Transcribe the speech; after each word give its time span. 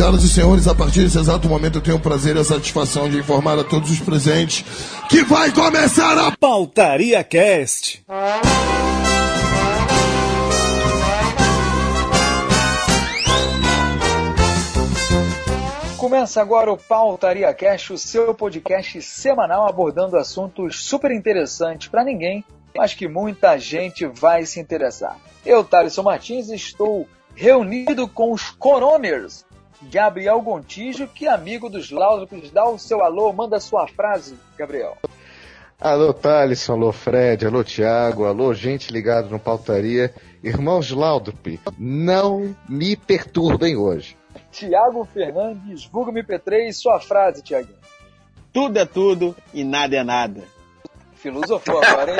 Senhoras 0.00 0.24
e 0.24 0.28
senhores, 0.30 0.66
a 0.66 0.74
partir 0.74 1.02
desse 1.02 1.18
exato 1.18 1.46
momento 1.46 1.76
eu 1.76 1.82
tenho 1.82 1.98
o 1.98 2.00
prazer 2.00 2.34
e 2.34 2.38
a 2.38 2.44
satisfação 2.44 3.06
de 3.10 3.18
informar 3.18 3.58
a 3.58 3.64
todos 3.64 3.90
os 3.90 4.00
presentes 4.00 4.64
que 5.10 5.22
vai 5.22 5.52
começar 5.52 6.16
a 6.16 6.34
Pautaria 6.34 7.22
Cast. 7.22 8.02
Começa 15.98 16.40
agora 16.40 16.72
o 16.72 16.78
Pautaria 16.78 17.52
Cast, 17.52 17.92
o 17.92 17.98
seu 17.98 18.34
podcast 18.34 19.02
semanal 19.02 19.68
abordando 19.68 20.16
assuntos 20.16 20.82
super 20.82 21.10
interessantes 21.10 21.88
para 21.88 22.02
ninguém, 22.02 22.42
mas 22.74 22.94
que 22.94 23.06
muita 23.06 23.58
gente 23.58 24.06
vai 24.06 24.46
se 24.46 24.58
interessar. 24.60 25.18
Eu, 25.44 25.62
Thaleson 25.62 26.04
Martins, 26.04 26.48
estou 26.48 27.06
reunido 27.34 28.08
com 28.08 28.32
os 28.32 28.50
Coroners, 28.50 29.44
Gabriel 29.82 30.40
Gontijo, 30.40 31.06
que 31.06 31.26
é 31.26 31.30
amigo 31.30 31.68
dos 31.68 31.90
Laudrupes. 31.90 32.50
Dá 32.50 32.68
o 32.68 32.78
seu 32.78 33.02
alô, 33.02 33.32
manda 33.32 33.56
a 33.56 33.60
sua 33.60 33.86
frase, 33.86 34.36
Gabriel. 34.56 34.96
Alô, 35.80 36.12
Thalisson, 36.12 36.74
alô, 36.74 36.92
Fred, 36.92 37.46
alô, 37.46 37.64
Thiago, 37.64 38.26
alô, 38.26 38.52
gente 38.52 38.92
ligado 38.92 39.30
no 39.30 39.38
Pautaria. 39.38 40.14
Irmãos 40.42 40.90
Laudrup, 40.90 41.58
não 41.78 42.54
me 42.68 42.96
perturbem 42.96 43.76
hoje. 43.76 44.16
Tiago 44.52 45.06
Fernandes, 45.06 45.86
vulgo 45.86 46.12
MP3, 46.12 46.72
sua 46.72 47.00
frase, 47.00 47.42
Tiago. 47.42 47.68
Tudo 48.52 48.78
é 48.78 48.84
tudo 48.84 49.34
e 49.54 49.64
nada 49.64 49.96
é 49.96 50.04
nada. 50.04 50.42
Filosofou 51.20 51.82
agora, 51.84 52.12
hein? 52.12 52.18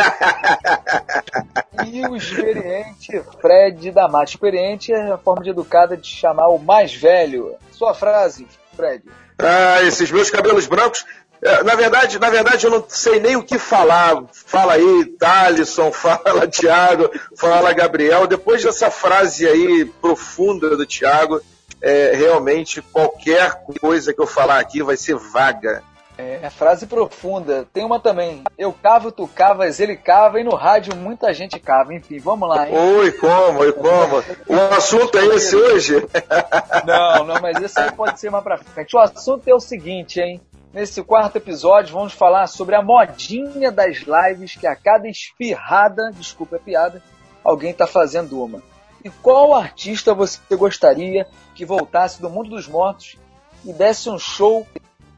e 1.86 2.06
o 2.06 2.16
experiente 2.16 3.22
Fred 3.40 3.90
da 3.90 4.08
Mata. 4.08 4.30
Experiente 4.30 4.92
é 4.92 5.12
a 5.12 5.18
forma 5.18 5.42
de 5.42 5.50
educada 5.50 5.96
de 5.96 6.06
chamar 6.06 6.48
o 6.48 6.58
mais 6.58 6.94
velho. 6.94 7.54
Sua 7.72 7.94
frase, 7.94 8.46
Fred. 8.76 9.02
Ah, 9.38 9.82
esses 9.82 10.10
meus 10.10 10.30
cabelos 10.30 10.66
brancos. 10.66 11.06
é, 11.42 11.62
Na 11.62 11.74
verdade, 11.74 12.18
na 12.18 12.28
verdade, 12.28 12.66
eu 12.66 12.70
não 12.70 12.84
sei 12.86 13.18
nem 13.20 13.36
o 13.36 13.42
que 13.42 13.58
falar. 13.58 14.22
Fala 14.32 14.74
aí, 14.74 15.04
Thalisson, 15.18 15.90
fala 15.92 16.46
Thiago, 16.46 17.10
fala 17.36 17.72
Gabriel. 17.72 18.26
Depois 18.26 18.62
dessa 18.62 18.90
frase 18.90 19.46
aí 19.46 19.86
profunda 20.00 20.76
do 20.76 20.84
Thiago, 20.86 21.40
é, 21.80 22.12
realmente 22.14 22.82
qualquer 22.82 23.62
coisa 23.80 24.12
que 24.12 24.20
eu 24.20 24.26
falar 24.26 24.60
aqui 24.60 24.82
vai 24.82 24.96
ser 24.98 25.16
vaga. 25.16 25.82
É, 26.20 26.50
frase 26.50 26.86
profunda. 26.86 27.66
Tem 27.72 27.84
uma 27.84 27.98
também. 27.98 28.42
Eu 28.58 28.72
cavo, 28.72 29.10
tu 29.10 29.26
cavas, 29.26 29.80
ele 29.80 29.96
cava 29.96 30.38
e 30.38 30.44
no 30.44 30.54
rádio 30.54 30.94
muita 30.94 31.32
gente 31.32 31.58
cava. 31.58 31.94
Enfim, 31.94 32.18
vamos 32.18 32.46
lá, 32.46 32.68
hein? 32.68 32.76
Oi, 32.76 33.12
como, 33.12 33.60
oi, 33.60 33.72
como. 33.72 34.22
O 34.46 34.74
assunto 34.74 35.16
é 35.16 35.26
esse 35.36 35.56
hoje? 35.56 36.06
Não, 36.84 37.24
não, 37.24 37.40
mas 37.40 37.60
esse 37.62 37.78
aí 37.78 37.92
pode 37.92 38.18
ser 38.18 38.30
mais 38.30 38.42
pra 38.42 38.58
frente. 38.58 38.96
O 38.96 38.98
assunto 38.98 39.46
é 39.46 39.54
o 39.54 39.60
seguinte, 39.60 40.20
hein? 40.20 40.40
Nesse 40.72 41.02
quarto 41.02 41.36
episódio 41.36 41.94
vamos 41.94 42.12
falar 42.12 42.46
sobre 42.46 42.74
a 42.74 42.82
modinha 42.82 43.70
das 43.70 43.98
lives 43.98 44.54
que 44.56 44.66
a 44.66 44.76
cada 44.76 45.08
espirrada, 45.08 46.10
desculpa 46.12 46.56
a 46.56 46.60
piada, 46.60 47.02
alguém 47.44 47.72
tá 47.74 47.86
fazendo 47.86 48.42
uma. 48.42 48.62
E 49.04 49.10
qual 49.10 49.54
artista 49.54 50.14
você 50.14 50.38
gostaria 50.56 51.26
que 51.54 51.64
voltasse 51.64 52.20
do 52.20 52.30
mundo 52.30 52.50
dos 52.50 52.68
mortos 52.68 53.16
e 53.64 53.72
desse 53.72 54.08
um 54.08 54.18
show 54.18 54.66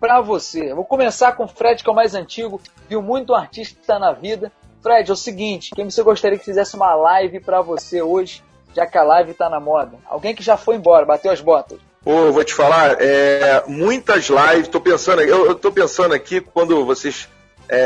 pra 0.02 0.20
você? 0.20 0.74
Vou 0.74 0.84
começar 0.84 1.30
com 1.30 1.44
o 1.44 1.48
Fred, 1.48 1.80
que 1.80 1.88
é 1.88 1.92
o 1.92 1.94
mais 1.94 2.12
antigo, 2.12 2.60
viu 2.88 3.00
muito 3.00 3.36
artista 3.36 4.00
na 4.00 4.10
vida. 4.10 4.50
Fred, 4.82 5.08
é 5.08 5.12
o 5.12 5.16
seguinte, 5.16 5.70
quem 5.76 5.88
você 5.88 6.02
gostaria 6.02 6.36
que 6.36 6.44
fizesse 6.44 6.74
uma 6.74 6.92
live 6.96 7.38
pra 7.38 7.62
você 7.62 8.02
hoje, 8.02 8.42
já 8.74 8.84
que 8.84 8.98
a 8.98 9.04
live 9.04 9.32
tá 9.32 9.48
na 9.48 9.60
moda? 9.60 9.96
Alguém 10.04 10.34
que 10.34 10.42
já 10.42 10.56
foi 10.56 10.74
embora, 10.74 11.06
bateu 11.06 11.30
as 11.30 11.40
botas. 11.40 11.78
Pô, 12.02 12.18
eu 12.18 12.32
vou 12.32 12.42
te 12.42 12.52
falar, 12.52 12.96
é, 13.00 13.62
muitas 13.68 14.28
lives, 14.28 14.66
tô 14.66 14.80
pensando, 14.80 15.22
eu, 15.22 15.46
eu 15.46 15.54
tô 15.54 15.70
pensando 15.70 16.12
aqui 16.12 16.40
quando 16.40 16.84
vocês 16.84 17.28
é, 17.68 17.78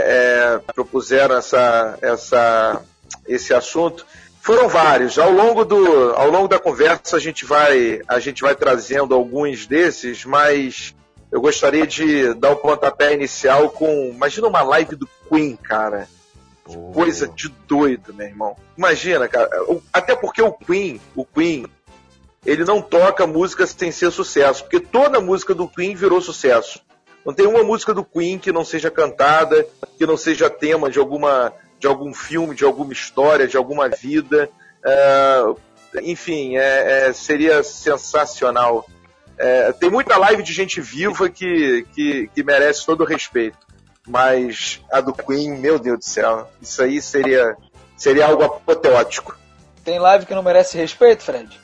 é, 0.64 0.73
propuseram 0.73 1.36
essa, 1.36 1.98
essa, 2.01 2.80
esse 3.29 3.52
assunto, 3.52 4.07
foram 4.41 4.70
vários. 4.70 5.18
Ao 5.18 5.30
longo, 5.30 5.67
do, 5.67 6.14
ao 6.14 6.30
longo 6.30 6.48
da 6.48 6.58
conversa 6.58 7.18
a 7.18 7.20
gente, 7.20 7.45
vai, 7.45 8.01
a 8.08 8.18
gente 8.18 8.41
vai 8.41 8.55
trazendo 8.55 9.14
alguns 9.14 9.67
desses, 9.67 10.24
mas 10.24 10.95
eu 11.36 11.41
gostaria 11.42 11.86
de 11.86 12.33
dar 12.33 12.52
o 12.52 12.57
pontapé 12.57 13.13
inicial 13.13 13.69
com. 13.69 14.08
Imagina 14.08 14.48
uma 14.48 14.63
live 14.63 14.97
do 14.97 15.07
Queen, 15.29 15.55
cara. 15.55 16.08
Que 16.67 16.74
Coisa 16.95 17.29
de 17.29 17.51
doido, 17.69 18.14
meu 18.14 18.27
irmão. 18.27 18.57
Imagina, 18.74 19.29
cara. 19.29 19.51
Até 19.92 20.17
porque 20.17 20.41
o 20.41 20.51
Queen, 20.51 20.98
o 21.14 21.27
Queen, 21.27 21.67
ele 22.47 22.64
não 22.64 22.80
toca 22.80 23.27
música 23.27 23.67
sem 23.67 23.92
ser 23.92 24.11
sucesso, 24.11 24.63
porque 24.63 24.80
toda 24.80 25.20
música 25.20 25.55
do 25.55 25.69
Queen 25.69 25.95
virou 25.95 26.23
sucesso. 26.23 26.80
Não 27.23 27.35
tem 27.35 27.47
uma 27.47 27.63
música 27.63 27.92
do 27.92 28.03
Queen 28.03 28.39
que 28.39 28.51
não 28.51 28.64
seja 28.64 28.91
cantada, 28.91 29.67
que 29.98 30.07
não 30.07 30.17
seja 30.17 30.48
tema 30.48 30.89
de 30.91 30.98
alguma 30.98 31.53
de 31.79 31.86
algum 31.86 32.14
filme, 32.14 32.55
de 32.55 32.64
alguma 32.64 32.95
história, 32.95 33.47
de 33.47 33.58
alguma 33.58 33.91
vida. 33.91 34.48
É, 34.83 35.42
enfim, 36.03 36.57
é- 36.57 37.08
é, 37.08 37.13
seria 37.13 37.63
sensacional. 37.63 38.86
É, 39.39 39.73
tem 39.73 39.91
muita 39.91 40.17
live 40.17 40.42
de 40.42 40.52
gente 40.52 40.80
viva 40.80 41.29
que, 41.29 41.86
que, 41.95 42.30
que 42.35 42.42
merece 42.42 42.86
todo 42.86 43.02
o 43.02 43.07
respeito. 43.07 43.58
Mas 44.07 44.80
a 44.91 45.01
do 45.01 45.13
Queen, 45.13 45.58
meu 45.58 45.79
Deus 45.79 45.98
do 45.98 46.05
céu, 46.05 46.48
isso 46.63 46.83
aí 46.83 47.02
seria, 47.02 47.57
seria 47.97 48.27
algo 48.27 48.45
apoteótico. 48.45 49.36
Tem 49.85 49.98
live 49.98 50.27
que 50.27 50.35
não 50.35 50.42
merece 50.42 50.79
respeito, 50.79 51.24
Fred? 51.24 51.61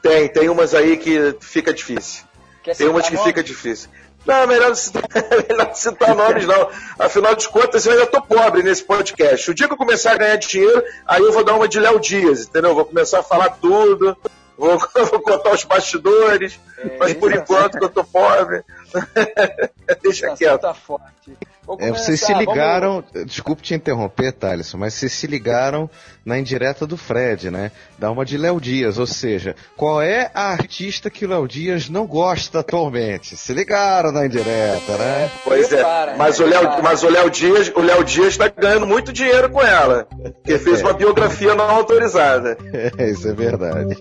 Tem, 0.00 0.28
tem 0.28 0.48
umas 0.48 0.74
aí 0.74 0.96
que 0.96 1.36
fica 1.40 1.72
difícil. 1.72 2.24
Quer 2.62 2.76
Tem 2.76 2.88
umas 2.88 3.08
que 3.08 3.14
nome? 3.14 3.26
fica 3.26 3.42
difícil. 3.42 3.88
Não, 4.24 4.36
é 4.36 4.46
melhor 4.46 4.74
citar, 4.76 5.02
melhor 5.48 5.66
não 5.66 5.74
citar 5.74 6.14
nomes, 6.14 6.46
não. 6.46 6.68
Afinal 6.98 7.34
de 7.34 7.48
contas, 7.48 7.84
eu 7.84 7.92
ainda 7.92 8.06
tô 8.06 8.22
pobre 8.22 8.62
nesse 8.62 8.84
podcast. 8.84 9.50
O 9.50 9.54
dia 9.54 9.66
que 9.66 9.72
eu 9.72 9.78
começar 9.78 10.12
a 10.12 10.16
ganhar 10.16 10.36
dinheiro, 10.36 10.82
aí 11.06 11.20
eu 11.20 11.32
vou 11.32 11.44
dar 11.44 11.54
uma 11.54 11.68
de 11.68 11.80
Léo 11.80 11.98
Dias, 11.98 12.46
entendeu? 12.46 12.74
Vou 12.74 12.84
começar 12.84 13.18
a 13.18 13.24
falar 13.24 13.50
tudo, 13.50 14.16
vou, 14.56 14.78
vou 15.10 15.20
contar 15.20 15.52
os 15.52 15.64
bastidores, 15.64 16.58
É, 16.78 16.96
mas 16.98 17.14
por 17.14 17.32
enquanto 17.32 17.78
que 17.78 17.84
eu 17.84 17.90
tô 17.90 18.04
pobre, 18.04 18.62
deixa 20.02 20.26
Esse 20.26 20.36
quieto. 20.36 20.60
tá 20.60 20.74
forte. 20.74 21.36
É, 21.78 21.90
vocês 21.90 22.20
se 22.20 22.26
começar, 22.26 22.32
vamos- 22.44 22.54
ligaram, 22.54 23.04
desculpe 23.24 23.62
te 23.62 23.74
interromper, 23.74 24.32
Thalisson, 24.32 24.78
mas 24.78 24.94
vocês 24.94 25.12
se 25.12 25.26
ligaram 25.26 25.88
na 26.24 26.38
indireta 26.38 26.86
do 26.86 26.96
Fred, 26.96 27.50
né? 27.50 27.70
Dá 27.98 28.10
uma 28.10 28.24
de 28.24 28.36
Léo 28.36 28.60
Dias, 28.60 28.98
ou 28.98 29.06
seja, 29.06 29.54
qual 29.76 30.02
é 30.02 30.30
a 30.34 30.50
artista 30.50 31.08
que 31.08 31.24
o 31.24 31.28
Léo 31.28 31.46
Dias 31.46 31.88
não 31.88 32.06
gosta 32.06 32.60
atualmente? 32.60 33.36
Se 33.36 33.52
ligaram 33.54 34.10
na 34.12 34.26
indireta, 34.26 34.96
né? 34.98 35.30
Pois 35.44 35.68
Prepara, 35.68 36.12
é, 36.12 36.16
mas 36.16 36.38
né? 36.38 36.44
o 36.44 36.48
Léo, 36.48 36.82
mas 36.82 37.02
o 37.04 37.08
Léo 37.08 37.30
Dias, 37.30 37.72
o 37.74 37.80
Léo 37.80 38.04
Dias 38.04 38.36
tá 38.36 38.48
ganhando 38.48 38.86
muito 38.86 39.12
dinheiro 39.12 39.48
com 39.48 39.60
ela, 39.62 40.06
porque 40.34 40.58
fez 40.58 40.80
uma 40.82 40.92
biografia 40.92 41.54
não 41.54 41.70
autorizada. 41.70 42.56
É, 42.98 43.06
isso 43.10 43.28
é 43.28 43.32
verdade. 43.32 43.96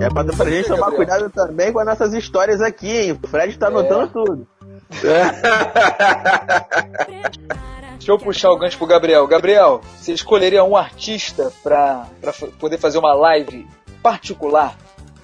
É 0.00 0.08
pra, 0.10 0.24
pra 0.24 0.50
gente 0.50 0.68
tomar 0.68 0.92
cuidado 0.92 1.30
também 1.30 1.72
com 1.72 1.78
as 1.80 1.86
nossas 1.86 2.12
histórias 2.12 2.60
aqui, 2.60 2.90
hein? 2.90 3.18
O 3.22 3.26
Fred 3.28 3.58
tá 3.58 3.68
anotando 3.68 4.08
tudo. 4.12 4.46
Deixa 7.98 8.12
eu 8.12 8.18
puxar 8.18 8.50
o 8.50 8.58
gancho 8.58 8.78
pro 8.78 8.86
Gabriel. 8.86 9.26
Gabriel, 9.26 9.80
você 9.98 10.12
escolheria 10.12 10.62
um 10.62 10.76
artista 10.76 11.50
pra, 11.62 12.06
pra 12.20 12.32
poder 12.58 12.78
fazer 12.78 12.98
uma 12.98 13.14
live 13.14 13.66
particular 14.02 14.76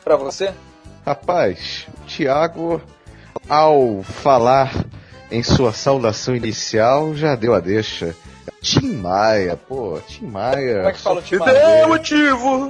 pra 0.02 0.16
você? 0.16 0.52
Rapaz, 1.06 1.86
o 2.02 2.06
Thiago, 2.06 2.80
ao 3.48 4.02
falar 4.02 4.72
em 5.30 5.42
sua 5.42 5.72
saudação 5.72 6.34
inicial, 6.34 7.14
já 7.14 7.34
deu 7.36 7.54
a 7.54 7.60
deixa. 7.60 8.16
Tim 8.60 8.92
Maia, 8.94 9.56
pô, 9.56 9.98
Tim 10.06 10.26
Maia. 10.26 10.76
Como 10.78 10.88
é 10.88 10.92
que 10.92 10.98
fala 10.98 11.16
o 11.16 11.22
E 11.22 11.24
time? 11.24 11.44
tem 11.44 11.86
motivo. 11.88 12.68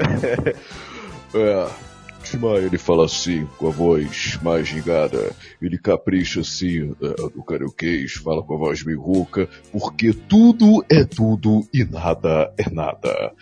É, 1.35 1.67
Tim 2.33 2.39
Maia, 2.39 2.61
ele 2.61 2.79
fala 2.79 3.05
assim, 3.05 3.47
com 3.59 3.69
a 3.69 3.71
voz 3.71 4.39
mais 4.43 4.67
ligada. 4.69 5.33
Ele 5.61 5.77
capricha 5.77 6.41
assim, 6.41 6.97
no 7.35 7.45
karaokês, 7.45 8.15
fala 8.15 8.43
com 8.43 8.55
a 8.55 8.59
voz 8.59 8.83
meio 8.83 9.03
rouca, 9.03 9.47
porque 9.71 10.15
tudo 10.15 10.83
é 10.91 11.05
tudo 11.05 11.69
e 11.75 11.85
nada 11.85 12.51
é 12.57 12.71
nada. 12.71 13.33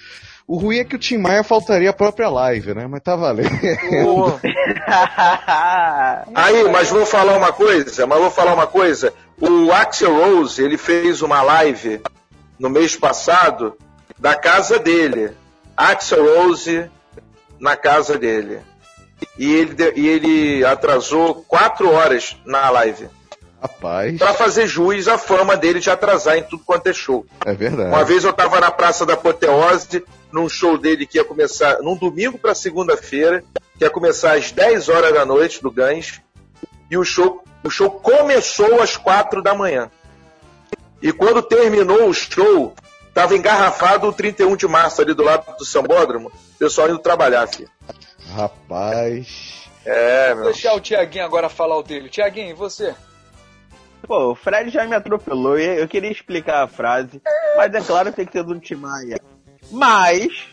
O 0.44 0.56
ruim 0.56 0.78
é 0.78 0.84
que 0.84 0.96
o 0.96 0.98
Tim 0.98 1.19
Maia 1.19 1.44
faltaria 1.44 1.90
a 1.90 1.92
própria 1.92 2.28
live, 2.28 2.75
né? 2.75 2.88
Mas 2.88 3.00
tá 3.00 3.14
valendo. 3.14 3.48
Aí, 6.34 6.64
mas 6.69 6.90
vou 6.90 7.06
falar 7.06 7.36
uma 7.36 7.52
coisa, 7.52 8.08
mas 8.08 8.19
vou 8.19 8.31
falar 8.32 8.54
uma 8.54 8.66
coisa. 8.66 9.14
O 9.40 9.70
Axel 9.70 10.12
Rose, 10.16 10.60
ele 10.60 10.76
fez 10.76 11.22
uma 11.22 11.43
live 11.43 12.00
no 12.58 12.69
mês 12.69 12.96
passado 12.96 13.76
da 14.19 14.34
casa 14.34 14.81
dele. 14.81 15.31
Axel 15.76 16.25
Rose 16.25 16.90
na 17.60 17.76
casa 17.76 18.19
dele. 18.19 18.69
E 19.38 19.52
ele, 19.55 19.75
e 19.96 20.08
ele 20.08 20.64
atrasou 20.64 21.44
quatro 21.49 21.90
horas 21.90 22.37
na 22.44 22.69
live. 22.70 23.08
Rapaz, 23.62 24.17
Pra 24.19 24.32
fazer 24.32 24.67
juiz 24.67 25.06
à 25.06 25.19
fama 25.19 25.56
dele 25.56 25.81
de 25.81 25.90
atrasar 25.90 26.37
em 26.38 26.43
tudo 26.43 26.62
quanto 26.64 26.87
é 26.87 26.93
show. 26.93 27.26
é 27.44 27.52
verdade. 27.52 27.88
Uma 27.90 28.05
vez 28.05 28.25
eu 28.25 28.32
tava 28.32 28.58
na 28.61 28.70
Praça 28.70 29.05
da 29.05 29.14
Apoteose, 29.14 30.02
num 30.32 30.49
show 30.49 30.78
dele 30.78 31.06
que 31.06 31.19
ia 31.19 31.25
começar 31.25 31.78
num 31.81 31.94
domingo 31.96 32.38
pra 32.38 32.55
segunda-feira, 32.55 33.44
que 33.76 33.84
ia 33.84 33.90
começar 33.90 34.32
às 34.37 34.50
10 34.50 34.88
horas 34.88 35.12
da 35.12 35.26
noite 35.26 35.62
do 35.62 35.70
Gans, 35.70 36.20
e 36.90 36.96
o 36.96 37.05
show, 37.05 37.44
o 37.62 37.69
show 37.70 37.90
começou 37.90 38.81
às 38.81 38.96
4 38.96 39.43
da 39.43 39.55
manhã. 39.55 39.90
E 41.02 41.12
quando 41.12 41.43
terminou 41.43 42.08
o 42.08 42.14
show, 42.14 42.75
tava 43.12 43.37
engarrafado 43.37 44.06
o 44.06 44.12
31 44.12 44.56
de 44.56 44.67
março 44.67 45.02
ali 45.02 45.12
do 45.12 45.22
lado 45.22 45.44
do 45.58 45.64
Sambódromo, 45.67 46.28
o 46.28 46.58
pessoal 46.58 46.88
indo 46.88 46.99
trabalhar, 46.99 47.46
filho. 47.46 47.69
Rapaz. 48.34 49.69
É, 49.84 50.28
Vou 50.28 50.37
meu. 50.37 50.52
deixar 50.52 50.75
o 50.75 50.81
Tiaguinho 50.81 51.25
agora 51.25 51.49
falar 51.49 51.76
o 51.76 51.82
dele. 51.82 52.08
Tiaguinho, 52.08 52.50
e 52.50 52.55
você? 52.55 52.94
Pô, 54.06 54.32
o 54.32 54.34
Fred 54.34 54.70
já 54.70 54.87
me 54.87 54.94
atropelou 54.94 55.58
e 55.58 55.81
eu 55.81 55.87
queria 55.88 56.11
explicar 56.11 56.62
a 56.62 56.69
frase, 56.69 57.20
mas 57.56 57.72
é 57.75 57.81
claro 57.81 58.11
que 58.11 58.17
tem 58.17 58.26
que 58.26 58.32
ser 58.32 58.43
do 58.43 58.58
Tim 58.58 58.76
Maia. 58.76 59.20
Mas, 59.70 60.49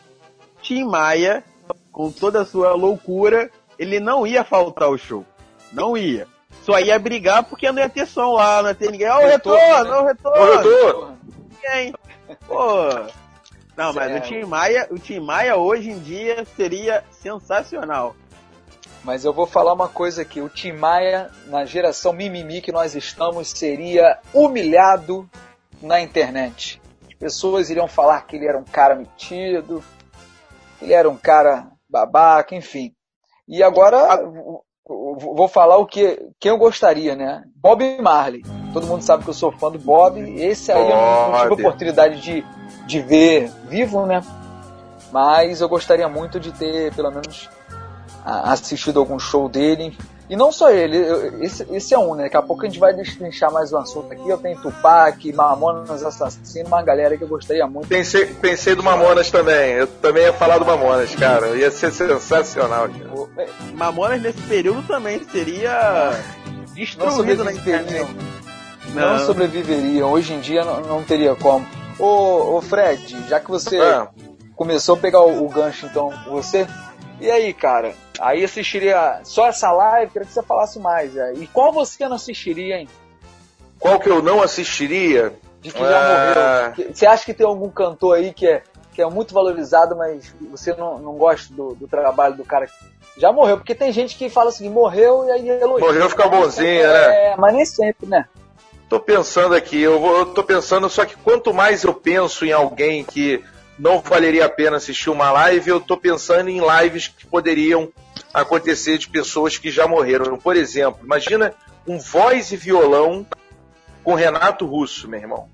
Tim 0.61 0.83
Maia, 0.83 1.43
com 1.91 2.11
toda 2.11 2.41
a 2.41 2.45
sua 2.45 2.73
loucura, 2.73 3.49
ele 3.79 3.99
não 3.99 4.27
ia 4.27 4.43
faltar 4.43 4.89
o 4.89 4.97
show. 4.97 5.25
Não 5.71 5.97
ia. 5.97 6.27
Só 6.63 6.79
ia 6.79 6.99
brigar 6.99 7.43
porque 7.45 7.71
não 7.71 7.81
ia 7.81 7.89
ter 7.89 8.05
som 8.05 8.33
lá, 8.33 8.61
não 8.61 8.69
ia 8.69 8.75
ter 8.75 8.91
ninguém. 8.91 9.09
Ó, 9.09 9.17
o 9.17 9.27
Retorno, 9.27 10.03
retorno, 10.05 10.05
né? 10.05 10.23
ó, 10.25 10.43
o 10.43 10.57
retorno. 10.57 11.17
Ninguém. 11.63 11.93
Pô. 12.45 12.89
Não, 13.77 13.93
mas 13.93 14.11
É. 14.11 14.17
o 14.17 14.21
Tim 14.21 14.43
Maia, 14.45 14.87
o 14.89 14.97
Tim 14.99 15.19
Maia 15.19 15.55
hoje 15.55 15.91
em 15.91 15.99
dia 15.99 16.45
seria 16.55 17.03
sensacional. 17.11 18.15
Mas 19.03 19.23
eu 19.23 19.31
vou 19.31 19.45
falar 19.45 19.71
uma 19.73 19.87
coisa 19.87 20.23
aqui. 20.23 20.41
O 20.41 20.49
Tim 20.49 20.73
Maia, 20.73 21.29
na 21.45 21.63
geração 21.63 22.11
mimimi 22.11 22.59
que 22.59 22.71
nós 22.71 22.95
estamos, 22.95 23.49
seria 23.49 24.17
humilhado 24.33 25.29
na 25.81 26.01
internet. 26.01 26.81
As 27.07 27.13
pessoas 27.13 27.69
iriam 27.69 27.87
falar 27.87 28.21
que 28.25 28.35
ele 28.35 28.47
era 28.47 28.57
um 28.57 28.63
cara 28.63 28.95
metido, 28.95 29.83
que 30.79 30.85
ele 30.85 30.93
era 30.93 31.09
um 31.09 31.15
cara 31.15 31.67
babaca, 31.89 32.55
enfim. 32.55 32.91
E 33.47 33.63
agora 33.63 34.17
v- 34.17 34.59
vou 34.85 35.47
falar 35.47 35.77
o 35.77 35.85
que 35.85 36.19
quem 36.39 36.49
eu 36.51 36.57
gostaria, 36.57 37.15
né? 37.15 37.43
Bob 37.55 37.83
Marley. 38.01 38.43
Todo 38.73 38.87
mundo 38.87 39.03
sabe 39.03 39.23
que 39.23 39.29
eu 39.29 39.33
sou 39.33 39.51
fã 39.53 39.71
do 39.71 39.79
Bob. 39.79 40.19
Esse 40.41 40.71
aí 40.71 40.81
eu 40.81 40.89
não, 40.89 41.33
tive 41.37 41.49
Bob. 41.49 41.61
oportunidade 41.61 42.19
de, 42.21 42.45
de 42.87 42.99
ver 43.01 43.51
vivo, 43.69 44.05
né? 44.05 44.23
Mas 45.11 45.61
eu 45.61 45.69
gostaria 45.69 46.07
muito 46.07 46.39
de 46.39 46.51
ter, 46.51 46.93
pelo 46.93 47.11
menos, 47.11 47.49
a- 48.25 48.51
assistido 48.53 48.99
algum 48.99 49.19
show 49.19 49.47
dele. 49.47 49.97
E 50.29 50.35
não 50.35 50.51
só 50.51 50.69
ele, 50.69 50.97
esse, 51.41 51.65
esse 51.71 51.93
é 51.93 51.97
um, 51.97 52.13
né? 52.13 52.23
Daqui 52.23 52.35
a 52.35 52.41
pouco 52.41 52.63
a 52.63 52.65
gente 52.65 52.77
vai 52.79 52.93
destrinchar 52.93 53.49
mais 53.49 53.71
um 53.71 53.77
assunto 53.77 54.11
aqui. 54.11 54.27
Eu 54.27 54.37
tenho 54.37 54.59
Tupac, 54.61 55.31
Mamonas 55.31 56.03
Assassino, 56.03 56.67
uma 56.67 56.81
galera 56.83 57.15
que 57.17 57.23
eu 57.23 57.29
gostaria 57.29 57.65
muito. 57.65 57.87
pensei, 57.87 58.25
pensei 58.25 58.75
do 58.75 58.83
Mamonas 58.83 59.31
também. 59.31 59.71
Eu 59.75 59.87
também 59.87 60.23
ia 60.23 60.33
falar 60.33 60.57
do 60.57 60.65
Mamonas, 60.65 61.15
cara. 61.15 61.55
Ia 61.55 61.71
ser 61.71 61.93
sensacional, 61.93 62.89
cara. 62.89 63.27
É, 63.37 63.47
Mamonas 63.73 64.21
nesse 64.21 64.41
período 64.41 64.83
também 64.85 65.23
seria 65.31 66.11
Não 66.45 66.73
destruído 66.73 67.45
na 67.45 67.51
sobreviveriam. 67.53 68.03
internet. 68.09 68.15
Não, 68.93 69.19
sobreviveriam. 69.25 70.11
Hoje 70.11 70.33
em 70.33 70.41
dia 70.41 70.65
não, 70.65 70.81
não 70.81 71.03
teria 71.03 71.35
como. 71.35 71.65
Ô, 71.99 72.57
ô 72.57 72.61
Fred, 72.61 73.27
já 73.27 73.39
que 73.39 73.49
você 73.49 73.79
Ah, 73.79 74.07
começou 74.55 74.95
a 74.95 74.99
pegar 74.99 75.21
o, 75.21 75.45
o 75.45 75.49
gancho, 75.49 75.85
então, 75.85 76.11
você. 76.27 76.67
E 77.19 77.29
aí, 77.31 77.53
cara? 77.53 77.93
Aí 78.19 78.43
assistiria 78.43 79.19
só 79.23 79.47
essa 79.47 79.71
live, 79.71 80.11
queria 80.11 80.27
que 80.27 80.33
você 80.33 80.43
falasse 80.43 80.79
mais. 80.79 81.15
é. 81.17 81.33
E 81.33 81.47
qual 81.47 81.71
você 81.71 82.07
não 82.07 82.15
assistiria, 82.15 82.77
hein? 82.77 82.87
qual 83.79 83.99
que 83.99 84.09
eu 84.09 84.21
não 84.23 84.41
assistiria? 84.41 85.33
De 85.61 85.71
que 85.71 85.79
já 85.79 85.99
Ah. 85.99 86.63
morreu. 86.69 86.73
Que- 86.73 86.93
Você 86.95 87.05
acha 87.05 87.23
que 87.25 87.33
tem 87.33 87.45
algum 87.45 87.69
cantor 87.69 88.17
aí 88.17 88.33
que 88.33 88.47
é, 88.47 88.63
que 88.93 89.01
é 89.01 89.07
muito 89.07 89.33
valorizado, 89.33 89.95
mas 89.95 90.33
você 90.51 90.73
não, 90.75 90.97
não 90.99 91.13
gosta 91.13 91.53
do, 91.53 91.73
do 91.75 91.87
trabalho 91.87 92.35
do 92.35 92.43
cara 92.43 92.65
que 92.67 92.73
já 93.19 93.31
morreu? 93.31 93.57
Porque 93.57 93.73
tem 93.75 93.91
gente 93.91 94.15
que 94.15 94.29
fala 94.29 94.49
assim, 94.49 94.69
morreu 94.69 95.25
e 95.25 95.31
aí 95.31 95.49
elogia. 95.49 95.87
Morreu, 95.87 96.09
fica 96.09 96.27
bonzinho, 96.27 96.81
sempre- 96.81 96.87
né? 96.87 97.31
É, 97.31 97.35
mas 97.37 97.53
nem 97.55 97.65
sempre, 97.65 98.07
né? 98.07 98.25
Tô 98.89 98.99
pensando 98.99 99.53
aqui, 99.53 99.81
eu, 99.81 99.99
vou, 99.99 100.19
eu 100.19 100.25
tô 100.27 100.43
pensando, 100.43 100.89
só 100.89 101.05
que 101.05 101.15
quanto 101.17 101.53
mais 101.53 101.83
eu 101.83 101.93
penso 101.93 102.45
em 102.45 102.53
alguém 102.53 103.03
que 103.03 103.43
não 103.77 103.99
valeria 103.99 104.45
a 104.45 104.49
pena 104.49 104.77
assistir 104.77 105.09
uma 105.09 105.29
live, 105.31 105.69
eu 105.69 105.79
tô 105.81 105.97
pensando 105.97 106.49
em 106.49 106.61
lives 106.61 107.07
que 107.09 107.25
poderiam 107.27 107.91
acontecer 108.33 108.97
de 108.97 109.09
pessoas 109.09 109.57
que 109.57 109.69
já 109.69 109.87
morreram. 109.87 110.37
Por 110.37 110.55
exemplo, 110.55 111.01
imagina 111.03 111.53
um 111.85 111.99
voz 111.99 112.51
e 112.51 112.57
violão 112.57 113.25
com 114.03 114.13
Renato 114.13 114.65
Russo, 114.65 115.07
meu 115.07 115.19
irmão. 115.19 115.49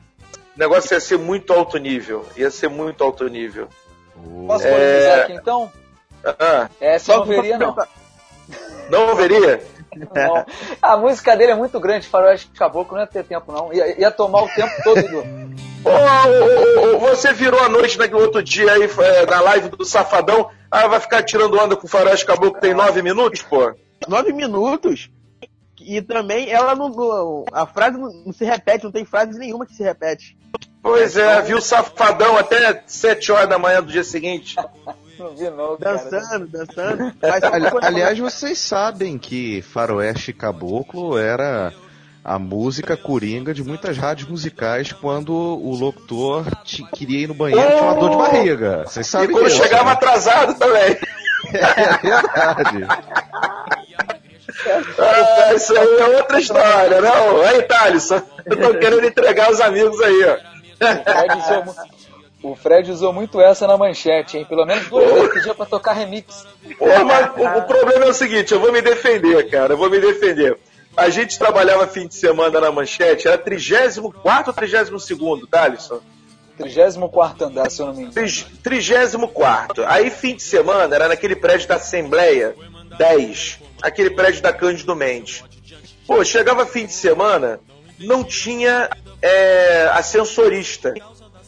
O 0.55 0.59
negócio 0.59 0.93
ia 0.93 0.99
ser 0.99 1.17
muito 1.17 1.51
alto 1.51 1.77
nível. 1.77 2.27
Ia 2.37 2.51
ser 2.51 2.69
muito 2.69 3.03
alto 3.03 3.27
nível. 3.27 3.67
Posso 4.47 4.67
É. 4.67 5.23
aqui 5.23 5.33
então? 5.33 5.71
Ah, 6.23 6.69
Essa 6.79 7.13
eu 7.13 7.17
não 7.17 7.25
veria, 7.25 7.57
não. 7.57 7.75
não 8.89 9.15
veria? 9.15 9.61
A 10.81 10.97
música 10.97 11.35
dele 11.35 11.51
é 11.51 11.55
muito 11.55 11.79
grande, 11.79 12.07
Faroeste 12.07 12.49
Caboclo, 12.51 12.95
não 12.95 13.03
ia 13.03 13.07
ter 13.07 13.23
tempo, 13.23 13.51
não. 13.51 13.73
Ia, 13.73 13.99
ia 13.99 14.11
tomar 14.11 14.43
o 14.43 14.49
tempo 14.49 14.71
todo 14.83 15.01
do. 15.01 15.19
Ô, 15.85 15.89
ô, 15.89 16.93
ô, 16.93 16.95
ô, 16.95 16.99
você 16.99 17.33
virou 17.33 17.59
a 17.59 17.69
noite 17.69 17.97
naquele 17.97 18.21
outro 18.21 18.41
dia 18.41 18.71
aí, 18.71 18.83
é, 18.83 19.25
na 19.25 19.41
live 19.41 19.69
do 19.69 19.83
Safadão, 19.83 20.49
ah, 20.71 20.87
vai 20.87 20.99
ficar 20.99 21.23
tirando 21.23 21.59
onda 21.59 21.75
com 21.75 21.85
o 21.85 21.89
Faroeste 21.89 22.25
Caboclo 22.25 22.59
tem 22.61 22.73
nove 22.73 23.01
minutos, 23.01 23.41
pô? 23.41 23.73
Nove 24.07 24.31
minutos. 24.31 25.09
E 25.81 26.01
também 26.01 26.49
ela 26.49 26.73
não, 26.75 26.87
não- 26.89 27.45
A 27.51 27.65
frase 27.65 27.97
não, 27.97 28.09
não 28.25 28.31
se 28.31 28.45
repete, 28.45 28.85
não 28.85 28.91
tem 28.91 29.03
frase 29.03 29.37
nenhuma 29.37 29.65
que 29.65 29.73
se 29.73 29.83
repete. 29.83 30.37
Pois 30.81 31.17
é, 31.17 31.41
viu 31.41 31.57
o 31.57 31.61
Safadão 31.61 32.37
até 32.37 32.83
sete 32.87 33.31
horas 33.31 33.49
da 33.49 33.57
manhã 33.59 33.81
do 33.81 33.91
dia 33.91 34.03
seguinte. 34.03 34.55
Não. 35.55 35.77
Cara. 35.77 35.97
Dançando, 36.09 36.47
dançando. 36.47 37.13
Mas 37.21 37.43
Ali- 37.43 37.67
aliás, 37.81 38.19
vocês 38.19 38.57
sabem 38.59 39.17
que 39.17 39.61
Faroeste 39.61 40.33
Caboclo 40.33 41.17
era 41.17 41.71
a 42.23 42.39
música 42.39 42.95
coringa 42.95 43.53
de 43.53 43.63
muitas 43.63 43.97
rádios 43.97 44.29
musicais 44.29 44.91
quando 44.93 45.33
o 45.33 45.75
locutor 45.75 46.45
te- 46.63 46.83
queria 46.93 47.19
ir 47.21 47.27
no 47.27 47.33
banheiro 47.33 47.65
e 47.67 47.71
tinha 47.71 47.83
uma 47.83 47.95
dor 47.95 48.09
de 48.11 48.17
barriga. 48.17 48.83
Vocês 48.85 49.07
E 49.07 49.09
sabem 49.09 49.31
quando 49.31 49.45
disso, 49.45 49.61
chegava 49.61 49.85
né? 49.85 49.91
atrasado 49.91 50.53
também. 50.57 50.97
É 51.53 51.97
verdade. 52.01 52.87
Ah, 54.97 55.53
isso 55.53 55.77
aí 55.77 55.97
é 55.99 56.17
outra 56.17 56.39
história, 56.39 57.01
não? 57.01 57.41
Aí, 57.43 57.61
Thaleson, 57.63 58.21
eu 58.45 58.57
tô 58.59 58.77
querendo 58.79 59.05
entregar 59.05 59.51
os 59.51 59.59
amigos 59.59 59.99
aí, 60.01 60.23
ó. 60.25 60.37
O 62.43 62.55
Fred, 62.55 62.91
usou, 62.91 63.13
muito 63.13 63.39
essa 63.39 63.65
na 63.65 63.77
manchete, 63.77 64.37
hein? 64.37 64.45
Pelo 64.45 64.65
menos 64.65 64.87
duas 64.89 65.11
vezes 65.13 65.33
pedia 65.33 65.55
pra 65.55 65.65
tocar 65.65 65.93
remix. 65.93 66.45
Pô, 66.77 66.85
mas 67.05 67.31
o, 67.37 67.59
o 67.59 67.61
problema 67.63 68.05
é 68.05 68.09
o 68.09 68.13
seguinte, 68.13 68.51
eu 68.51 68.59
vou 68.59 68.71
me 68.71 68.81
defender, 68.81 69.49
cara, 69.49 69.73
eu 69.73 69.77
vou 69.77 69.89
me 69.89 69.97
defender. 69.99 70.57
A 70.95 71.09
gente 71.09 71.39
trabalhava 71.39 71.87
fim 71.87 72.05
de 72.05 72.15
semana 72.15 72.59
na 72.59 72.71
manchete, 72.71 73.27
era 73.27 73.37
34 73.37 74.49
ou 74.49 74.53
32, 74.53 75.49
Thaleson? 75.49 76.01
34 76.57 77.47
andar, 77.47 77.71
se 77.71 77.81
eu 77.81 77.87
não 77.87 77.93
me 77.93 78.01
engano. 78.03 78.13
Tri- 78.13 78.45
34. 78.61 79.85
Aí 79.87 80.09
fim 80.09 80.35
de 80.35 80.43
semana 80.43 80.93
era 80.93 81.07
naquele 81.07 81.35
prédio 81.35 81.67
da 81.67 81.75
Assembleia 81.75 82.55
10, 82.97 83.59
aquele 83.81 84.11
prédio 84.11 84.41
da 84.41 84.53
Cândido 84.53 84.95
Mendes. 84.95 85.43
Pô, 86.05 86.23
chegava 86.23 86.65
fim 86.65 86.85
de 86.85 86.93
semana, 86.93 87.59
não 87.99 88.23
tinha 88.23 88.89
é, 89.21 89.89
ascensorista. 89.93 90.93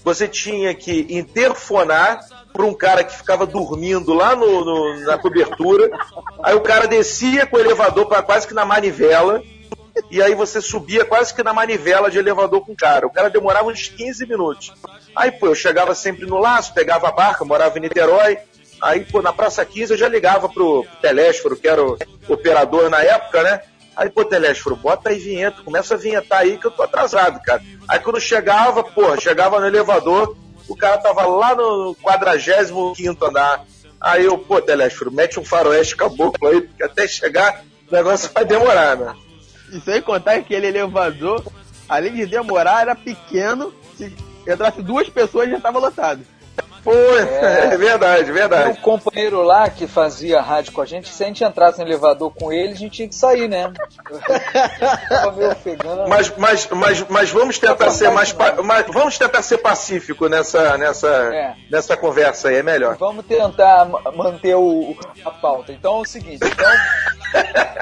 Você 0.05 0.27
tinha 0.27 0.73
que 0.73 1.05
interfonar 1.09 2.19
para 2.53 2.63
um 2.65 2.73
cara 2.73 3.03
que 3.03 3.17
ficava 3.17 3.45
dormindo 3.45 4.13
lá 4.13 4.35
no, 4.35 4.63
no- 4.63 4.99
na 5.01 5.17
cobertura. 5.17 5.89
Aí 6.41 6.55
o 6.55 6.61
cara 6.61 6.87
descia 6.87 7.45
com 7.45 7.57
o 7.57 7.59
elevador 7.59 8.05
para 8.05 8.21
quase 8.21 8.47
que 8.47 8.53
na 8.53 8.63
manivela. 8.63 9.41
E 10.11 10.21
aí 10.21 10.35
você 10.35 10.61
subia 10.61 11.03
quase 11.05 11.33
que 11.33 11.41
na 11.41 11.53
manivela 11.53 12.11
de 12.11 12.19
elevador 12.19 12.63
com 12.65 12.73
o 12.73 12.77
cara. 12.77 13.07
O 13.07 13.11
cara 13.11 13.29
demorava 13.29 13.67
uns 13.67 13.87
15 13.87 14.25
minutos. 14.27 14.71
Aí, 15.15 15.31
pô, 15.31 15.47
eu 15.47 15.55
chegava 15.55 15.95
sempre 15.95 16.25
no 16.25 16.37
laço, 16.37 16.73
pegava 16.73 17.07
a 17.07 17.11
barca, 17.11 17.43
morava 17.43 17.77
em 17.77 17.81
Niterói. 17.81 18.37
Aí, 18.81 19.05
pô, 19.05 19.21
na 19.21 19.31
Praça 19.33 19.65
15 19.65 19.93
eu 19.93 19.97
já 19.97 20.07
ligava 20.09 20.47
pro, 20.49 20.83
pro 20.83 20.95
Telésforo, 21.01 21.55
que 21.55 21.67
era 21.67 21.81
o 21.83 21.97
operador 22.27 22.89
na 22.89 23.01
época, 23.01 23.41
né? 23.41 23.61
Aí, 23.95 24.09
pô, 24.09 24.25
Telésforo, 24.25 24.75
bota 24.75 25.09
aí 25.09 25.17
vinheta, 25.17 25.63
começa 25.63 25.93
a 25.93 25.97
vinhetar 25.97 26.39
aí 26.39 26.57
que 26.57 26.67
eu 26.67 26.71
tô 26.71 26.83
atrasado, 26.83 27.41
cara. 27.41 27.61
Aí 27.87 27.99
quando 27.99 28.19
chegava, 28.19 28.83
pô, 28.83 29.19
chegava 29.19 29.59
no 29.59 29.67
elevador, 29.67 30.35
o 30.67 30.75
cara 30.75 30.97
tava 30.97 31.25
lá 31.25 31.55
no 31.55 31.95
45 32.01 33.25
andar. 33.25 33.65
Aí 34.01 34.25
eu, 34.25 34.37
pô, 34.37 34.61
Telésforo, 34.61 35.11
mete 35.11 35.39
um 35.39 35.45
faroeste 35.45 35.95
caboclo 35.95 36.47
aí, 36.47 36.61
porque 36.61 36.83
até 36.83 37.07
chegar 37.07 37.63
o 37.89 37.95
negócio 37.95 38.29
vai 38.33 38.43
demorar, 38.43 38.97
né? 38.97 39.15
E 39.71 39.79
sem 39.79 40.01
contar 40.01 40.33
que 40.33 40.39
aquele 40.39 40.67
elevador, 40.67 41.43
além 41.87 42.13
de 42.13 42.25
demorar, 42.25 42.81
era 42.81 42.95
pequeno. 42.95 43.73
Se 43.97 44.13
entrasse 44.47 44.81
duas 44.81 45.09
pessoas 45.09 45.49
já 45.49 45.57
estava 45.57 45.79
lotado. 45.79 46.21
Pô, 46.85 46.91
é, 46.93 47.73
é 47.73 47.77
verdade, 47.77 48.31
verdade. 48.31 48.69
Um 48.69 48.75
companheiro 48.81 49.41
lá 49.41 49.67
que 49.69 49.87
fazia 49.87 50.39
rádio 50.39 50.71
com 50.71 50.81
a 50.81 50.85
gente, 50.85 51.09
se 51.09 51.23
a 51.23 51.27
gente 51.27 51.43
entrasse 51.43 51.79
no 51.79 51.85
elevador 51.85 52.31
com 52.33 52.53
ele, 52.53 52.73
a 52.73 52.75
gente 52.75 52.91
tinha 52.91 53.09
que 53.09 53.15
sair, 53.15 53.47
né? 53.49 53.73
Mas, 56.07 56.33
mas, 56.37 56.67
mas, 56.69 57.05
mas 57.09 57.29
vamos 57.31 57.57
tentar 57.59 57.89
ser 57.89 58.09
mais, 58.11 58.31
pa- 58.31 58.61
mas 58.63 58.85
vamos 58.87 59.17
tentar 59.17 59.41
ser 59.41 59.57
pacífico 59.57 60.27
nessa, 60.29 60.77
nessa, 60.77 61.07
É. 61.33 61.55
nessa 61.71 61.97
conversa 61.97 62.49
aí, 62.49 62.57
é 62.57 62.63
melhor. 62.63 62.95
Vamos 62.97 63.25
tentar 63.25 63.85
ma- 63.85 64.11
manter 64.11 64.55
o, 64.55 64.95
a 65.25 65.31
pauta. 65.31 65.71
Então 65.71 65.97
é 65.97 66.01
o 66.01 66.05
seguinte, 66.05 66.39
então. 66.45 66.71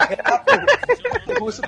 Renato 0.09 1.39
Russo, 1.43 1.61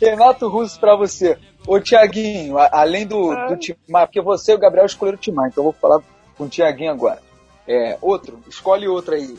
Renato 0.00 0.48
Russo 0.48 0.78
pra 0.78 0.94
você. 0.94 1.38
Ô 1.66 1.80
Tiaguinho, 1.80 2.56
além 2.70 3.06
do, 3.06 3.34
do 3.48 3.56
Timar, 3.56 4.06
porque 4.06 4.20
você 4.20 4.52
e 4.52 4.54
o 4.54 4.58
Gabriel 4.58 4.86
escolheram 4.86 5.16
o 5.16 5.20
Timar, 5.20 5.48
então 5.48 5.64
eu 5.64 5.72
vou 5.72 5.80
falar 5.80 6.00
com 6.36 6.44
o 6.44 6.48
Tiaguinho 6.48 6.92
agora. 6.92 7.22
É, 7.66 7.98
outro, 8.00 8.40
escolhe 8.48 8.86
outro 8.86 9.14
aí. 9.14 9.36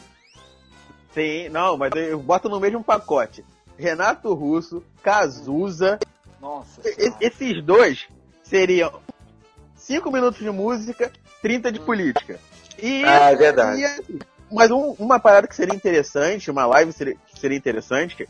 Sim, 1.13 1.49
não, 1.49 1.77
mas 1.77 1.91
eu 1.95 2.19
boto 2.19 2.49
no 2.49 2.59
mesmo 2.59 2.83
pacote. 2.83 3.43
Renato 3.77 4.33
Russo, 4.33 4.83
Cazuza. 5.03 5.99
Nossa. 6.39 6.81
e- 6.85 7.13
esses 7.19 7.63
dois 7.63 8.07
seriam 8.43 8.91
5 9.75 10.11
minutos 10.11 10.39
de 10.39 10.49
música, 10.51 11.11
30 11.41 11.71
de 11.71 11.79
política. 11.79 12.39
E, 12.81 13.03
Ah, 13.03 13.31
é 13.31 13.35
verdade. 13.35 13.81
e 13.81 14.19
mas 14.51 14.69
um- 14.71 14.95
uma 14.99 15.19
parada 15.19 15.47
que 15.47 15.55
seria 15.55 15.75
interessante, 15.75 16.51
uma 16.51 16.65
live 16.67 16.93
seria, 16.93 17.15
que 17.27 17.39
seria 17.39 17.57
interessante, 17.57 18.15
que 18.15 18.27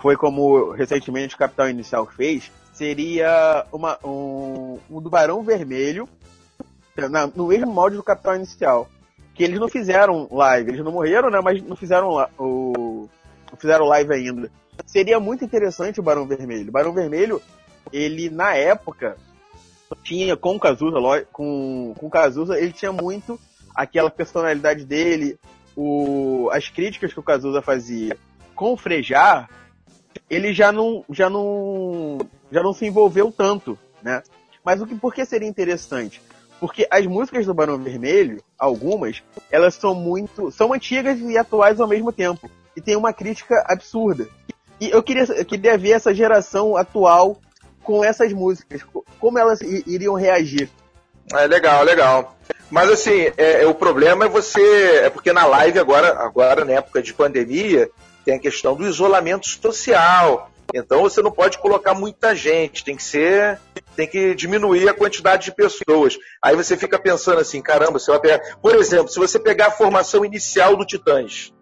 foi 0.00 0.16
como 0.16 0.70
recentemente 0.70 1.34
o 1.34 1.38
Capital 1.38 1.68
Inicial 1.68 2.06
fez, 2.06 2.50
seria 2.72 3.66
uma, 3.72 3.98
um, 4.04 4.78
um 4.88 5.00
do 5.02 5.10
Barão 5.10 5.42
Vermelho, 5.42 6.08
na- 7.08 7.26
no 7.26 7.46
mesmo 7.48 7.72
molde 7.72 7.96
do 7.96 8.02
Capital 8.02 8.36
Inicial. 8.36 8.88
Que 9.34 9.44
eles 9.44 9.58
não 9.58 9.68
fizeram 9.68 10.28
live, 10.30 10.70
eles 10.70 10.84
não 10.84 10.92
morreram, 10.92 11.30
né? 11.30 11.40
Mas 11.42 11.62
não 11.62 11.76
fizeram 11.76 12.10
o. 12.38 13.08
Não 13.50 13.58
fizeram 13.58 13.86
live 13.86 14.12
ainda. 14.12 14.50
Seria 14.86 15.18
muito 15.20 15.44
interessante 15.44 16.00
o 16.00 16.02
Barão 16.02 16.26
Vermelho. 16.26 16.68
O 16.68 16.72
Barão 16.72 16.92
Vermelho, 16.92 17.40
ele 17.92 18.28
na 18.30 18.54
época 18.54 19.16
tinha 20.02 20.36
com 20.36 20.56
o 20.56 20.60
Cazuza, 20.60 20.96
com, 21.32 21.94
com 21.98 22.06
o 22.06 22.10
Cazuza, 22.10 22.58
ele 22.58 22.72
tinha 22.72 22.92
muito 22.92 23.38
aquela 23.74 24.10
personalidade 24.10 24.84
dele, 24.84 25.38
o, 25.76 26.48
as 26.52 26.68
críticas 26.68 27.12
que 27.12 27.20
o 27.20 27.22
Cazuza 27.22 27.62
fazia 27.62 28.16
com 28.54 28.72
o 28.72 28.76
Frejar, 28.76 29.48
ele 30.28 30.52
já 30.52 30.70
não, 30.70 31.04
já 31.10 31.30
não, 31.30 32.18
já 32.52 32.62
não 32.62 32.72
se 32.72 32.86
envolveu 32.86 33.32
tanto, 33.32 33.78
né? 34.02 34.22
Mas 34.64 34.80
o 34.80 34.86
que, 34.86 34.94
por 34.94 35.14
que 35.14 35.24
seria 35.24 35.48
interessante? 35.48 36.20
Porque 36.60 36.86
as 36.90 37.06
músicas 37.06 37.46
do 37.46 37.54
Barão 37.54 37.78
Vermelho, 37.78 38.42
algumas, 38.58 39.22
elas 39.50 39.74
são 39.74 39.94
muito, 39.94 40.50
são 40.50 40.72
antigas 40.74 41.18
e 41.18 41.38
atuais 41.38 41.80
ao 41.80 41.88
mesmo 41.88 42.12
tempo. 42.12 42.50
E 42.76 42.80
tem 42.80 42.94
uma 42.96 43.12
crítica 43.12 43.64
absurda. 43.66 44.28
E 44.78 44.90
eu 44.90 45.02
queria, 45.02 45.24
eu 45.24 45.44
queria 45.44 45.76
ver 45.78 45.92
essa 45.92 46.14
geração 46.14 46.76
atual 46.76 47.38
com 47.82 48.04
essas 48.04 48.32
músicas, 48.32 48.82
co- 48.82 49.04
como 49.18 49.38
elas 49.38 49.60
iriam 49.62 50.14
reagir. 50.14 50.68
É 51.32 51.46
legal, 51.46 51.82
legal. 51.82 52.36
Mas 52.70 52.90
assim, 52.90 53.32
é, 53.36 53.62
é, 53.62 53.66
o 53.66 53.74
problema 53.74 54.26
é 54.26 54.28
você. 54.28 55.00
É 55.04 55.10
porque 55.10 55.32
na 55.32 55.46
live 55.46 55.78
agora, 55.78 56.18
agora, 56.20 56.64
na 56.64 56.72
época 56.72 57.02
de 57.02 57.12
pandemia, 57.14 57.90
tem 58.24 58.34
a 58.34 58.38
questão 58.38 58.74
do 58.76 58.86
isolamento 58.86 59.46
social. 59.48 60.50
Então 60.74 61.02
você 61.02 61.22
não 61.22 61.30
pode 61.30 61.58
colocar 61.58 61.94
muita 61.94 62.34
gente, 62.34 62.84
tem 62.84 62.96
que 62.96 63.02
ser. 63.02 63.60
Tem 63.96 64.06
que 64.06 64.34
diminuir 64.34 64.88
a 64.88 64.94
quantidade 64.94 65.44
de 65.44 65.54
pessoas. 65.54 66.16
Aí 66.42 66.54
você 66.54 66.76
fica 66.76 66.98
pensando 66.98 67.40
assim, 67.40 67.60
caramba, 67.60 67.98
você 67.98 68.10
vai 68.10 68.20
pegar. 68.20 68.56
Por 68.62 68.74
exemplo, 68.74 69.08
se 69.08 69.18
você 69.18 69.38
pegar 69.38 69.66
a 69.66 69.70
formação 69.72 70.24
inicial 70.24 70.76
do 70.76 70.86
Titãs. 70.86 71.52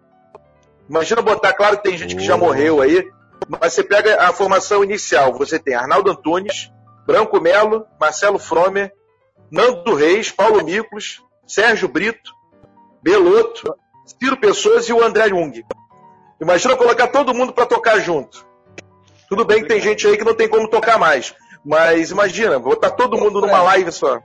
Imagina 0.89 1.21
botar, 1.21 1.53
claro 1.53 1.77
que 1.77 1.83
tem 1.83 1.97
gente 1.97 2.15
que 2.15 2.23
já 2.23 2.37
morreu 2.37 2.81
aí, 2.81 3.07
mas 3.47 3.73
você 3.73 3.83
pega 3.83 4.23
a 4.23 4.33
formação 4.33 4.83
inicial, 4.83 5.33
você 5.33 5.59
tem 5.59 5.75
Arnaldo 5.75 6.11
Antunes, 6.11 6.71
Branco 7.05 7.39
Melo, 7.39 7.85
Marcelo 7.99 8.39
Fromer, 8.39 8.91
Nando 9.51 9.93
Reis, 9.93 10.31
Paulo 10.31 10.63
Miklos, 10.63 11.21
Sérgio 11.47 11.87
Brito, 11.87 12.31
Beloto, 13.03 13.75
Ciro 14.05 14.37
Pessoas 14.37 14.87
e 14.89 14.93
o 14.93 15.03
André 15.03 15.29
Jung. 15.29 15.63
Imagina 16.41 16.75
colocar 16.75 17.07
todo 17.07 17.33
mundo 17.33 17.53
para 17.53 17.65
tocar 17.65 17.99
junto. 17.99 18.48
Tudo 19.29 19.45
bem 19.45 19.61
que 19.61 19.67
tem 19.67 19.79
gente 19.79 20.07
aí 20.07 20.17
que 20.17 20.25
não 20.25 20.33
tem 20.33 20.49
como 20.49 20.67
tocar 20.67 20.97
mais, 20.97 21.35
mas 21.63 22.11
imagina, 22.11 22.57
botar 22.57 22.91
todo 22.91 23.17
mundo 23.17 23.39
numa 23.41 23.61
live 23.61 23.91
só. 23.91 24.19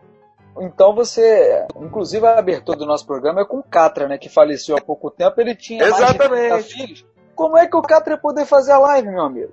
Então 0.61 0.95
você, 0.95 1.67
inclusive 1.77 2.25
a 2.27 2.39
abertura 2.39 2.79
do 2.79 2.87
nosso 2.87 3.07
programa 3.07 3.43
é 3.43 3.45
com 3.45 3.59
o 3.59 3.63
Catra, 3.63 4.09
né, 4.09 4.17
que 4.17 4.29
faleceu 4.29 4.77
há 4.77 4.81
pouco 4.81 5.11
tempo, 5.11 5.41
ele 5.41 5.55
tinha 5.55 5.81
mais 5.81 5.97
de 5.97 6.03
Exatamente. 6.03 6.49
30 6.49 6.63
filhos. 6.63 7.07
Como 7.35 7.59
é 7.59 7.67
que 7.67 7.77
o 7.77 7.83
Catra 7.83 8.15
ia 8.15 8.19
poder 8.19 8.47
fazer 8.47 8.73
a 8.73 8.79
live, 8.79 9.09
meu 9.09 9.23
amigo? 9.25 9.53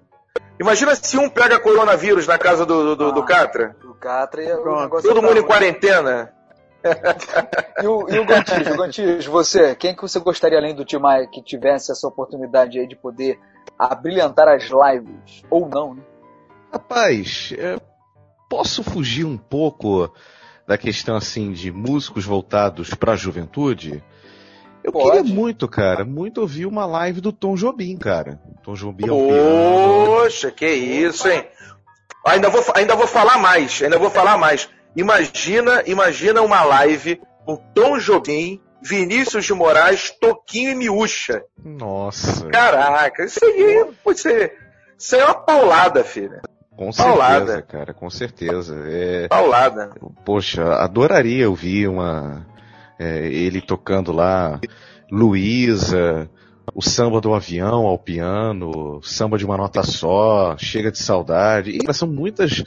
Imagina 0.59 0.93
se 0.93 1.17
um 1.17 1.27
pega 1.27 1.59
coronavírus 1.59 2.27
na 2.27 2.37
casa 2.37 2.65
do, 2.65 2.95
do, 2.95 3.11
do 3.11 3.21
Ah. 3.21 3.25
Catra. 3.25 3.75
O 3.83 3.95
Catra 3.95 4.43
ia... 4.43 4.57
Pronto. 4.57 5.01
Todo 5.01 5.21
mundo 5.21 5.39
em 5.39 5.43
quarentena. 5.43 6.31
E 7.81 7.87
o, 7.87 8.07
e 8.09 8.19
o 8.19 8.25
Gontijo, 8.25 8.75
Gontijo, 8.75 9.31
você, 9.31 9.75
quem 9.75 9.95
que 9.95 10.01
você 10.01 10.19
gostaria 10.19 10.57
além 10.57 10.75
do 10.75 10.85
Timaya 10.85 11.27
que 11.27 11.41
tivesse 11.41 11.91
essa 11.91 12.07
oportunidade 12.07 12.79
aí 12.79 12.87
de 12.87 12.95
poder 12.95 13.39
abrilhantar 13.87 14.47
as 14.47 14.63
lives? 14.63 15.43
Ou 15.49 15.67
não, 15.67 15.95
né? 15.95 16.01
Rapaz, 16.71 17.53
é, 17.57 17.79
posso 18.49 18.83
fugir 18.83 19.25
um 19.25 19.37
pouco 19.37 20.11
da 20.67 20.77
questão 20.77 21.15
assim 21.15 21.51
de 21.51 21.71
músicos 21.71 22.25
voltados 22.25 22.93
para 22.93 23.13
a 23.13 23.15
juventude? 23.15 24.03
Eu 24.83 24.91
Pode. 24.91 25.17
queria 25.17 25.35
muito, 25.35 25.67
cara, 25.67 26.03
muito 26.05 26.41
ouvir 26.41 26.65
uma 26.65 26.85
live 26.85 27.21
do 27.21 27.31
Tom 27.31 27.55
Jobim, 27.55 27.97
cara. 27.97 28.39
Tom 28.63 28.73
Jobim 28.73 29.09
ao 29.09 29.17
piano. 29.17 30.05
Poxa, 30.05 30.51
que 30.51 30.67
isso, 30.67 31.27
hein? 31.27 31.45
Ainda 32.25 32.49
vou, 32.49 32.63
ainda 32.75 32.95
vou 32.95 33.07
falar 33.07 33.37
mais, 33.37 33.81
ainda 33.81 33.97
vou 33.97 34.09
falar 34.09 34.37
mais. 34.37 34.69
Imagina, 34.95 35.83
imagina 35.85 36.41
uma 36.41 36.63
live 36.63 37.21
com 37.45 37.55
Tom 37.73 37.97
Jobim, 37.97 38.61
Vinícius 38.83 39.45
de 39.45 39.53
Moraes, 39.53 40.11
Toquinho 40.19 40.71
e 40.71 40.75
Miúcha. 40.75 41.43
Nossa, 41.63 42.47
Caraca, 42.47 43.25
isso 43.25 43.43
aí 43.45 43.85
pode 44.03 44.19
ser. 44.19 44.53
Isso 44.97 45.15
aí 45.15 45.21
é 45.21 45.25
uma 45.25 45.33
paulada, 45.35 46.03
filha. 46.03 46.41
com 46.75 46.91
certeza, 46.91 47.17
paulada. 47.17 47.61
cara, 47.63 47.93
com 47.93 48.09
certeza. 48.09 48.83
É, 48.87 49.27
Paulada. 49.27 49.91
Poxa, 50.25 50.75
adoraria 50.75 51.49
ouvir 51.49 51.87
uma 51.87 52.45
é, 52.99 53.27
ele 53.27 53.61
tocando 53.61 54.11
lá 54.11 54.59
Luísa, 55.11 56.29
o 56.73 56.81
samba 56.81 57.19
do 57.19 57.33
avião 57.33 57.85
ao 57.85 57.97
piano, 57.97 59.01
samba 59.03 59.37
de 59.37 59.45
uma 59.45 59.57
nota 59.57 59.83
só, 59.83 60.55
chega 60.57 60.91
de 60.91 60.99
saudade. 60.99 61.71
E 61.71 61.93
são 61.93 62.07
muitas 62.07 62.63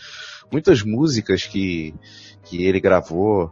muitas 0.50 0.82
músicas 0.82 1.44
que 1.46 1.94
que 2.44 2.64
ele 2.64 2.78
gravou 2.80 3.50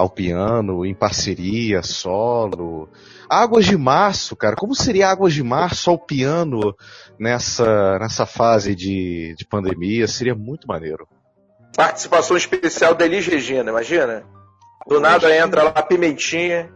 ao 0.00 0.08
piano, 0.08 0.84
em 0.84 0.94
parceria, 0.94 1.82
solo. 1.82 2.88
Águas 3.28 3.66
de 3.66 3.76
Março, 3.76 4.34
cara, 4.34 4.56
como 4.56 4.74
seria 4.74 5.08
Águas 5.08 5.32
de 5.32 5.42
Março 5.42 5.90
ao 5.90 5.98
piano 5.98 6.74
nessa 7.18 7.98
nessa 7.98 8.26
fase 8.26 8.74
de, 8.74 9.34
de 9.36 9.44
pandemia? 9.46 10.08
Seria 10.08 10.34
muito 10.34 10.66
maneiro. 10.66 11.06
Participação 11.76 12.36
especial 12.36 12.94
da 12.94 13.04
Elis 13.04 13.26
Regina, 13.26 13.70
imagina? 13.70 14.24
Do 14.88 14.98
nada 14.98 15.34
entra 15.36 15.62
lá 15.62 15.72
a 15.74 15.82
Pimentinha. 15.82 16.72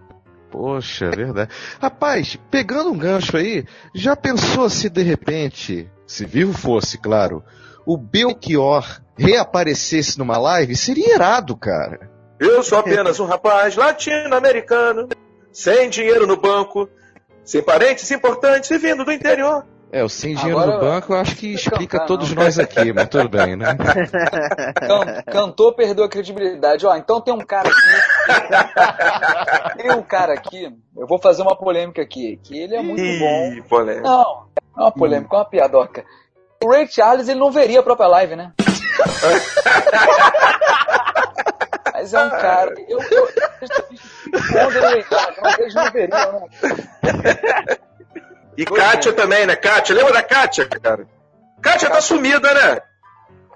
Poxa, 0.51 1.07
é 1.07 1.11
verdade. 1.11 1.51
Rapaz, 1.81 2.39
pegando 2.51 2.93
um 2.93 2.99
gancho 2.99 3.37
aí, 3.37 3.65
já 3.93 4.15
pensou 4.15 4.71
se 4.71 4.89
de 4.89 5.03
repente, 5.03 5.91
se 6.07 6.25
vivo 6.25 6.53
fosse, 6.53 6.97
claro, 6.97 7.43
o 7.85 7.97
Belchior 7.97 9.01
reaparecesse 9.19 10.17
numa 10.19 10.39
live? 10.39 10.77
Seria 10.77 11.15
irado, 11.15 11.57
cara. 11.57 12.14
Eu 12.45 12.63
sou 12.63 12.79
apenas 12.79 13.19
um 13.19 13.27
rapaz 13.27 13.75
latino-americano, 13.75 15.09
sem 15.51 15.89
dinheiro 15.89 16.27
no 16.27 16.37
banco, 16.37 16.89
sem 17.43 17.63
parentes 17.63 18.11
importantes 18.11 18.71
e 18.71 18.79
vindo 18.79 19.05
do 19.05 19.13
interior. 19.13 19.65
É, 19.91 20.03
o 20.03 20.09
sem 20.09 20.35
dinheiro 20.35 20.59
Agora, 20.59 20.75
no 20.77 20.81
banco 20.81 21.13
eu 21.13 21.17
acho 21.19 21.37
que 21.37 21.55
explica 21.55 21.99
cantar, 21.99 22.07
todos 22.07 22.35
não. 22.35 22.43
nós 22.43 22.59
aqui, 22.59 22.93
mas 22.93 23.09
tudo 23.09 23.29
bem, 23.29 23.55
né? 23.55 23.77
Can- 24.75 25.23
cantor 25.23 25.73
perdeu 25.75 26.05
a 26.05 26.09
credibilidade. 26.09 26.85
Ó, 26.85 26.95
então 26.97 27.21
tem 27.21 27.33
um 27.33 27.39
cara 27.39 27.71
aqui. 27.71 29.79
tem 29.81 29.93
um 29.93 30.03
cara 30.03 30.35
aqui, 30.35 30.69
eu 30.97 31.07
vou 31.07 31.21
fazer 31.21 31.43
uma 31.43 31.57
polêmica 31.57 32.03
aqui, 32.03 32.41
que 32.43 32.59
ele 32.59 32.75
é 32.75 32.83
muito 32.83 33.01
bom. 33.21 33.53
Ih, 33.53 33.63
polêmica. 33.63 34.03
Não, 34.03 34.47
não 34.77 34.79
é 34.79 34.81
uma 34.87 34.93
polêmica, 34.93 35.37
é 35.37 35.39
uma 35.39 35.45
piadoca. 35.45 36.05
O 36.63 36.71
Ray 36.71 36.89
Charles, 36.89 37.29
ele 37.29 37.39
não 37.39 37.53
veria 37.53 37.79
a 37.79 37.83
própria 37.83 38.09
live, 38.09 38.35
né? 38.35 38.53
Mas 42.05 42.15
é 42.15 42.23
um 42.23 42.31
cara. 42.31 42.75
Eu, 42.89 43.01
eu, 43.01 43.29
quando 44.53 44.81
Ray 44.81 45.05
Charles, 45.09 45.39
mas 45.43 45.59
eles 45.59 45.75
não 45.75 45.91
veriam, 45.91 46.33
né? 46.41 47.77
E 48.57 48.65
Pois 48.65 48.81
Kátia 48.81 49.11
é. 49.11 49.13
também, 49.13 49.47
né? 49.47 49.57
Kátia, 49.57 49.95
lembra 49.95 50.13
da 50.13 50.23
Kátia, 50.23 50.67
cara? 50.69 51.07
Kátia 51.63 51.91
tá 51.91 52.01
sumida, 52.01 52.53
né? 52.53 52.81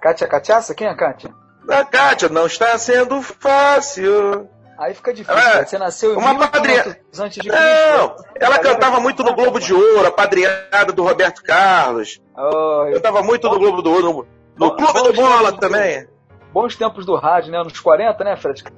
Kátia 0.01 0.27
Cachaça? 0.27 0.75
Quem 0.75 0.87
é 0.87 0.91
a 0.91 0.97
Kátia? 0.97 1.31
A 1.69 1.85
Kátia, 1.85 2.29
não 2.29 2.47
está 2.47 2.77
sendo 2.79 3.21
fácil. 3.23 4.49
Aí 4.79 4.95
fica 4.95 5.13
difícil. 5.13 5.39
É, 5.39 5.43
cara. 5.53 5.67
Você 5.67 5.79
nasceu 5.79 6.13
em 6.15 6.17
uma 6.17 6.29
1500 6.35 6.51
padrinha- 6.51 7.01
antes 7.21 7.35
de 7.43 7.49
Cristo. 7.51 7.59
Não, 7.61 8.17
ela 8.41 8.59
cantava 8.61 9.01
muito 9.01 9.23
no 9.23 9.35
Globo 9.35 9.61
de 9.61 9.75
Ouro, 9.75 10.07
a 10.07 10.11
padrinhada 10.13 10.93
do 10.93 11.03
Roberto 11.03 11.43
Carlos. 11.43 12.21
Ai, 12.37 12.93
Cantava 12.95 13.23
muito 13.23 13.49
no 13.49 13.59
Globo 13.59 13.83
do 13.83 13.91
Ouro, 13.93 14.27
no, 14.57 14.67
no 14.69 14.77
Clube 14.77 15.03
do 15.03 15.13
Bola 15.13 15.53
também. 15.59 16.09
Bons 16.53 16.75
tempos 16.77 17.05
do 17.07 17.15
rádio, 17.17 17.53
né? 17.53 17.63
Nos 17.63 17.79
40, 17.81 18.25
né, 18.25 18.37
Fred? 18.37 18.63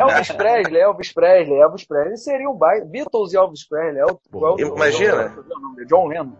Elvis 0.00 0.30
Presley, 0.32 0.80
Elvis 0.80 1.12
Presley, 1.12 1.60
Elvis 1.60 1.84
Presley. 1.86 2.16
Seria 2.16 2.48
um 2.48 2.54
baita. 2.56 2.86
Beatles 2.86 3.32
e 3.32 3.36
Elvis 3.36 3.68
Presley. 3.68 4.00
El- 4.00 4.20
Pô, 4.30 4.56
El- 4.58 4.68
imagina. 4.74 5.34
El- 5.78 5.86
John 5.86 6.08
Lennon. 6.08 6.32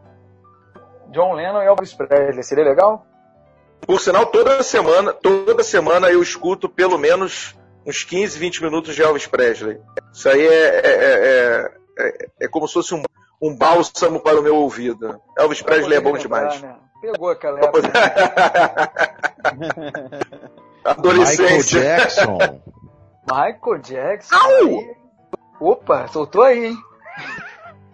John 1.13 1.35
Lennon 1.35 1.63
e 1.63 1.67
Elvis 1.67 1.93
Presley. 1.95 2.43
Seria 2.43 2.65
legal? 2.65 3.07
Por 3.87 4.01
sinal, 4.01 4.27
toda 4.27 4.63
semana, 4.63 5.13
toda 5.13 5.63
semana 5.63 6.09
eu 6.11 6.23
escuto 6.23 6.69
pelo 6.69 6.99
menos 6.99 7.55
uns 7.87 8.03
15, 8.03 8.39
20 8.39 8.63
minutos 8.65 8.95
de 8.95 9.03
Elvis 9.03 9.27
Presley. 9.27 9.79
Isso 10.13 10.29
aí 10.29 10.47
é, 10.47 10.81
é, 10.81 10.81
é, 10.87 11.71
é- 11.99 12.27
é 12.43 12.49
como 12.49 12.67
se 12.67 12.75
fosse 12.75 12.95
um, 12.95 13.03
um 13.41 13.55
bálsamo 13.57 14.19
para 14.21 14.41
o 14.41 14.43
meu 14.43 14.57
ouvido. 14.57 15.21
Elvis 15.39 15.63
Presley 15.63 15.97
é 15.97 16.01
bom 16.01 16.13
Lembrar, 16.13 16.49
demais. 16.49 16.63
né? 16.63 16.77
Pegou 17.01 17.31
aquela 17.31 17.61
época. 17.61 17.81
Michael 20.87 20.99
Adolescente. 20.99 21.81
Jackson. 21.81 22.39
Michael 23.29 23.79
Jackson. 23.83 24.35
Au! 24.35 24.67
aí. 24.67 24.97
Opa, 25.61 26.07
soltou 26.09 26.43
aí, 26.43 26.67
hein? 26.67 26.77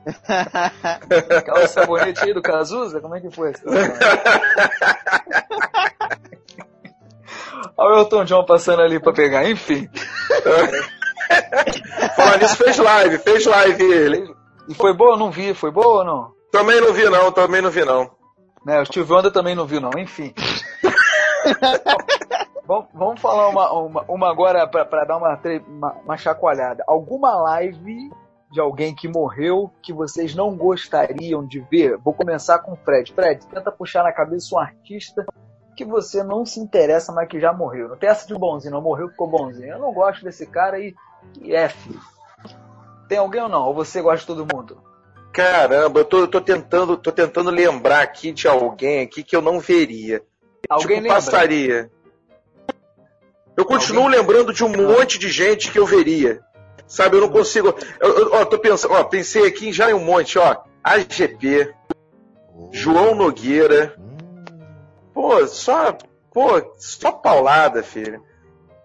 Aquela 1.39 1.69
sabonete 1.69 2.25
aí 2.25 2.35
do 2.35 2.43
Cazuza? 2.43 3.01
Como 3.01 3.15
é 3.15 3.21
que 3.21 3.31
foi? 3.31 3.53
Olha 7.77 7.95
o 7.95 7.99
Elton 8.01 8.25
John 8.25 8.45
passando 8.45 8.83
ali 8.83 8.99
pra 8.99 9.13
pegar, 9.13 9.49
enfim. 9.49 9.89
Falar 12.17 12.39
nisso, 12.39 12.57
fez 12.57 12.77
live, 12.79 13.19
fez 13.19 13.47
live 13.47 13.83
ele. 13.83 14.35
E 14.69 14.75
foi 14.75 14.93
boa? 14.93 15.17
Não 15.17 15.31
vi, 15.31 15.55
foi 15.55 15.71
boa 15.71 15.99
ou 16.01 16.05
não? 16.05 16.33
Também 16.51 16.81
não 16.81 16.93
vi 16.93 17.09
não, 17.09 17.31
também 17.33 17.63
não 17.63 17.71
vi 17.71 17.85
não. 17.85 18.11
Né, 18.65 18.81
o 18.81 18.87
Steve 18.87 19.13
Wonder 19.13 19.33
também 19.33 19.55
não 19.55 19.67
viu, 19.67 19.81
não, 19.81 19.91
enfim. 19.99 20.33
vamos, 22.65 22.87
vamos 22.95 23.21
falar 23.21 23.49
uma, 23.49 23.73
uma, 23.73 24.05
uma 24.09 24.31
agora 24.31 24.67
pra 24.67 25.05
dar 25.05 25.17
uma, 25.17 25.39
uma, 25.67 25.93
uma 26.05 26.17
chacoalhada. 26.17 26.85
Alguma 26.87 27.35
live 27.35 28.11
de 28.51 28.61
alguém 28.61 28.95
que 28.95 29.09
morreu 29.09 29.71
que 29.83 29.93
vocês 29.93 30.35
não 30.35 30.55
gostariam 30.55 31.45
de 31.45 31.61
ver? 31.61 31.97
Vou 31.97 32.13
começar 32.13 32.59
com 32.61 32.73
o 32.73 32.77
Fred. 32.77 33.13
Fred, 33.13 33.45
tenta 33.47 33.73
puxar 33.73 34.05
na 34.05 34.13
cabeça 34.13 34.55
um 34.55 34.59
artista 34.59 35.27
que 35.75 35.85
você 35.85 36.23
não 36.23 36.45
se 36.45 36.61
interessa, 36.61 37.13
mas 37.13 37.29
que 37.29 37.41
já 37.41 37.53
morreu. 37.53 37.89
Não 37.89 37.97
tem 37.97 38.11
essa 38.11 38.27
de 38.27 38.39
bonzinho, 38.39 38.75
não 38.75 38.83
morreu, 38.83 39.09
ficou 39.09 39.27
bonzinho. 39.27 39.73
Eu 39.73 39.79
não 39.79 39.93
gosto 39.93 40.23
desse 40.23 40.47
cara 40.47 40.79
e, 40.79 40.95
e 41.41 41.55
F. 41.55 41.99
Tem 43.09 43.19
alguém 43.19 43.43
ou 43.43 43.49
não? 43.49 43.67
Ou 43.67 43.75
você 43.75 44.03
gosta 44.03 44.21
de 44.21 44.27
todo 44.27 44.55
mundo? 44.55 44.92
Caramba, 45.33 46.01
eu 46.01 46.05
tô, 46.05 46.19
eu 46.21 46.29
tô 46.29 46.41
tentando, 46.41 46.97
tô 46.97 47.11
tentando 47.11 47.51
lembrar 47.51 48.03
aqui 48.03 48.33
de 48.33 48.47
alguém 48.47 49.01
aqui 49.03 49.23
que 49.23 49.35
eu 49.35 49.41
não 49.41 49.59
veria. 49.59 50.23
Alguém 50.69 50.97
tipo, 50.99 51.03
lembra? 51.03 51.15
passaria. 51.15 51.91
Eu 53.57 53.65
continuo 53.65 54.09
lembrando 54.09 54.53
de 54.53 54.65
um 54.65 54.69
monte 54.69 55.19
de 55.19 55.31
gente 55.31 55.71
que 55.71 55.79
eu 55.79 55.87
veria. 55.87 56.41
Sabe, 56.87 57.17
eu 57.17 57.23
não 57.23 57.29
consigo. 57.31 57.75
Eu, 58.01 58.19
eu- 58.19 58.33
ó, 58.35 58.45
tô 58.45 58.59
pensando, 58.59 58.93
ó, 58.95 59.05
pensei 59.05 59.47
aqui 59.47 59.73
já 59.73 59.91
em 59.91 59.95
um 59.95 60.05
monte, 60.05 60.39
ó. 60.39 60.57
AGP, 60.85 61.73
João 62.71 63.15
Nogueira. 63.15 63.97
Pô, 65.15 65.47
só. 65.47 65.97
Pô, 66.33 66.75
só 66.79 67.13
paulada, 67.13 67.83
filho. 67.83 68.23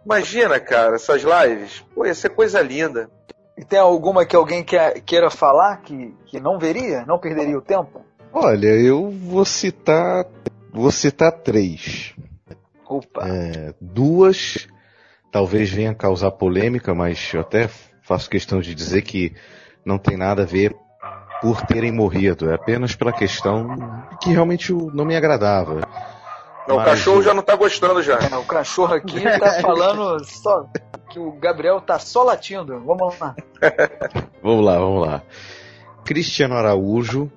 Imagina, 0.06 0.60
cara, 0.60 0.96
essas 0.96 1.22
lives. 1.24 1.84
Pô, 1.94 2.06
ia 2.06 2.14
ser 2.14 2.30
coisa 2.30 2.62
linda. 2.62 3.10
E 3.58 3.66
tem 3.66 3.80
alguma 3.80 4.26
que 4.26 4.36
alguém 4.36 4.64
quer, 4.64 5.02
queira 5.02 5.32
falar 5.32 5.78
que, 5.78 6.14
que 6.28 6.40
não 6.40 6.60
veria? 6.60 7.06
Não 7.06 7.18
perderia 7.18 7.58
o 7.58 7.62
tempo? 7.62 8.06
Olha, 8.32 8.68
eu 8.68 9.10
vou 9.10 9.44
citar. 9.44 10.26
Vou 10.72 10.92
citar 10.92 11.32
três. 11.32 12.14
É, 13.22 13.74
duas 13.82 14.68
talvez 15.32 15.70
venha 15.70 15.94
causar 15.94 16.32
polêmica, 16.32 16.94
mas 16.94 17.32
eu 17.34 17.42
até 17.42 17.70
faço 18.02 18.30
questão 18.30 18.60
de 18.60 18.74
dizer 18.74 19.02
que 19.02 19.34
não 19.86 19.98
tem 19.98 20.18
nada 20.18 20.44
a 20.44 20.46
ver 20.46 20.76
por 21.42 21.62
terem 21.66 21.92
morrido. 21.92 22.50
É 22.50 22.56
apenas 22.56 22.96
pela 22.96 23.12
questão 23.12 23.68
que 24.22 24.32
realmente 24.32 24.72
não 24.72 25.06
me 25.06 25.16
agradava. 25.16 25.82
Não, 26.68 26.78
o 26.78 26.84
cachorro 26.84 27.22
já 27.22 27.34
não 27.34 27.42
tá 27.44 27.56
gostando 27.56 28.02
já. 28.04 28.20
É, 28.20 28.36
o 28.38 28.44
cachorro 28.44 28.94
aqui 28.96 29.22
tá 29.40 29.52
falando 29.62 30.24
só 30.26 30.66
que 31.10 31.18
o 31.20 31.32
Gabriel 31.34 31.80
tá 31.80 31.98
só 32.00 32.24
latindo. 32.24 32.80
Vamos 32.86 33.18
lá. 33.20 33.36
Vamos 34.44 34.66
lá, 34.66 34.78
vamos 34.78 35.08
lá. 35.08 35.22
Cristiano 36.06 36.56
Araújo. 36.56 37.32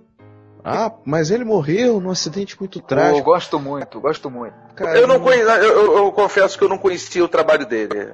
Ah, 0.62 0.92
mas 1.04 1.30
ele 1.30 1.44
morreu 1.44 2.00
num 2.00 2.10
acidente 2.10 2.58
muito 2.60 2.78
Eu 2.78 2.82
trágico. 2.82 3.24
gosto 3.24 3.58
muito, 3.58 3.98
gosto 4.00 4.30
muito. 4.30 4.54
Cara, 4.74 4.98
Eu 4.98 5.06
não 5.06 5.18
conhe... 5.18 5.40
eu, 5.40 5.48
eu- 5.48 5.96
eu 5.96 6.12
confesso 6.12 6.58
que 6.58 6.62
eu 6.64 6.68
não 6.68 6.76
conhecia 6.76 7.24
o 7.24 7.28
trabalho 7.28 7.64
dele 7.64 8.12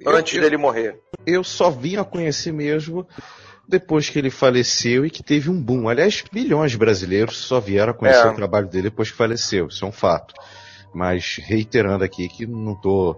eu- 0.00 0.10
antes 0.16 0.34
eu- 0.34 0.42
dele 0.42 0.56
morrer. 0.56 0.98
eu 1.24 1.44
só 1.44 1.70
vim 1.70 1.96
a 1.96 2.04
conhecer 2.04 2.52
mesmo 2.52 3.06
depois 3.68 4.08
que 4.08 4.18
ele 4.18 4.30
faleceu 4.30 5.04
e 5.04 5.10
que 5.10 5.22
teve 5.22 5.50
um 5.50 5.60
boom. 5.62 5.88
Aliás, 5.88 6.24
milhões 6.32 6.70
de 6.72 6.78
brasileiros 6.78 7.36
só 7.36 7.60
vieram 7.60 7.90
a 7.92 7.94
conhecer 7.94 8.26
É. 8.26 8.30
o 8.30 8.34
trabalho 8.34 8.66
dele 8.66 8.84
depois 8.84 9.10
que 9.10 9.16
faleceu. 9.16 9.66
Isso 9.68 9.84
é 9.84 9.88
um 9.88 9.92
fato. 9.92 10.34
Mas 10.94 11.36
reiterando 11.44 12.02
aqui 12.02 12.28
que 12.28 12.46
não 12.46 12.74
tô 12.74 13.16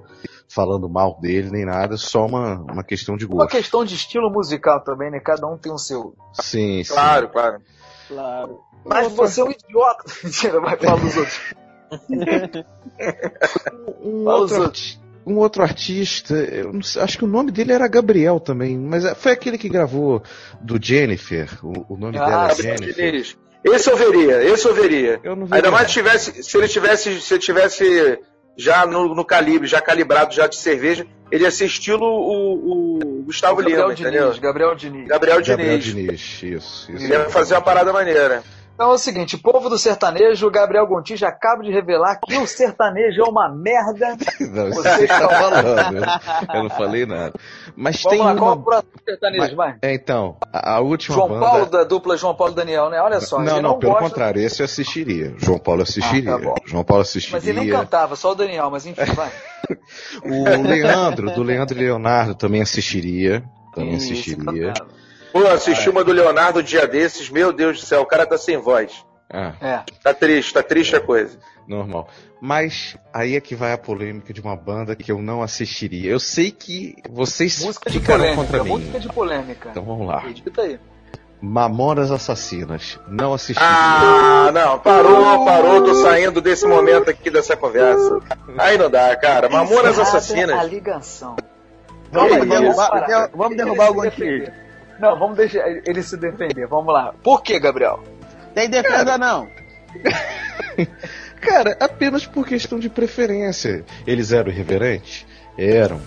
falando 0.48 0.88
mal 0.88 1.16
dele 1.20 1.50
nem 1.50 1.64
nada, 1.64 1.96
só 1.96 2.26
uma, 2.26 2.56
uma 2.62 2.82
questão 2.82 3.16
de 3.16 3.24
Uma 3.26 3.36
gosto. 3.44 3.50
questão 3.52 3.84
de 3.84 3.94
estilo 3.94 4.28
musical 4.28 4.80
também, 4.80 5.08
né? 5.08 5.20
Cada 5.20 5.46
um 5.46 5.56
tem 5.56 5.70
o 5.72 5.78
seu. 5.78 6.14
Sim, 6.34 6.82
sim. 6.82 6.92
Claro, 6.92 7.28
claro. 7.28 7.62
Claro. 8.08 8.58
Mas 8.84 9.12
você 9.12 9.40
é 9.40 9.44
um 9.44 9.50
idiota. 9.52 10.04
Mentira, 10.24 10.60
vai 10.60 10.76
falar 10.76 10.96
dos 11.00 11.16
outros. 11.16 11.40
Um 14.02 14.20
os 14.20 14.26
outro, 14.26 14.62
outros. 14.62 14.66
arti- 14.66 14.99
um 15.26 15.36
outro 15.36 15.62
artista, 15.62 16.34
eu 16.34 16.72
não 16.72 16.82
sei, 16.82 17.02
acho 17.02 17.18
que 17.18 17.24
o 17.24 17.28
nome 17.28 17.50
dele 17.50 17.72
era 17.72 17.86
Gabriel 17.88 18.40
também, 18.40 18.76
mas 18.78 19.04
é- 19.04 19.14
foi 19.14 19.32
aquele 19.32 19.58
que 19.58 19.68
gravou 19.68 20.22
do 20.60 20.78
Jennifer. 20.82 21.48
O, 21.62 21.94
o 21.94 21.96
nome 21.96 22.16
Ah, 22.18 22.26
dela 22.26 22.52
é. 22.52 22.54
Jennifer. 22.54 23.36
Esse 23.62 23.90
eu 23.90 23.96
veria, 23.96 24.42
esse 24.42 24.66
eu 24.66 24.74
veria. 24.74 25.20
Eu 25.22 25.36
não 25.36 25.44
veria. 25.46 25.56
Ainda 25.56 25.70
mais 25.70 25.88
se 25.88 25.92
tivesse, 25.94 26.42
se 26.42 26.56
ele 26.56 26.66
tivesse, 26.68 27.20
se 27.20 27.34
ele 27.34 27.40
tivesse 27.42 28.18
já 28.56 28.86
no, 28.86 29.14
no 29.14 29.24
calibre, 29.24 29.68
já 29.68 29.80
calibrado 29.80 30.34
já 30.34 30.46
de 30.46 30.56
cerveja, 30.56 31.06
ele 31.30 31.44
ia 31.44 31.50
ser 31.50 31.66
estilo 31.66 32.04
o, 32.06 32.96
o 33.20 33.22
Gustavo 33.24 33.56
Gabriel 33.56 33.82
Lima, 33.88 33.92
entendeu? 33.92 34.24
Diniz, 34.24 34.38
Gabriel 34.38 34.74
Diniz. 34.74 35.06
Gabriel 35.08 35.42
Gabriel 35.44 35.78
Diniz. 35.78 35.84
Diniz, 35.84 36.20
isso. 36.42 36.90
isso 36.92 37.04
Ele 37.04 37.08
ia 37.12 37.28
fazer 37.30 37.54
uma 37.54 37.60
parada 37.60 37.92
maneira. 37.92 38.42
Então 38.80 38.92
é 38.92 38.94
o 38.94 38.98
seguinte, 38.98 39.36
povo 39.36 39.68
do 39.68 39.76
sertanejo, 39.76 40.50
Gabriel 40.50 40.86
Gontijo 40.86 41.26
acaba 41.26 41.62
de 41.62 41.70
revelar 41.70 42.18
que 42.18 42.34
o 42.38 42.46
sertanejo 42.46 43.20
é 43.20 43.28
uma 43.28 43.46
merda. 43.46 44.16
Não, 44.40 44.70
Você 44.72 45.04
está 45.04 45.28
tá 45.28 45.28
falando. 45.28 45.96
Eu, 45.98 46.54
eu 46.54 46.62
não 46.62 46.70
falei 46.70 47.04
nada. 47.04 47.34
Mas 47.76 48.02
Vamos 48.02 48.16
tem 48.18 48.26
lá, 48.26 48.34
qual 48.34 48.48
é 48.48 48.52
o 48.52 48.56
uma. 48.56 48.64
próximo 48.64 48.92
sertanejo, 49.04 49.54
vai? 49.54 49.76
É, 49.82 49.92
então, 49.92 50.34
a, 50.50 50.76
a 50.76 50.80
última 50.80 51.14
João 51.14 51.28
banda. 51.28 51.44
Paulo, 51.44 51.66
da 51.66 51.84
dupla 51.84 52.16
João 52.16 52.34
Paulo 52.34 52.54
e 52.54 52.56
Daniel, 52.56 52.88
né? 52.88 52.98
Olha 53.02 53.20
só. 53.20 53.38
não, 53.42 53.52
ele 53.52 53.60
não, 53.60 53.78
pelo 53.78 53.92
gosta- 53.92 54.08
contrário, 54.08 54.40
esse 54.40 54.62
eu 54.62 54.64
assistiria. 54.64 55.34
João 55.36 55.58
Paulo 55.58 55.82
assistiria. 55.82 56.36
Ah, 56.36 56.38
tá. 56.40 56.54
João 56.64 56.82
Paulo 56.82 57.02
Mas 57.04 57.14
ele 57.16 57.36
assistiria. 57.36 57.72
cantava, 57.74 58.16
só 58.16 58.32
o 58.32 58.34
Daniel, 58.34 58.70
mas 58.70 58.86
enfim, 58.86 59.04
vai. 59.12 59.30
O 60.24 60.62
Leandro, 60.62 61.30
do 61.32 61.42
Leandro 61.42 61.76
e 61.76 61.82
Leonardo, 61.82 62.34
também 62.34 62.62
assistiria. 62.62 63.44
Também 63.74 63.96
Isso, 63.96 64.10
assistiria. 64.10 64.72
Pô, 65.32 65.46
assisti 65.46 65.88
uma 65.88 66.02
do 66.04 66.12
Leonardo 66.12 66.60
um 66.60 66.62
dia 66.62 66.86
desses, 66.86 67.30
meu 67.30 67.52
Deus 67.52 67.80
do 67.80 67.86
céu, 67.86 68.00
o 68.02 68.06
cara 68.06 68.26
tá 68.26 68.36
sem 68.38 68.56
voz. 68.56 69.04
Ah, 69.32 69.52
É. 69.60 69.80
Tá 70.02 70.12
triste, 70.12 70.52
tá 70.52 70.62
triste 70.62 70.96
a 70.96 71.00
coisa. 71.00 71.38
normal. 71.68 72.08
Mas 72.42 72.96
aí 73.12 73.36
é 73.36 73.40
que 73.40 73.54
vai 73.54 73.72
a 73.72 73.78
polêmica 73.78 74.32
de 74.32 74.40
uma 74.40 74.56
banda 74.56 74.96
que 74.96 75.12
eu 75.12 75.20
não 75.22 75.40
assistiria. 75.42 76.10
Eu 76.10 76.18
sei 76.18 76.50
que 76.50 76.96
vocês 77.08 77.62
Música 77.64 77.88
de 77.90 78.00
ficarão 78.00 78.18
polêmica, 78.34 78.42
contra 78.44 78.64
mim. 78.64 78.70
música 78.70 78.98
de 78.98 79.08
polêmica. 79.08 79.68
Então 79.70 79.84
vamos 79.84 80.06
lá. 80.08 80.24
Edita 80.26 80.62
aí. 80.62 80.80
Mamonas 81.40 82.10
Assassinas. 82.10 82.98
Não 83.08 83.32
assistiria. 83.32 83.70
Ah, 83.70 84.50
não, 84.52 84.78
parou, 84.80 85.44
parou, 85.44 85.84
tô 85.84 85.94
saindo 85.94 86.40
desse 86.40 86.66
momento 86.66 87.08
aqui 87.08 87.30
dessa 87.30 87.56
conversa. 87.56 88.18
Aí 88.58 88.76
não 88.76 88.90
dá, 88.90 89.14
cara. 89.16 89.48
Mamonas 89.48 89.92
Encerrada 89.92 90.00
A 90.00 90.02
Assassinas. 90.02 90.66
ligação. 90.68 91.36
Vamos, 92.12 92.48
derrubar- 92.48 93.30
vamos 93.32 93.56
derrubar 93.56 93.92
Gontijo. 93.92 94.10
defender. 94.16 94.69
Não, 95.00 95.18
vamos 95.18 95.36
deixar 95.36 95.66
ele 95.68 96.02
se 96.02 96.16
defender. 96.16 96.66
Vamos 96.66 96.92
lá. 96.92 97.14
Por 97.22 97.42
que, 97.42 97.58
Gabriel? 97.58 98.02
Tem 98.54 98.68
defesa 98.68 99.16
não. 99.16 99.48
Cara, 101.40 101.76
apenas 101.80 102.26
por 102.26 102.46
questão 102.46 102.78
de 102.78 102.88
preferência. 102.88 103.84
Eles 104.06 104.30
eram 104.32 104.50
irreverentes? 104.50 105.26
Eram. 105.56 106.00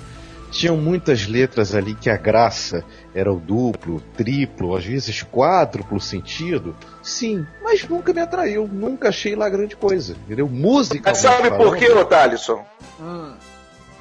Tinham 0.51 0.77
muitas 0.77 1.25
letras 1.25 1.73
ali 1.73 1.95
que 1.95 2.11
a 2.11 2.15
graça 2.17 2.85
era 3.15 3.33
o 3.33 3.39
duplo, 3.39 3.99
triplo, 4.15 4.75
às 4.75 4.85
vezes 4.85 5.23
quádruplo 5.23 5.99
sentido. 5.99 6.75
Sim, 7.01 7.43
mas 7.63 7.87
nunca 7.89 8.13
me 8.13 8.21
atraiu. 8.21 8.69
Nunca 8.71 9.09
achei 9.09 9.35
lá 9.35 9.49
grande 9.49 9.75
coisa. 9.75 10.13
Entendeu? 10.25 10.47
Música. 10.47 11.09
Mas 11.09 11.17
sabe 11.17 11.49
por 11.49 11.75
quê, 11.75 11.91
ô 11.91 12.05
Thalisson? 12.05 12.63
Hum, 12.99 13.33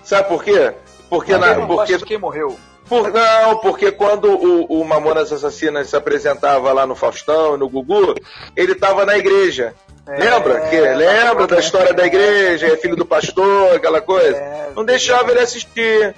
Sabe 0.05 0.28
por 0.28 0.44
quê? 0.44 0.74
Porque, 1.09 1.37
na, 1.37 1.66
porque 1.66 1.98
quem 2.00 2.18
morreu? 2.18 2.59
Por, 2.88 3.11
não, 3.12 3.59
porque 3.59 3.90
quando 3.92 4.29
o, 4.29 4.81
o 4.81 4.85
Mamonas 4.85 5.33
Assassinas 5.33 5.88
se 5.88 5.97
apresentava 5.97 6.73
lá 6.73 6.87
no 6.87 6.95
Faustão, 6.95 7.57
no 7.57 7.68
Gugu, 7.68 8.14
ele 8.57 8.75
tava 8.75 9.07
na 9.07 9.16
igreja. 9.16 9.75
lembra? 10.07 10.61
Que, 10.68 10.81
lembra 10.81 11.47
da 11.47 11.59
história 11.59 11.95
da 11.95 12.05
igreja, 12.07 12.66
é 12.66 12.77
filho 12.77 12.97
do 12.97 13.07
pastor, 13.07 13.77
aquela 13.77 14.01
coisa? 14.01 14.37
É, 14.37 14.71
Não 14.75 14.85
deixava 14.85 15.31
ele 15.31 15.40
assistir. 15.40 16.14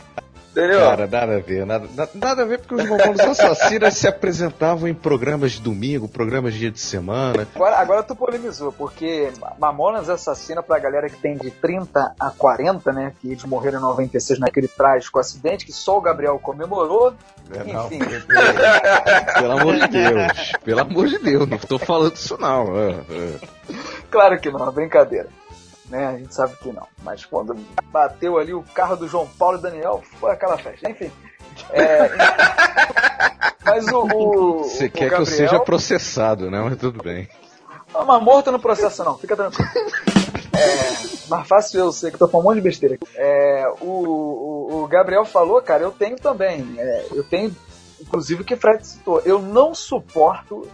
Entendeu? 0.54 0.78
Cara, 0.78 1.08
nada 1.08 1.34
a 1.34 1.40
ver, 1.40 1.66
nada, 1.66 1.88
nada, 2.14 2.42
a 2.42 2.44
ver 2.44 2.60
porque 2.60 2.76
os 2.76 2.88
Mamonas 2.88 3.18
Assassinas 3.18 3.94
se 3.94 4.06
apresentavam 4.06 4.86
em 4.86 4.94
programas 4.94 5.50
de 5.52 5.60
domingo, 5.60 6.06
programas 6.06 6.52
de 6.52 6.60
dia 6.60 6.70
de 6.70 6.78
semana. 6.78 7.48
Agora, 7.56 7.76
agora 7.76 8.02
tu 8.04 8.14
polemizou, 8.14 8.70
porque 8.70 9.32
Mamonas 9.58 10.08
Assassina 10.08 10.62
pra 10.62 10.78
galera 10.78 11.08
que 11.08 11.16
tem 11.16 11.36
de 11.36 11.50
30 11.50 12.14
a 12.20 12.30
40, 12.30 12.92
né? 12.92 13.12
Que 13.20 13.32
eles 13.32 13.44
morreram 13.44 13.80
em 13.80 13.82
96 13.82 14.38
naquele 14.38 14.68
trágico 14.68 15.18
acidente 15.18 15.66
que 15.66 15.72
só 15.72 15.98
o 15.98 16.00
Gabriel 16.00 16.38
comemorou. 16.38 17.12
É, 17.52 17.72
não, 17.72 17.86
Enfim. 17.86 17.98
Pelo 19.34 19.58
amor 19.58 19.74
de 19.74 19.88
Deus, 19.88 20.52
pelo 20.64 20.80
amor 20.80 21.06
de 21.08 21.18
Deus, 21.18 21.48
não 21.48 21.58
tô 21.58 21.80
falando 21.80 22.14
isso 22.14 22.38
não. 22.38 22.78
é, 22.78 22.90
é. 23.10 23.74
Claro 24.08 24.38
que 24.38 24.52
não, 24.52 24.68
é 24.68 24.70
brincadeira. 24.70 25.28
Né? 25.86 26.06
A 26.06 26.16
gente 26.18 26.34
sabe 26.34 26.56
que 26.56 26.72
não. 26.72 26.86
Mas 27.02 27.24
quando 27.24 27.54
bateu 27.92 28.38
ali 28.38 28.54
o 28.54 28.62
carro 28.74 28.96
do 28.96 29.06
João 29.06 29.26
Paulo 29.38 29.58
e 29.58 29.62
Daniel, 29.62 30.02
foi 30.18 30.30
aquela 30.32 30.56
festa. 30.56 30.88
Enfim. 30.90 31.10
É, 31.70 32.10
mas 33.64 33.86
o. 33.88 34.02
o 34.02 34.64
Você 34.64 34.86
o 34.86 34.90
quer 34.90 35.08
que 35.08 35.14
eu 35.14 35.18
Gabriel- 35.18 35.26
seja 35.26 35.60
processado, 35.60 36.50
né? 36.50 36.60
Mas 36.62 36.78
tudo 36.78 37.02
bem. 37.02 37.28
Não, 37.92 38.04
mas 38.04 38.22
morto 38.22 38.50
no 38.50 38.58
processo 38.58 39.04
não, 39.04 39.16
fica 39.18 39.36
tranquilo. 39.36 39.68
É, 40.52 41.28
mais 41.28 41.46
fácil 41.46 41.80
eu 41.80 41.92
sei 41.92 42.10
que 42.10 42.18
tô 42.18 42.26
falando 42.28 42.46
um 42.46 42.48
monte 42.50 42.56
de 42.56 42.62
besteira. 42.62 42.94
aqui. 42.96 43.06
É, 43.16 43.66
o, 43.80 43.86
o, 43.86 44.82
o 44.82 44.86
Gabriel 44.88 45.24
falou, 45.24 45.60
cara, 45.62 45.82
eu 45.82 45.92
tenho 45.92 46.16
também. 46.16 46.74
É, 46.78 47.06
eu 47.12 47.22
tenho, 47.24 47.54
inclusive, 48.00 48.42
o 48.42 48.44
que 48.44 48.54
o 48.54 48.56
Fred 48.56 48.84
citou. 48.86 49.20
Eu 49.24 49.40
não 49.40 49.74
suporto, 49.74 50.68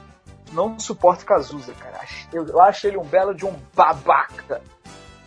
não 0.52 0.78
suporto 0.78 1.24
Cazuza, 1.26 1.72
cara. 1.74 2.00
Eu, 2.32 2.46
eu 2.46 2.60
acho 2.62 2.86
ele 2.86 2.96
um 2.96 3.04
belo 3.04 3.34
de 3.34 3.44
um 3.44 3.54
babaca. 3.74 4.62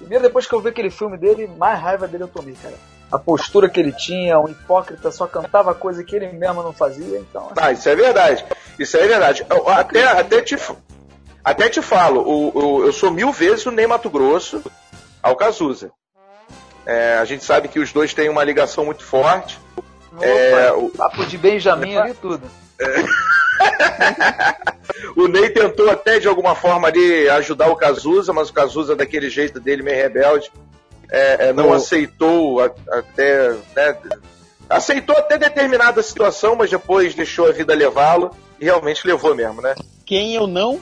Primeiro, 0.04 0.24
depois 0.24 0.46
que 0.46 0.54
eu 0.54 0.62
vi 0.62 0.70
aquele 0.70 0.90
filme 0.90 1.18
dele, 1.18 1.48
mais 1.58 1.80
raiva 1.80 2.08
dele 2.08 2.24
eu 2.24 2.28
tomei, 2.28 2.56
cara. 2.62 2.76
A 3.12 3.18
postura 3.20 3.70
que 3.70 3.80
ele 3.80 3.92
tinha, 3.92 4.40
um 4.40 4.48
hipócrita, 4.48 5.12
só 5.12 5.28
cantava 5.28 5.74
coisa 5.76 6.04
que 6.04 6.16
ele 6.16 6.28
mesmo 6.32 6.62
não 6.64 6.74
fazia, 6.74 7.20
então. 7.20 7.44
assim, 7.46 7.54
Ah, 7.58 7.72
isso 7.72 7.88
é 7.90 7.96
verdade. 7.96 8.46
Isso 8.80 8.98
é 8.98 9.08
verdade. 9.08 9.46
Eu 9.50 9.70
até, 9.70 10.04
até, 10.06 10.42
te, 10.42 10.58
até 11.44 11.70
te 11.70 11.82
falo, 11.82 12.22
o, 12.22 12.58
o- 12.80 12.86
eu 12.86 12.92
sou 12.92 13.12
mil 13.12 13.32
vezes 13.32 13.66
o 13.66 13.72
Ney 13.72 13.86
Mato 13.88 14.10
Grosso 14.10 14.64
ao 15.22 15.36
Cazuza. 15.36 15.92
É, 16.86 17.18
a 17.18 17.26
gente 17.26 17.44
sabe 17.46 17.68
que 17.68 17.80
os 17.80 17.94
dois 17.94 18.14
têm 18.14 18.30
uma 18.30 18.44
ligação 18.44 18.84
muito 18.86 19.04
forte. 19.06 19.60
opa, 20.12 20.26
É, 20.26 20.72
o- 20.74 20.90
papo 20.90 21.26
de 21.26 21.38
Benjamin 21.38 21.96
ali 21.98 22.12
e 22.12 22.16
tudo. 22.16 22.50
O 25.16 25.28
Ney 25.28 25.50
tentou 25.50 25.90
até 25.90 26.20
de 26.20 26.28
alguma 26.28 26.56
forma 26.56 26.88
ali 26.88 27.30
ajudar 27.30 27.70
o 27.70 27.76
Cazuza, 27.76 28.34
mas 28.34 28.50
o 28.50 28.54
Cazuza, 28.54 28.96
daquele 28.96 29.30
jeito 29.30 29.60
dele, 29.60 29.84
meio 29.84 29.96
rebelde, 29.98 30.52
é, 31.12 31.50
é, 31.50 31.54
não 31.54 31.70
O- 31.70 31.74
aceitou 31.74 32.60
a- 32.62 32.72
até. 32.92 33.52
né, 33.76 33.98
aceitou 34.70 35.16
até 35.16 35.38
determinada 35.38 36.02
situação, 36.02 36.56
mas 36.56 36.70
depois 36.70 37.14
deixou 37.14 37.48
a 37.48 37.52
vida 37.52 37.74
levá-lo 37.76 38.32
e 38.60 38.66
realmente 38.66 39.06
levou 39.06 39.36
mesmo, 39.36 39.62
né? 39.62 39.76
Quem 40.06 40.34
eu 40.36 40.48
não 40.48 40.80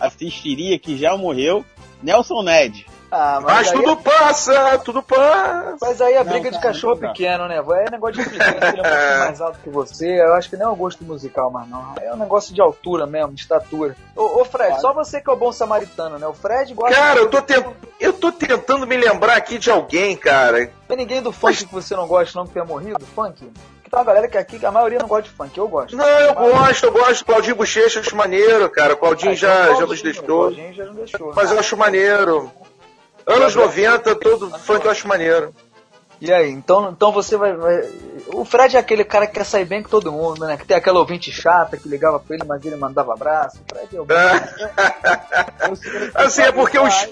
assistiria, 0.00 0.78
que 0.78 0.96
já 0.98 1.16
morreu, 1.16 1.64
Nelson 2.02 2.42
Ned. 2.42 2.86
Ah, 3.10 3.40
Mas, 3.42 3.68
aí, 3.68 3.74
tudo 3.74 3.96
passa, 3.96 4.78
tudo 4.84 5.02
passa. 5.02 5.76
mas 5.80 6.00
aí 6.00 6.14
a 6.16 6.24
Não, 6.24 6.30
briga 6.32 6.50
de 6.50 6.58
cara, 6.58 6.72
cachorro 6.74 6.94
não 6.96 7.00
dá. 7.00 7.08
pequeno, 7.08 7.48
né? 7.48 7.56
É 7.56 7.90
negócio 7.90 8.14
de 8.14 8.20
implicância, 8.20 8.68
ele 8.68 8.80
é 8.80 8.82
um 8.82 8.90
pouquinho 8.90 9.18
mais 9.20 9.40
alto 9.40 9.58
que 9.60 9.70
você. 9.70 10.20
Eu 10.20 10.34
acho 10.34 10.50
que 10.50 10.56
não 10.58 10.66
é 10.66 10.72
o 10.72 10.76
gosto 10.76 11.02
musical, 11.04 11.50
mas 11.50 11.66
não. 11.68 11.94
É 12.02 12.12
um 12.12 12.16
negócio 12.18 12.54
de 12.54 12.60
altura 12.60 13.06
mesmo, 13.06 13.32
de 13.32 13.40
estatura. 13.40 13.96
Ô, 14.14 14.40
ô 14.42 14.44
Fred, 14.44 14.78
só 14.80 14.92
você 14.92 15.20
que 15.22 15.30
é 15.30 15.32
o 15.32 15.36
bom 15.36 15.50
samaritano, 15.52 16.18
né? 16.18 16.26
O 16.26 16.34
Fred 16.34 16.74
gosta. 16.74 16.94
Cara, 16.94 17.18
eu 17.20 17.30
tô, 17.30 17.40
tent- 17.40 17.66
eu 17.98 18.12
tô 18.12 18.30
tentando 18.30 18.86
me 18.86 18.96
lembrar 18.96 19.36
aqui 19.38 19.58
de 19.58 19.70
alguém, 19.70 20.14
cara. 20.14 20.70
Tem 20.86 20.96
ninguém 20.96 21.22
do 21.22 21.32
funk 21.32 21.64
que 21.66 21.72
você 21.72 21.96
não 21.96 22.06
gosta, 22.06 22.38
não, 22.38 22.46
que 22.46 22.52
tenha 22.52 22.64
morrido? 22.64 23.04
Funk? 23.14 23.38
Porque 23.42 23.90
tem 23.90 23.98
uma 23.98 24.04
galera 24.04 24.28
que 24.28 24.36
aqui, 24.36 24.64
a 24.66 24.70
maioria 24.70 24.98
não 24.98 25.08
gosta 25.08 25.22
de 25.22 25.30
funk, 25.30 25.56
eu 25.56 25.66
gosto. 25.68 25.96
Não, 25.96 26.06
eu 26.06 26.34
gosto, 26.34 26.84
eu 26.84 26.92
gosto. 26.92 27.24
Claudinho 27.24 27.56
Bochecha, 27.56 28.00
acho 28.00 28.14
maneiro, 28.14 28.68
cara. 28.68 28.92
O 28.92 28.96
Claudinho 28.98 29.32
Ah, 29.32 29.34
já, 29.34 29.48
então 29.48 29.60
já 29.62 29.64
Claudinho, 29.64 29.88
nos 29.88 30.02
deixou. 30.02 30.24
Claudinho 30.26 30.72
já 30.74 30.84
não 30.84 30.94
deixou. 30.94 31.32
Mas 31.34 31.50
eu 31.52 31.58
acho 31.58 31.76
maneiro. 31.76 32.52
Anos 33.28 33.54
90, 33.54 34.14
todo 34.16 34.50
funk 34.58 34.84
eu 34.84 34.90
acho 34.90 35.06
maneiro. 35.06 35.54
E 36.20 36.32
aí, 36.32 36.50
então, 36.50 36.90
então 36.90 37.12
você 37.12 37.36
vai, 37.36 37.52
vai- 37.52 37.88
O 38.32 38.44
Fred 38.44 38.76
é 38.76 38.80
aquele 38.80 39.04
cara 39.04 39.24
que 39.26 39.34
quer 39.34 39.44
sair 39.44 39.64
bem 39.64 39.82
com 39.84 39.88
todo 39.88 40.10
mundo, 40.10 40.44
né? 40.46 40.56
Que 40.56 40.66
tem 40.66 40.76
aquela 40.76 40.98
ouvinte 40.98 41.30
chata 41.30 41.76
que 41.76 41.88
ligava 41.88 42.18
pra 42.18 42.34
ele, 42.34 42.44
mas 42.44 42.64
ele 42.64 42.74
mandava 42.74 43.12
abraço. 43.12 43.58
O 43.58 43.74
Fred 43.74 43.96
é 43.96 44.00
o 44.00 44.06
Assim, 46.14 46.42
é 46.42 46.52
porque 46.52 46.78
os. 46.78 47.08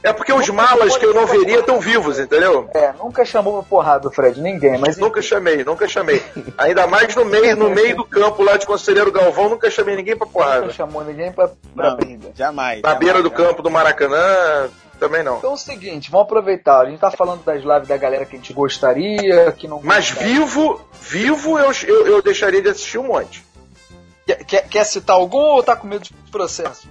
É 0.00 0.12
porque 0.12 0.32
os 0.32 0.48
malas 0.50 0.96
que 0.96 1.04
eu 1.04 1.12
não 1.12 1.26
veria 1.26 1.58
estão 1.58 1.80
vivos, 1.80 2.20
entendeu? 2.20 2.70
É, 2.72 2.92
nunca 2.92 3.24
chamou 3.24 3.54
pra 3.54 3.62
porrada 3.68 4.06
o 4.06 4.12
Fred, 4.12 4.40
ninguém, 4.40 4.78
mas 4.78 4.96
Nunca 4.96 5.20
chamei, 5.20 5.64
nunca 5.64 5.88
chamei. 5.88 6.22
Ainda 6.56 6.86
mais 6.86 7.16
no 7.16 7.24
meio, 7.24 7.56
no 7.56 7.68
meio 7.70 7.96
do 7.96 8.04
campo 8.04 8.44
lá 8.44 8.56
de 8.56 8.64
Conselheiro 8.64 9.10
Galvão, 9.10 9.48
nunca 9.48 9.68
chamei 9.68 9.96
ninguém 9.96 10.16
pra 10.16 10.24
nunca 10.26 10.38
porrada. 10.38 10.70
chamou 10.70 11.02
ninguém 11.02 11.32
pra, 11.32 11.48
pra 11.74 11.90
Não, 11.90 11.96
briga. 11.96 12.30
jamais. 12.36 12.80
Na 12.80 12.90
jamais, 12.90 12.98
beira 13.04 13.22
do 13.24 13.28
jamais. 13.28 13.48
campo 13.48 13.60
do 13.60 13.70
Maracanã, 13.72 14.68
também 14.98 15.22
não. 15.22 15.38
Então 15.38 15.50
é 15.50 15.54
o 15.54 15.56
seguinte, 15.56 16.10
vamos 16.10 16.26
aproveitar. 16.26 16.80
A 16.80 16.90
gente 16.90 16.98
tá 16.98 17.10
falando 17.10 17.42
das 17.44 17.62
lives 17.62 17.88
da 17.88 17.96
galera 17.96 18.26
que 18.26 18.36
a 18.36 18.38
gente 18.38 18.52
gostaria, 18.52 19.52
que 19.52 19.68
não 19.68 19.80
Mas 19.82 20.10
gostaria. 20.10 20.34
vivo, 20.34 20.80
vivo 21.00 21.58
eu, 21.58 21.70
eu, 21.86 22.06
eu 22.06 22.22
deixaria 22.22 22.60
de 22.60 22.68
assistir 22.68 22.98
um 22.98 23.08
monte. 23.08 23.44
Quer, 24.26 24.44
quer, 24.44 24.68
quer 24.68 24.84
citar 24.84 25.16
algum 25.16 25.38
ou 25.38 25.62
tá 25.62 25.74
com 25.74 25.86
medo 25.86 26.04
de 26.04 26.12
processo? 26.30 26.88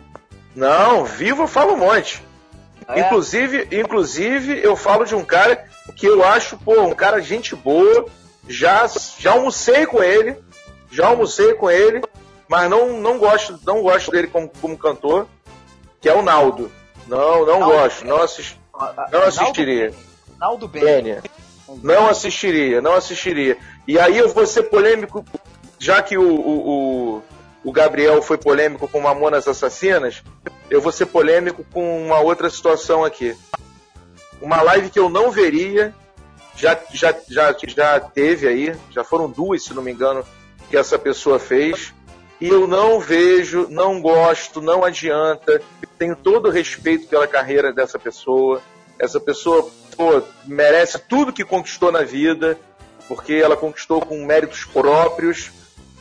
Não, 0.56 1.06
vivo 1.06 1.44
eu 1.44 1.48
falo 1.48 1.74
um 1.74 1.78
monte. 1.78 2.24
É? 2.88 3.02
Inclusive, 3.02 3.68
inclusive, 3.72 4.60
eu 4.64 4.76
falo 4.76 5.06
de 5.06 5.14
um 5.14 5.24
cara 5.24 5.68
que 5.96 6.06
eu 6.06 6.24
acho, 6.24 6.58
pô, 6.58 6.82
um 6.82 6.96
cara 6.96 7.22
gente 7.22 7.56
boa. 7.56 8.06
Já, 8.48 8.90
já 9.20 9.34
almocei 9.34 9.86
com 9.86 10.02
ele, 10.02 10.38
já 10.90 11.08
almocei 11.08 11.54
com 11.54 11.70
ele, 11.70 12.02
mas 12.48 12.70
não, 12.70 12.94
não 12.94 13.18
gosto, 13.18 13.60
não 13.66 13.82
gosto 13.82 14.10
dele 14.10 14.28
como, 14.28 14.50
como 14.62 14.78
cantor, 14.78 15.28
que 16.00 16.08
é 16.08 16.14
o 16.14 16.22
Naldo. 16.22 16.72
Não, 17.08 17.46
não 17.46 17.60
Naldo 17.60 17.76
gosto, 17.76 18.06
não, 18.06 18.22
assis, 18.22 18.56
não 19.12 19.24
assistiria. 19.24 19.94
Naldo 20.40 20.68
Ben. 20.68 20.84
Bênia. 20.84 21.24
Não 21.84 22.08
assistiria, 22.08 22.82
não 22.82 22.94
assistiria. 22.94 23.58
E 23.88 24.00
aí 24.00 24.18
eu 24.18 24.30
vou 24.30 24.46
ser 24.46 24.64
polêmico, 24.64 25.26
já 25.80 26.02
que 26.02 26.18
o, 26.18 26.24
o, 26.24 26.70
o, 27.18 27.24
o 27.64 27.72
Gabriel 27.72 28.22
foi 28.22 28.38
polêmico 28.38 28.88
com 28.88 29.02
Mamonas 29.02 29.48
Assassinas, 29.48 30.24
eu 30.70 30.82
vou 30.82 30.92
ser 30.92 31.08
polêmico 31.08 31.66
com 31.74 32.06
uma 32.06 32.20
outra 32.20 32.50
situação 32.50 33.04
aqui. 33.04 33.36
Uma 34.42 34.62
live 34.62 34.90
que 34.90 35.00
eu 35.00 35.10
não 35.10 35.32
veria, 35.32 35.94
já, 36.56 36.78
já, 36.94 37.14
já, 37.30 37.56
já 37.68 38.00
teve 38.00 38.48
aí, 38.48 38.76
já 38.92 39.04
foram 39.04 39.30
duas, 39.30 39.64
se 39.64 39.74
não 39.74 39.84
me 39.84 39.92
engano, 39.92 40.24
que 40.70 40.78
essa 40.78 40.98
pessoa 40.98 41.40
fez. 41.40 41.94
E 42.40 42.48
eu 42.50 42.68
não 42.68 43.00
vejo, 43.00 43.68
não 43.70 44.00
gosto, 44.00 44.62
não 44.62 44.84
adianta. 44.84 45.62
Tenho 45.98 46.16
todo 46.16 46.48
o 46.48 46.52
respeito 46.52 47.08
pela 47.08 47.28
carreira 47.28 47.74
dessa 47.74 47.98
pessoa. 47.98 48.62
Essa 49.00 49.20
pessoa 49.20 49.68
pô, 49.96 50.22
merece 50.46 51.00
tudo 51.00 51.34
que 51.34 51.44
conquistou 51.44 51.92
na 51.92 52.04
vida, 52.04 52.58
porque 53.08 53.34
ela 53.34 53.58
conquistou 53.58 54.00
com 54.02 54.24
méritos 54.24 54.64
próprios, 54.66 55.52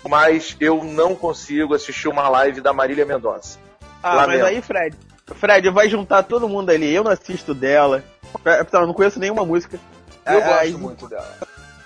mas 0.06 0.54
eu 0.60 0.84
não 0.84 1.14
consigo 1.14 1.74
assistir 1.74 2.08
uma 2.08 2.28
live 2.28 2.60
da 2.60 2.72
Marília 2.72 3.06
Mendonça. 3.06 3.58
Ah, 4.02 4.14
Lamento. 4.14 4.40
mas 4.40 4.48
aí, 4.48 4.62
Fred. 4.62 4.96
Fred, 5.34 5.70
vai 5.70 5.88
juntar 5.88 6.22
todo 6.22 6.48
mundo 6.48 6.70
ali. 6.70 6.94
Eu 6.94 7.02
não 7.02 7.10
assisto 7.10 7.54
dela. 7.54 8.04
É, 8.44 8.64
Eu 8.72 8.86
não 8.86 8.94
conheço 8.94 9.18
nenhuma 9.18 9.44
música. 9.44 9.78
Eu 10.26 10.38
Ah, 10.38 10.40
gosto 10.62 10.78
muito 10.78 11.08
dela. 11.08 11.34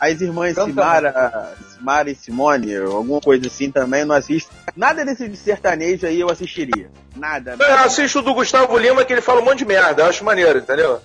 As 0.00 0.20
irmãs 0.22 0.54
Canta 0.54 0.70
Simara, 0.70 1.52
Simara 1.76 2.10
e 2.10 2.14
Simone, 2.14 2.74
alguma 2.74 3.20
coisa 3.20 3.48
assim 3.48 3.70
também, 3.70 4.02
não 4.02 4.14
assisto. 4.14 4.50
Nada 4.74 5.04
desse 5.04 5.28
de 5.28 5.36
sertanejo 5.36 6.06
aí 6.06 6.18
eu 6.18 6.30
assistiria. 6.30 6.90
Nada. 7.14 7.52
Eu 7.52 7.58
nada. 7.58 7.82
assisto 7.82 8.20
o 8.20 8.22
do 8.22 8.32
Gustavo 8.32 8.78
Lima 8.78 9.04
que 9.04 9.12
ele 9.12 9.20
fala 9.20 9.42
um 9.42 9.44
monte 9.44 9.58
de 9.58 9.66
merda, 9.66 10.02
eu 10.02 10.06
acho 10.06 10.24
maneiro, 10.24 10.58
entendeu? 10.58 11.02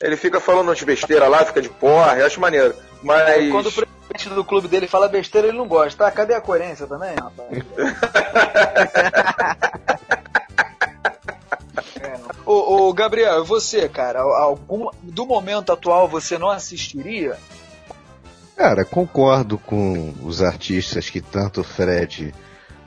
Ele 0.00 0.16
fica 0.16 0.40
falando 0.40 0.74
de 0.74 0.84
besteira 0.86 1.28
lá, 1.28 1.44
fica 1.44 1.60
de 1.60 1.68
porra, 1.68 2.16
eu 2.16 2.26
acho 2.26 2.40
maneiro. 2.40 2.74
Mas. 3.02 3.50
Quando 3.50 3.66
o 3.66 3.72
presidente 3.72 4.28
do 4.30 4.44
clube 4.44 4.66
dele 4.66 4.88
fala 4.88 5.08
besteira, 5.08 5.48
ele 5.48 5.58
não 5.58 5.68
gosta. 5.68 6.04
Tá, 6.04 6.10
cadê 6.10 6.32
a 6.32 6.40
coerência 6.40 6.86
também, 6.86 7.14
rapaz? 7.14 7.50
É, 12.00 12.18
ô, 12.44 12.92
Gabriel, 12.92 13.44
você, 13.44 13.88
cara, 13.88 14.20
algum, 14.20 14.88
do 15.02 15.26
momento 15.26 15.72
atual 15.72 16.08
você 16.08 16.38
não 16.38 16.50
assistiria? 16.50 17.36
Cara, 18.56 18.86
concordo 18.86 19.58
com 19.58 20.14
os 20.22 20.40
artistas 20.40 21.10
que 21.10 21.20
tanto 21.20 21.60
o 21.60 21.64
Fred 21.64 22.34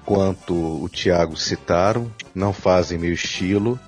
quanto 0.04 0.56
o 0.56 0.90
Thiago 0.90 1.38
citaram, 1.38 2.12
não 2.34 2.52
fazem 2.52 2.98
meu 2.98 3.14
estilo. 3.14 3.80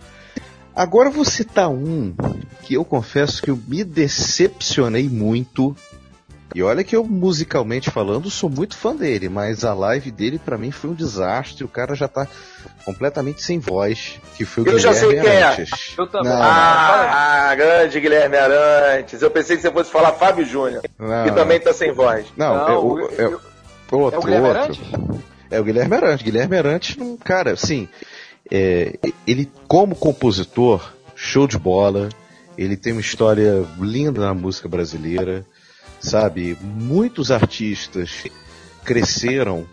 Agora 0.76 1.10
vou 1.10 1.26
citar 1.26 1.70
um 1.70 2.14
que 2.62 2.76
eu 2.76 2.86
confesso 2.86 3.42
que 3.42 3.50
eu 3.50 3.60
me 3.68 3.84
decepcionei 3.84 5.10
muito 5.10 5.76
E 6.54 6.62
olha 6.62 6.84
que 6.84 6.96
eu, 6.96 7.04
musicalmente 7.06 7.90
falando, 7.90 8.30
sou 8.30 8.50
muito 8.50 8.76
fã 8.76 8.94
dele, 8.96 9.30
mas 9.30 9.64
a 9.64 9.74
live 9.74 10.12
dele 10.12 10.38
para 10.38 10.58
mim 10.58 10.70
foi 10.70 10.90
um 10.90 10.94
desastre. 10.94 11.64
O 11.64 11.68
cara 11.68 11.96
já 11.96 12.08
tá 12.08 12.28
completamente 12.84 13.42
sem 13.42 13.58
voz, 13.60 14.20
que 14.36 14.44
foi 14.44 14.64
o 14.64 14.68
Eu 14.68 14.80
já 14.80 14.92
Guilherme 14.92 15.12
sei 15.14 15.22
quem 15.22 15.30
é. 15.32 15.44
Arantes. 15.44 15.94
Eu 15.98 16.08
também. 16.08 16.32
Não, 16.32 16.42
Ah, 16.42 17.56
grande 17.56 18.00
Guilherme 18.00 18.36
Arantes. 18.38 19.22
Eu 19.22 19.32
pensei 19.32 19.56
que 19.56 19.62
você 19.62 19.72
fosse 19.72 19.90
falar 19.92 20.12
Fábio 20.14 20.46
Júnior, 20.46 20.82
não, 21.00 21.24
que 21.24 21.32
também 21.32 21.60
tá 21.60 21.74
sem 21.74 21.92
voz. 21.94 22.26
Não, 22.36 22.54
Não, 22.56 22.68
é, 22.68 22.78
o, 22.78 23.00
eu- 23.00 23.12
é, 23.18 23.24
eu- 23.34 23.42
outro, 24.00 24.16
É 24.16 24.20
o 24.20 24.24
Guilherme 24.26 24.48
outro. 24.48 24.62
Arantes? 24.64 24.82
É 25.50 25.60
o 25.60 25.64
Guilherme 25.64 25.96
Arantes. 25.96 26.24
Guilherme 26.26 26.58
Arantes, 26.58 26.98
um 27.00 27.16
cara, 27.18 27.52
assim, 27.54 27.88
é, 28.52 28.98
ele 29.26 29.50
como 29.68 29.96
compositor, 29.96 30.92
show 31.16 31.48
de 31.48 31.58
bola. 31.58 32.10
Ele 32.58 32.76
tem 32.76 32.92
uma 32.92 33.02
história 33.02 33.66
linda 33.80 34.20
na 34.22 34.34
música 34.34 34.68
brasileira, 34.68 35.46
sabe? 36.02 36.58
Muitos 36.62 37.32
artistas 37.32 38.26
cresceram 38.84 39.66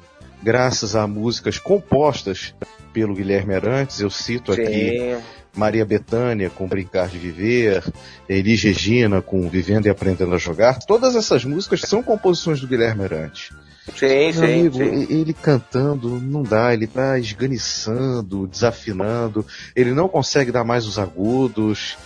graças 0.43 0.95
a 0.95 1.07
músicas 1.07 1.59
compostas 1.59 2.55
pelo 2.93 3.15
Guilherme 3.15 3.55
Arantes. 3.55 4.01
Eu 4.01 4.11
cito 4.11 4.53
aqui 4.53 4.63
Sim. 4.65 5.23
Maria 5.55 5.85
Bethânia 5.85 6.51
com 6.51 6.69
Brincar 6.69 7.09
de 7.09 7.19
Viver, 7.19 7.83
Elis 8.29 8.63
Regina 8.63 9.21
com 9.21 9.49
Vivendo 9.49 9.87
e 9.87 9.91
Aprendendo 9.91 10.35
a 10.35 10.39
Jogar. 10.39 10.79
Todas 10.81 11.17
essas 11.17 11.45
músicas 11.45 11.81
são 11.81 12.03
composições 12.03 12.61
do 12.61 12.69
Guilherme 12.69 13.05
Arantes. 13.05 13.51
Sim, 13.97 14.07
Meu 14.07 14.33
sim, 14.33 14.45
amigo, 14.45 14.77
sim. 14.77 15.07
ele 15.09 15.33
cantando, 15.33 16.11
não 16.21 16.43
dá, 16.43 16.75
ele 16.75 16.87
tá 16.87 17.19
esganiçando, 17.19 18.47
desafinando, 18.47 19.47
ele 19.75 19.93
não 19.93 20.09
consegue 20.09 20.53
dar 20.53 20.63
mais 20.63 20.87
os 20.87 20.99
agudos. 20.99 21.97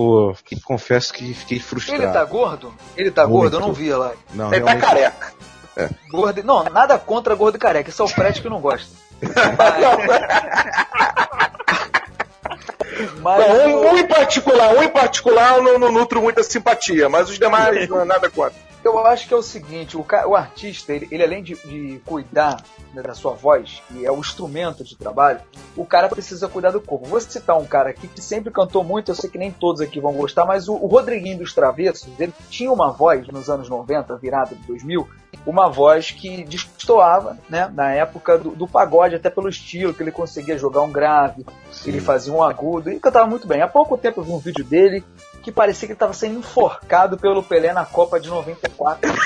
Pô, 0.00 0.34
que- 0.46 0.58
confesso 0.62 1.12
que 1.12 1.34
fiquei 1.34 1.60
frustrado. 1.60 2.02
Ele 2.02 2.10
tá 2.10 2.24
gordo? 2.24 2.72
Ele 2.96 3.10
tá 3.10 3.26
Muito. 3.26 3.38
gordo, 3.42 3.56
eu 3.56 3.60
não 3.60 3.72
vi 3.74 3.92
lá. 3.92 4.12
Não, 4.32 4.50
Ele 4.50 4.64
tá 4.64 4.70
realmente- 4.72 4.80
careca. 4.86 5.32
Gordo. 6.10 6.42
Não, 6.42 6.64
nada 6.64 6.98
contra 6.98 7.34
gordo 7.34 7.56
e 7.56 7.58
careca. 7.58 7.90
Isso 7.90 8.00
é 8.00 8.04
o 8.06 8.08
Fred 8.08 8.40
que 8.40 8.48
não 8.48 8.60
gosta. 8.62 8.88
Mas, 13.22 13.48
Não, 13.48 13.66
um, 13.82 13.90
um 13.92 13.96
em 13.98 14.06
particular, 14.06 14.74
um 14.74 14.82
em 14.82 14.88
particular 14.88 15.56
eu 15.58 15.62
não, 15.62 15.78
não 15.78 15.92
nutro 15.92 16.20
muita 16.22 16.42
simpatia, 16.42 17.08
mas 17.08 17.28
os 17.30 17.38
demais 17.38 17.88
não 17.88 18.00
é 18.00 18.04
nada 18.04 18.28
contra. 18.30 18.52
Eu 18.82 19.06
acho 19.06 19.28
que 19.28 19.34
é 19.34 19.36
o 19.36 19.42
seguinte, 19.42 19.96
o, 19.96 20.04
o 20.26 20.34
artista, 20.34 20.92
ele, 20.92 21.08
ele 21.10 21.22
além 21.22 21.42
de, 21.42 21.54
de 21.54 22.00
cuidar 22.04 22.62
né, 22.94 23.02
da 23.02 23.14
sua 23.14 23.32
voz, 23.32 23.82
que 23.88 24.04
é 24.06 24.10
o 24.10 24.18
instrumento 24.18 24.82
de 24.82 24.96
trabalho, 24.96 25.40
o 25.76 25.84
cara 25.84 26.08
precisa 26.08 26.48
cuidar 26.48 26.70
do 26.70 26.80
corpo. 26.80 27.06
Vou 27.06 27.20
citar 27.20 27.58
um 27.58 27.66
cara 27.66 27.90
aqui 27.90 28.08
que 28.08 28.20
sempre 28.20 28.50
cantou 28.52 28.82
muito, 28.82 29.10
eu 29.10 29.14
sei 29.14 29.28
que 29.28 29.38
nem 29.38 29.50
todos 29.50 29.80
aqui 29.80 30.00
vão 30.00 30.12
gostar, 30.12 30.46
mas 30.46 30.68
o, 30.68 30.74
o 30.74 30.86
Rodriguinho 30.86 31.38
dos 31.38 31.52
Travessos, 31.52 32.08
ele 32.18 32.32
tinha 32.48 32.72
uma 32.72 32.90
voz 32.90 33.26
nos 33.28 33.50
anos 33.50 33.68
90, 33.68 34.16
virada 34.16 34.54
de 34.54 34.66
2000, 34.66 35.06
uma 35.46 35.68
voz 35.68 36.10
que 36.10 36.42
destoava, 36.44 37.38
né, 37.48 37.70
na 37.74 37.92
época 37.92 38.38
do, 38.38 38.50
do 38.50 38.66
pagode, 38.66 39.14
até 39.14 39.30
pelo 39.30 39.48
estilo, 39.48 39.94
que 39.94 40.02
ele 40.02 40.10
conseguia 40.10 40.58
jogar 40.58 40.82
um 40.82 40.90
grave, 40.90 41.46
ele 41.84 42.00
fazia 42.00 42.32
um 42.32 42.42
agudo, 42.42 42.90
e 42.90 42.98
cantava 42.98 43.26
muito 43.26 43.46
bem. 43.46 43.62
Há 43.62 43.68
pouco 43.68 43.96
tempo 43.96 44.20
eu 44.20 44.24
vi 44.24 44.32
um 44.32 44.38
vídeo 44.38 44.64
dele 44.64 45.04
que 45.42 45.50
parecia 45.52 45.86
que 45.86 45.92
ele 45.92 45.96
estava 45.96 46.12
sendo 46.12 46.38
enforcado 46.38 47.16
pelo 47.16 47.42
Pelé 47.42 47.72
na 47.72 47.84
Copa 47.84 48.18
de 48.20 48.28
94. 48.28 49.10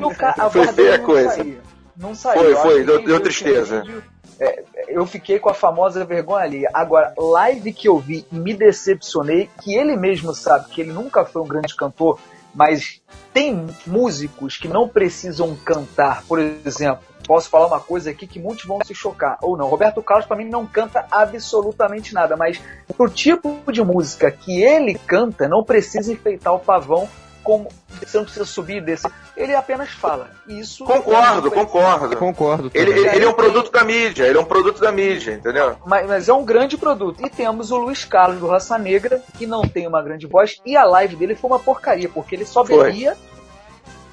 E 0.00 0.04
o 0.04 0.14
ca- 0.14 0.34
a 0.38 0.48
Foi 0.50 0.66
feia 0.68 0.98
não 0.98 1.04
coisa. 1.04 1.30
saía. 1.34 1.58
Não 1.96 2.14
saiu. 2.14 2.40
Foi, 2.40 2.54
foi, 2.54 2.84
deu- 2.84 3.04
deu 3.04 3.20
tristeza. 3.20 3.80
vídeo, 3.80 4.04
é, 4.38 4.62
eu 4.86 5.04
fiquei 5.04 5.38
com 5.40 5.50
a 5.50 5.54
famosa 5.54 6.04
vergonha 6.04 6.44
ali. 6.44 6.64
Agora, 6.72 7.12
live 7.18 7.72
que 7.72 7.88
eu 7.88 7.98
vi 7.98 8.24
e 8.30 8.36
me 8.36 8.54
decepcionei, 8.54 9.50
que 9.62 9.74
ele 9.74 9.96
mesmo 9.96 10.32
sabe 10.34 10.68
que 10.70 10.80
ele 10.82 10.92
nunca 10.92 11.24
foi 11.24 11.42
um 11.42 11.46
grande 11.48 11.74
cantor, 11.74 12.20
mas 12.54 13.00
tem 13.32 13.66
músicos 13.86 14.56
que 14.56 14.68
não 14.68 14.88
precisam 14.88 15.56
cantar. 15.56 16.22
Por 16.28 16.38
exemplo, 16.38 17.02
posso 17.28 17.50
falar 17.50 17.66
uma 17.66 17.78
coisa 17.78 18.10
aqui 18.10 18.26
que 18.26 18.40
muitos 18.40 18.64
vão 18.64 18.78
se 18.82 18.94
chocar, 18.94 19.36
ou 19.42 19.54
não. 19.54 19.68
Roberto 19.68 20.02
Carlos, 20.02 20.26
para 20.26 20.38
mim, 20.38 20.46
não 20.46 20.66
canta 20.66 21.06
absolutamente 21.10 22.14
nada, 22.14 22.38
mas 22.38 22.58
pro 22.96 23.10
tipo 23.10 23.60
de 23.70 23.84
música 23.84 24.30
que 24.30 24.62
ele 24.62 24.94
canta, 24.94 25.46
não 25.46 25.62
precisa 25.62 26.10
enfeitar 26.10 26.54
o 26.54 26.58
pavão 26.58 27.06
como 27.44 27.68
você 28.00 28.18
não 28.18 28.24
precisa 28.24 28.44
subir 28.44 28.76
e 28.76 28.80
descer. 28.80 29.10
Ele 29.36 29.54
apenas 29.54 29.90
fala. 29.90 30.30
Isso 30.46 30.84
Concordo, 30.84 31.50
concordo. 31.50 32.16
Concordo. 32.16 32.70
Ele, 32.74 32.90
ele, 32.90 33.08
ele 33.08 33.24
é 33.24 33.28
um 33.28 33.32
produto 33.32 33.70
da 33.72 33.84
mídia, 33.84 34.24
ele 34.24 34.36
é 34.36 34.40
um 34.40 34.44
produto 34.44 34.80
da 34.80 34.92
mídia, 34.92 35.32
entendeu? 35.32 35.76
Mas, 35.86 36.06
mas 36.06 36.28
é 36.28 36.32
um 36.32 36.44
grande 36.44 36.76
produto. 36.76 37.24
E 37.24 37.30
temos 37.30 37.70
o 37.70 37.76
Luiz 37.76 38.04
Carlos 38.04 38.38
do 38.38 38.46
Raça 38.46 38.76
Negra, 38.76 39.22
que 39.38 39.46
não 39.46 39.62
tem 39.62 39.86
uma 39.86 40.02
grande 40.02 40.26
voz, 40.26 40.60
e 40.64 40.76
a 40.76 40.84
live 40.84 41.16
dele 41.16 41.34
foi 41.34 41.50
uma 41.50 41.58
porcaria, 41.58 42.08
porque 42.08 42.34
ele 42.34 42.44
só 42.44 42.64
Foi. 42.64 42.76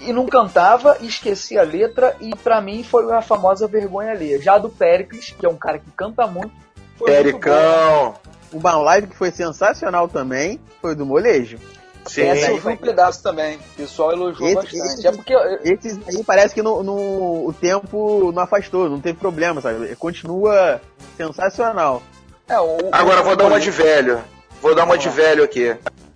E 0.06 0.14
não 0.14 0.26
cantava, 0.26 0.98
e 1.02 1.08
esquecia 1.08 1.62
a 1.62 1.64
letra, 1.64 2.16
e 2.20 2.36
pra 2.36 2.62
mim 2.62 2.84
foi 2.84 3.12
a 3.14 3.22
famosa 3.22 3.68
vergonha 3.68 4.12
alheia. 4.12 4.42
Já 4.42 4.56
a 4.56 4.58
do 4.60 4.70
Pericles, 4.70 5.36
que 5.38 5.46
é 5.46 5.50
um 5.50 5.58
cara 5.58 5.80
que 5.80 5.90
canta 5.92 6.26
muito, 6.28 6.52
foi 6.98 7.12
muito. 7.12 7.24
Pericão. 7.24 8.16
Uma 8.54 8.78
live 8.78 9.08
que 9.08 9.16
foi 9.18 9.32
sensacional 9.32 10.08
também 10.08 10.60
foi 10.82 10.96
do 10.96 11.06
Molejo. 11.06 11.58
Sim. 12.06 12.22
Essa 12.22 12.52
eu 12.52 12.58
vi 12.60 12.68
um 12.70 12.78
pedaço 12.78 13.24
também. 13.24 13.58
O 13.58 13.76
pessoal 13.78 14.12
elogiou 14.12 14.48
Esse- 14.48 14.56
bastante. 14.56 14.78
esse- 15.00 15.08
É 15.08 15.12
porque 15.12 15.34
eu- 15.34 15.60
Esses 15.64 16.00
aí 16.08 16.24
parece 16.24 16.54
que 16.54 16.62
no, 16.62 16.84
no- 16.84 17.48
o 17.48 17.54
tempo 17.60 18.32
não 18.32 18.44
afastou, 18.44 18.88
não 18.88 19.02
teve 19.02 19.18
problema, 19.18 19.60
sabe? 19.60 19.96
Continua 19.96 20.80
sensacional. 21.18 22.02
é, 22.48 22.60
o- 22.60 22.78
Agora 22.92 23.22
o- 23.22 23.24
vou 23.24 23.36
dar 23.36 23.46
uma 23.48 23.60
de 23.60 23.72
velho. 23.72 24.22
Vou 24.62 24.76
dar 24.76 24.84
uma 24.84 24.98
de 25.00 25.10
velho 25.10 25.44
aqui. 25.44 25.76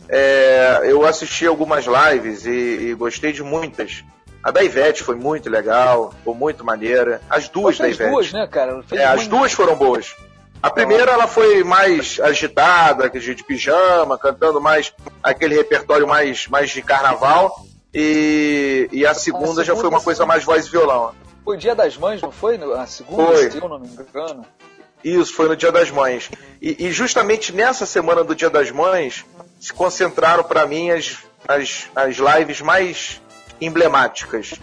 É, 0.10 0.82
eu 0.86 1.06
assisti 1.06 1.46
algumas 1.46 1.86
lives 1.86 2.46
e, 2.46 2.50
e 2.50 2.94
gostei 2.96 3.32
de 3.32 3.44
muitas. 3.44 4.04
A 4.44 4.50
da 4.52 4.64
Ivete 4.64 5.04
foi 5.04 5.16
muito 5.16 5.50
legal, 5.50 6.14
foi 6.24 6.34
muito 6.34 6.66
maneira. 6.66 7.22
As 7.30 7.48
duas 7.48 7.78
da 7.78 7.88
Ivete. 7.88 8.10
duas, 8.10 8.34
né, 8.34 8.48
cara? 8.48 8.84
É, 8.92 9.06
as 9.06 9.28
duas 9.28 9.52
foram 9.52 9.76
boas. 9.76 10.16
A 10.62 10.70
primeira 10.70 11.12
ela 11.12 11.28
foi 11.28 11.64
mais 11.64 12.20
agitada, 12.20 13.10
de, 13.10 13.36
de 13.36 13.44
pijama, 13.44 14.18
cantando 14.18 14.60
mais 14.60 14.94
aquele 15.22 15.56
repertório 15.56 16.08
mais, 16.08 16.48
mais 16.48 16.72
de 16.72 16.82
carnaval. 16.82 17.64
E, 17.94 18.90
e 18.92 19.06
a 19.06 19.14
segunda 19.14 19.64
já 19.64 19.74
foi 19.74 19.84
uma 19.84 20.00
segunda, 20.00 20.04
coisa 20.04 20.26
mais 20.26 20.44
voz 20.44 20.66
e 20.66 20.70
violão. 20.70 21.14
Foi 21.44 21.58
Dia 21.58 21.76
das 21.76 21.98
Mães, 21.98 22.22
não 22.22 22.32
foi? 22.32 22.60
A 22.78 22.86
segunda, 22.86 23.26
Foi. 23.26 23.52
se 23.52 23.58
eu 23.58 23.70
não 23.70 23.80
me 23.80 23.88
engano. 23.88 24.46
Isso, 25.04 25.34
foi 25.34 25.48
no 25.48 25.56
Dia 25.56 25.72
das 25.72 25.90
Mães. 25.90 26.30
E, 26.62 26.88
e 26.88 26.92
justamente 26.92 27.54
nessa 27.54 27.86
semana 27.86 28.24
do 28.24 28.36
Dia 28.36 28.50
das 28.50 28.70
Mães 28.70 29.26
se 29.60 29.74
concentraram 29.74 30.44
para 30.44 30.66
mim 30.66 30.90
as, 30.92 31.18
as, 31.48 31.90
as 31.96 32.16
lives 32.16 32.62
mais 32.62 33.22
emblemáticas. 33.60 34.54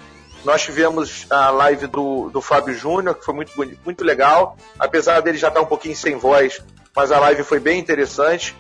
Nós 0.45 0.63
tivemos 0.63 1.27
a 1.29 1.51
live 1.51 1.87
do, 1.87 2.31
do 2.31 2.41
Fábio 2.41 2.75
Júnior, 2.75 3.17
que 3.17 3.25
foi 3.25 3.35
muito, 3.35 3.53
muito 3.85 4.05
legal, 4.05 4.57
apesar 4.79 5.21
dele 5.21 5.39
já 5.39 5.49
estar 5.49 5.61
um 5.61 5.67
pouquinho 5.67 5.97
sem 5.97 6.17
voz, 6.17 6.63
mas 6.95 7.11
a 7.11 7.19
live 7.19 7.43
foi 7.43 7.59
bem 7.61 7.79
interessante. 7.79 8.57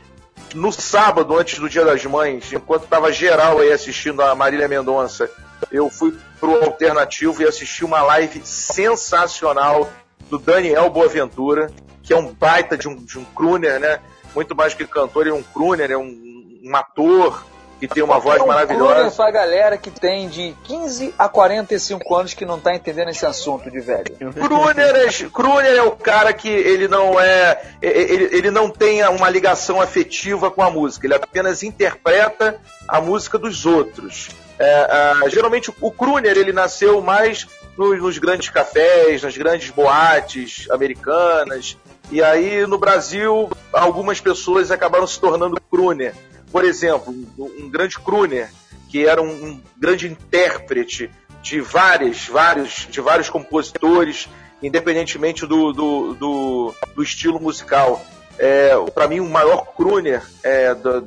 No 0.54 0.72
sábado, 0.72 1.36
antes 1.36 1.58
do 1.58 1.68
Dia 1.68 1.84
das 1.84 2.04
Mães, 2.04 2.52
enquanto 2.52 2.84
estava 2.84 3.12
geral 3.12 3.60
aí 3.60 3.72
assistindo 3.72 4.22
a 4.22 4.34
Marília 4.34 4.68
Mendonça, 4.68 5.30
eu 5.70 5.88
fui 5.88 6.16
pro 6.38 6.62
alternativo 6.62 7.42
e 7.42 7.46
assisti 7.46 7.84
uma 7.84 8.02
live 8.02 8.42
sensacional 8.44 9.88
do 10.28 10.38
Daniel 10.38 10.90
Boaventura, 10.90 11.70
que 12.02 12.12
é 12.12 12.16
um 12.16 12.32
baita 12.32 12.76
de 12.76 12.88
um, 12.88 12.96
de 12.96 13.18
um 13.18 13.24
crooner, 13.24 13.80
né? 13.80 14.00
Muito 14.34 14.54
mais 14.54 14.74
que 14.74 14.86
cantor, 14.86 15.26
ele 15.26 15.30
é 15.30 15.38
um 15.38 15.42
crooner, 15.42 15.90
é 15.90 15.96
um, 15.96 16.25
um 16.66 16.76
ator 16.76 17.44
que 17.78 17.86
tem 17.86 18.02
uma 18.02 18.18
voz 18.18 18.40
É 18.40 18.42
um 18.42 18.46
maravilhosa. 18.46 19.10
pra 19.10 19.30
galera 19.30 19.76
que 19.76 19.90
tem 19.90 20.28
de 20.28 20.54
15 20.64 21.14
a 21.18 21.28
45 21.28 22.14
anos 22.14 22.34
que 22.34 22.46
não 22.46 22.58
tá 22.58 22.74
entendendo 22.74 23.10
esse 23.10 23.24
assunto 23.26 23.70
de 23.70 23.80
velho. 23.80 24.16
Crooner 24.32 24.96
é, 24.96 25.28
Crooner 25.30 25.74
é 25.76 25.82
o 25.82 25.92
cara 25.92 26.32
que 26.32 26.48
ele 26.48 26.88
não 26.88 27.20
é. 27.20 27.62
Ele, 27.82 28.24
ele 28.32 28.50
não 28.50 28.70
tem 28.70 29.06
uma 29.08 29.28
ligação 29.28 29.80
afetiva 29.80 30.50
com 30.50 30.62
a 30.62 30.70
música, 30.70 31.06
ele 31.06 31.14
apenas 31.14 31.62
interpreta 31.62 32.58
a 32.88 33.00
música 33.00 33.38
dos 33.38 33.66
outros. 33.66 34.30
É, 34.58 34.88
ah, 34.90 35.28
geralmente 35.28 35.70
o 35.82 35.90
Crooner 35.90 36.36
ele 36.36 36.52
nasceu 36.52 37.02
mais 37.02 37.46
nos, 37.76 38.00
nos 38.00 38.16
grandes 38.16 38.48
cafés, 38.48 39.22
nas 39.22 39.36
grandes 39.36 39.70
boates 39.70 40.66
americanas. 40.70 41.76
E 42.10 42.22
aí 42.22 42.66
no 42.66 42.78
Brasil 42.78 43.50
algumas 43.70 44.18
pessoas 44.18 44.70
acabaram 44.70 45.06
se 45.06 45.20
tornando 45.20 45.60
crooner. 45.70 46.14
Por 46.56 46.64
exemplo, 46.64 47.12
um, 47.38 47.68
grande 47.68 47.98
crooner 47.98 48.50
que 48.88 49.06
era 49.06 49.20
um, 49.20 49.28
um 49.28 49.62
grande 49.76 50.08
intérprete 50.08 51.10
de 51.42 51.60
várias, 51.60 52.26
vários, 52.28 52.88
de 52.90 52.98
vários 52.98 53.28
compositores, 53.28 54.26
independentemente 54.62 55.44
do, 55.46 55.70
do, 55.74 56.14
do, 56.14 56.74
do 56.94 57.02
estilo 57.02 57.38
musical. 57.38 58.02
É, 58.38 58.70
Para 58.94 59.06
mim, 59.06 59.20
o 59.20 59.28
maior 59.28 59.66
crooner 59.76 60.22
é, 60.42 60.74
do- 60.74 61.06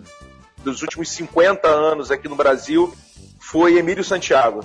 dos 0.64 0.84
últimos 0.84 1.10
50 1.10 1.68
anos 1.68 2.12
aqui 2.12 2.28
no 2.28 2.36
Brasil 2.36 2.94
foi 3.40 3.80
Emílio 3.80 4.04
Santiago. 4.04 4.64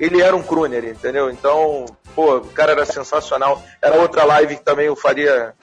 Ele 0.00 0.20
era 0.20 0.34
um 0.34 0.42
crooner, 0.42 0.84
entendeu? 0.84 1.30
Então, 1.30 1.86
pô, 2.12 2.38
o 2.38 2.46
cara 2.48 2.72
era 2.72 2.84
sensacional. 2.84 3.62
Era 3.80 4.00
outra 4.00 4.24
live 4.24 4.56
que 4.56 4.64
também 4.64 4.86
eu 4.86 4.96
faria, 4.96 5.54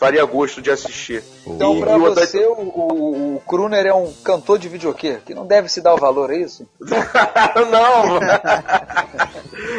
faria 0.00 0.24
gosto 0.24 0.62
de 0.62 0.70
assistir. 0.70 1.22
Então, 1.46 1.76
E- 1.76 1.80
pra 1.80 1.94
e 1.94 1.98
você, 1.98 2.38
o, 2.46 2.52
o, 2.54 3.36
o 3.36 3.42
Kruner 3.46 3.84
é 3.86 3.92
um 3.94 4.10
cantor 4.24 4.58
de 4.58 4.66
videokê, 4.68 5.18
que 5.24 5.34
não 5.34 5.46
deve 5.46 5.68
se 5.68 5.82
dar 5.82 5.92
o 5.94 5.98
valor, 5.98 6.30
é 6.32 6.38
isso? 6.38 6.66
não! 7.70 8.18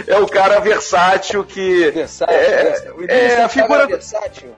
é 0.08 0.20
o 0.20 0.28
cara 0.28 0.60
versátil 0.60 1.44
que. 1.44 1.90
Versátil. 1.92 2.36
É, 2.38 2.64
versátil. 2.64 2.96
É, 3.00 3.04
Idris 3.04 3.40
a 3.40 3.50
figura- 3.50 3.88
versátil. 3.88 4.50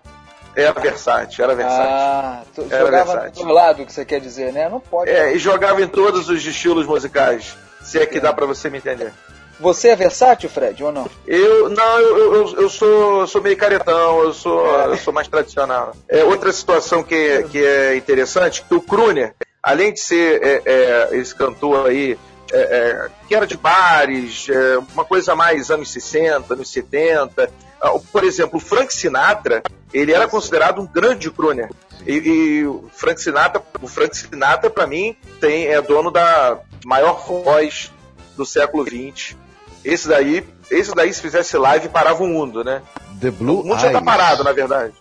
Era 0.56 0.72
versátil, 0.74 1.44
era 1.44 1.56
versátil. 1.56 1.88
Ah, 1.90 2.42
tu- 2.54 2.68
Era 2.70 2.86
jogava 2.86 3.12
versátil. 3.14 3.46
do 3.46 3.52
lado, 3.52 3.86
que 3.88 3.92
você 3.94 4.06
quer 4.06 4.20
dizer, 4.20 4.54
né? 4.54 4.70
Não 4.70 4.80
pode. 4.80 5.10
É, 5.10 5.34
e 5.34 5.40
jogava 5.40 5.82
em 5.82 5.88
todos 5.88 6.30
os 6.30 6.46
estilos 6.46 6.86
musicais. 6.86 7.58
Se 7.82 7.98
é 8.00 8.06
que 8.06 8.20
dá 8.20 8.32
pra 8.32 8.46
você 8.46 8.70
me 8.70 8.78
entender. 8.78 9.12
Você 9.60 9.90
é 9.90 9.96
versátil, 9.96 10.50
Fred, 10.50 10.84
ou 10.84 10.92
não? 10.92 11.10
Eu 11.28 11.70
não, 11.70 12.00
eu, 12.00 12.34
eu, 12.36 12.56
eu 12.62 12.70
sou, 12.70 13.26
sou 13.28 13.42
meio 13.42 13.56
caretão, 13.56 14.22
eu 14.24 14.34
sou, 14.34 14.66
eu 14.66 14.98
sou 14.98 15.14
mais 15.14 15.28
tradicional. 15.28 15.96
É, 16.10 16.24
outra 16.24 16.52
situação 16.52 17.04
que, 17.04 17.16
é- 17.16 17.44
que 17.44 17.64
é 17.64 17.96
interessante, 17.96 18.64
que 18.68 18.74
o 18.76 18.82
Kruner, 18.82 19.34
além 19.62 19.94
de 19.94 20.00
ser 20.00 20.42
é, 20.44 20.62
é, 20.66 21.10
esse 21.18 21.34
cantor 21.34 21.88
aí, 21.88 22.18
é, 22.52 22.58
é, 22.60 23.10
que 23.28 23.34
era 23.36 23.48
de 23.48 23.56
bares, 23.58 24.48
é, 24.50 24.78
uma 24.94 25.06
coisa 25.06 25.36
mais 25.36 25.72
anos 25.72 25.92
60, 25.92 26.54
anos 26.54 26.70
70. 26.72 27.50
Ah, 27.82 27.92
Por 28.12 28.24
exemplo, 28.24 28.58
o 28.58 28.62
Frank 28.62 28.94
Sinatra, 28.94 29.64
ele 29.94 30.14
era 30.14 30.28
considerado 30.28 30.82
um 30.82 30.86
grande 30.88 31.30
crooner. 31.32 31.70
E, 32.06 32.14
e 32.14 32.66
o 32.68 32.90
Frank 32.94 33.22
Sinatra, 33.22 33.62
o 33.82 33.88
Frank 33.88 34.16
Sinatra 34.18 34.70
para 34.70 34.86
mim 34.86 35.16
tem 35.40 35.68
é 35.68 35.82
dono 35.82 36.12
da 36.12 36.58
maior 36.86 37.26
voz 37.26 37.92
do 38.36 38.46
século 38.46 38.84
XX. 38.86 39.36
Esse 39.84 40.08
daí, 40.08 40.46
esse 40.72 40.94
daí 40.96 41.14
se 41.14 41.22
fizesse 41.22 41.58
live 41.58 41.90
parava 41.90 42.24
o 42.24 42.28
mundo, 42.28 42.64
né? 42.64 42.82
The 43.20 43.32
Blue 43.32 43.62
O 43.62 43.64
mundo 43.66 43.80
já 43.80 43.88
tá 43.92 43.98
Eyes. 43.98 44.06
parado, 44.06 44.44
na 44.44 44.52
verdade. 44.54 44.94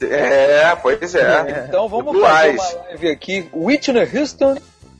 É, 0.00 0.74
pois 0.82 1.14
é. 1.14 1.66
Então 1.68 1.88
vamos 1.88 2.20
fazer 2.20 2.48
Eyes. 2.48 2.60
uma 2.72 2.82
live 2.88 3.08
aqui. 3.10 3.48
Whitney 3.54 4.18
Houston 4.18 4.56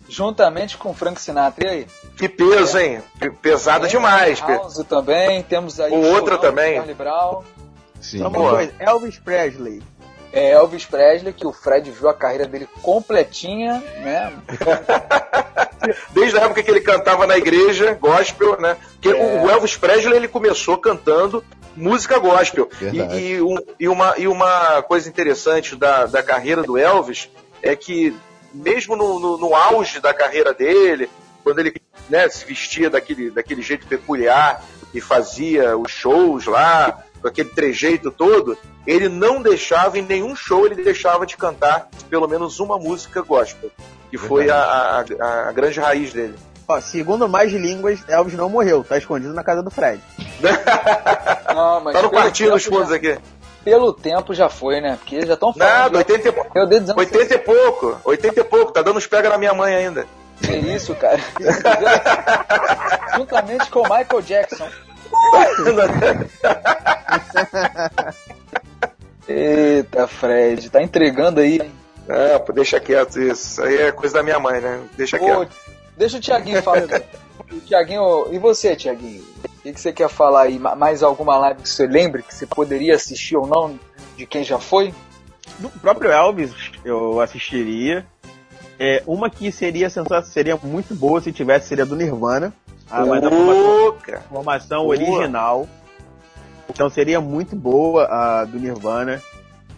juntamente 0.09 0.77
com 0.77 0.95
Frank 0.95 1.21
Sinatra. 1.21 1.67
E 1.67 1.69
aí? 1.69 1.87
Que 2.17 2.29
peso, 2.29 2.79
hein? 2.79 3.03
Pe- 3.19 3.31
Pesado 3.31 3.89
demais. 3.89 4.39
House 4.41 4.85
também. 4.89 5.43
Temos 5.43 5.81
aí 5.81 5.91
O 5.91 5.97
o 5.97 6.07
outra 6.13 6.37
Chorão, 6.37 6.39
também. 6.41 6.81
Sim. 8.01 8.23
Coisa, 8.31 8.73
Elvis 8.79 9.19
Presley. 9.19 9.83
É, 10.33 10.51
Elvis 10.53 10.85
Presley, 10.85 11.33
que 11.33 11.47
o 11.47 11.53
Fred 11.53 11.91
viu 11.91 12.09
a 12.09 12.15
carreira 12.15 12.47
dele 12.47 12.69
completinha, 12.83 13.83
né? 14.03 14.33
Desde 16.13 16.39
a 16.39 16.43
época 16.43 16.63
que 16.63 16.71
ele 16.71 16.81
cantava 16.81 17.27
na 17.27 17.37
igreja, 17.37 17.95
gospel, 18.01 18.61
né? 18.61 18.77
Porque 19.01 19.09
É. 19.17 19.43
o 19.43 19.49
Elvis 19.51 19.77
Presley 19.77 20.17
ele 20.17 20.29
começou 20.29 20.77
cantando 20.79 21.45
música 21.77 22.19
gospel. 22.19 22.69
E, 22.81 22.97
e 23.35 23.41
um- 23.43 23.59
e 23.79 23.89
uma, 23.89 24.15
e 24.19 24.27
uma 24.29 24.83
coisa 24.83 25.09
interessante 25.09 25.77
da, 25.77 26.07
da 26.07 26.23
carreira 26.23 26.63
do 26.63 26.77
Elvis 26.77 27.29
é 27.63 27.77
que, 27.77 28.17
mesmo 28.53 28.97
no, 28.97 29.19
no- 29.21 29.39
no 29.39 29.55
auge 29.55 30.01
da 30.01 30.13
carreira 30.13 30.53
dele, 30.53 31.09
quando 31.45 31.61
ele 31.61 31.75
né, 32.09 32.29
se 32.29 32.45
vestia 32.45 32.89
daquele, 32.91 33.31
daquele 33.31 33.63
jeito 33.63 33.87
peculiar 33.87 34.63
e 34.95 35.01
fazia 35.01 35.77
os 35.77 35.91
shows 35.91 36.47
lá, 36.47 37.05
com 37.27 37.31
aquele 37.31 37.49
trejeito 37.51 38.11
todo, 38.11 38.57
ele 38.87 39.09
não 39.09 39.43
deixava, 39.43 39.99
em 39.99 40.03
nenhum 40.03 40.37
show, 40.37 40.65
ele 40.65 40.77
deixava 40.83 41.27
de 41.27 41.37
cantar 41.37 41.89
pelo 42.09 42.29
menos 42.29 42.61
uma 42.61 42.79
música 42.79 43.21
gospel. 43.21 43.71
Que 44.11 44.17
foi 44.17 44.49
a, 44.49 45.05
a- 45.21 45.49
a 45.49 45.53
grande 45.53 45.81
raiz 45.81 46.13
dele. 46.13 46.35
Ó, 46.69 46.81
segundo 46.81 47.29
mais 47.29 47.53
línguas, 47.53 48.01
Elvis 48.09 48.35
não 48.35 48.49
morreu, 48.49 48.85
tá 48.85 48.97
escondido 48.97 49.35
na 49.35 49.43
casa 49.43 49.63
do 49.63 49.71
Fred. 49.71 50.01
Não, 51.55 51.81
mas 51.81 51.95
Tá 51.95 52.03
no 52.03 52.11
pelo 52.11 52.23
quartinho 52.23 52.51
dos 52.53 52.63
tempo 52.65 52.77
fundos 52.77 52.91
já- 52.91 52.97
aqui. 52.97 53.19
Pelo 53.65 53.93
tempo 53.93 54.35
já 54.35 54.49
foi, 54.49 54.81
né? 54.81 54.97
Porque 55.01 55.25
já 55.27 55.35
estão 55.35 55.53
falando. 55.53 55.73
Nada, 55.73 55.99
80 55.99 56.29
e, 56.29 56.33
pou- 56.33 56.47
Meu 56.55 56.67
Deus, 56.69 56.83
anos 56.83 56.97
80 56.97 57.35
e 57.35 57.39
pouco. 57.39 58.01
80 58.05 58.41
e 58.41 58.45
pouco. 58.45 58.73
Tá 58.73 58.83
dando 58.83 58.97
uns 58.99 59.07
pega 59.07 59.29
na 59.29 59.39
minha 59.39 59.55
mãe 59.55 59.75
ainda. 59.75 60.07
Que 60.41 60.53
isso, 60.55 60.95
cara? 60.95 61.19
Juntamente 63.17 63.71
com 63.71 63.81
o 63.81 63.83
Michael 63.83 64.23
Jackson. 64.23 64.69
Eita, 69.29 70.07
Fred, 70.07 70.71
tá 70.71 70.83
entregando 70.83 71.41
aí. 71.41 71.61
hein? 71.61 71.73
É, 72.09 72.39
pô, 72.39 72.53
deixa 72.53 72.79
quieto 72.79 73.21
isso. 73.21 73.63
Aí 73.63 73.77
é 73.77 73.93
coisa 73.93 74.15
da 74.15 74.23
minha 74.23 74.39
mãe, 74.39 74.61
né? 74.61 74.81
Deixa 74.97 75.17
Ô, 75.17 75.21
quieto. 75.21 75.53
deixa 75.97 76.19
o 76.19 76.21
Tiaguinho 76.21 76.63
falar. 76.63 76.83
Tiaguinho, 77.67 78.29
e 78.33 78.39
você, 78.39 78.77
Tiaguinho? 78.77 79.23
O 79.45 79.63
que, 79.63 79.73
que 79.73 79.81
você 79.81 79.93
quer 79.93 80.09
falar 80.09 80.43
aí? 80.43 80.59
Ma- 80.59 80.77
Mais 80.77 81.03
alguma 81.03 81.37
live 81.39 81.63
que 81.63 81.69
você 81.69 81.87
lembre 81.87 82.23
que 82.23 82.33
você 82.35 82.47
poderia 82.47 82.95
assistir 82.95 83.37
ou 83.37 83.47
não 83.47 83.79
de 84.17 84.25
quem 84.27 84.45
já 84.45 84.59
foi? 84.61 84.95
Do 85.59 85.69
próprio 85.69 86.11
Elvis 86.13 86.53
eu 86.85 87.21
assistiria. 87.21 88.07
É, 88.79 89.03
uma 89.07 89.29
que 89.31 89.51
seria 89.51 89.89
sensacional, 89.89 90.23
seria 90.25 90.57
muito 90.63 90.95
boa 90.95 91.21
se 91.21 91.33
tivesse, 91.33 91.67
seria 91.69 91.87
do 91.87 91.97
Nirvana. 91.97 92.53
Ah, 92.91 93.05
mas 93.05 93.25
a 93.25 93.31
formação, 93.31 93.97
formação 94.29 94.85
Boa. 94.85 94.97
original. 94.97 95.69
Então 96.69 96.89
seria 96.89 97.21
muito 97.21 97.57
boa 97.57 98.07
a 98.07 98.45
do 98.45 98.59
Nirvana. 98.59 99.23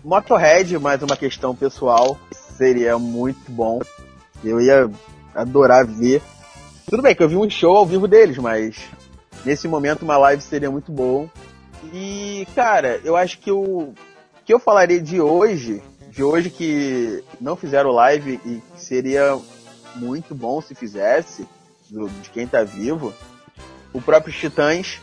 Motorhead, 0.04 0.78
mais 0.78 1.02
uma 1.02 1.16
questão 1.16 1.54
pessoal, 1.54 2.18
seria 2.32 2.98
muito 2.98 3.50
bom. 3.50 3.80
Eu 4.44 4.60
ia 4.60 4.90
adorar 5.34 5.86
ver. 5.86 6.22
Tudo 6.88 7.02
bem 7.02 7.14
que 7.14 7.22
eu 7.22 7.28
vi 7.28 7.36
um 7.36 7.48
show 7.48 7.76
ao 7.76 7.86
vivo 7.86 8.08
deles, 8.08 8.38
mas 8.38 8.88
nesse 9.44 9.68
momento 9.68 10.02
uma 10.02 10.16
live 10.16 10.42
seria 10.42 10.70
muito 10.70 10.90
bom. 10.90 11.28
E, 11.92 12.46
cara, 12.54 13.00
eu 13.04 13.16
acho 13.16 13.38
que 13.38 13.50
o 13.50 13.92
que 14.44 14.52
eu 14.52 14.58
falaria 14.58 15.00
de 15.00 15.20
hoje, 15.20 15.82
de 16.10 16.22
hoje 16.22 16.50
que 16.50 17.22
não 17.40 17.56
fizeram 17.56 17.90
live 17.90 18.40
e 18.44 18.62
seria 18.76 19.38
muito 19.94 20.34
bom 20.34 20.60
se 20.60 20.74
fizesse, 20.74 21.46
do- 21.88 22.08
de 22.08 22.30
quem 22.30 22.46
tá 22.46 22.62
vivo, 22.64 23.12
o 23.92 24.00
próprio 24.00 24.32
Titãs, 24.32 25.00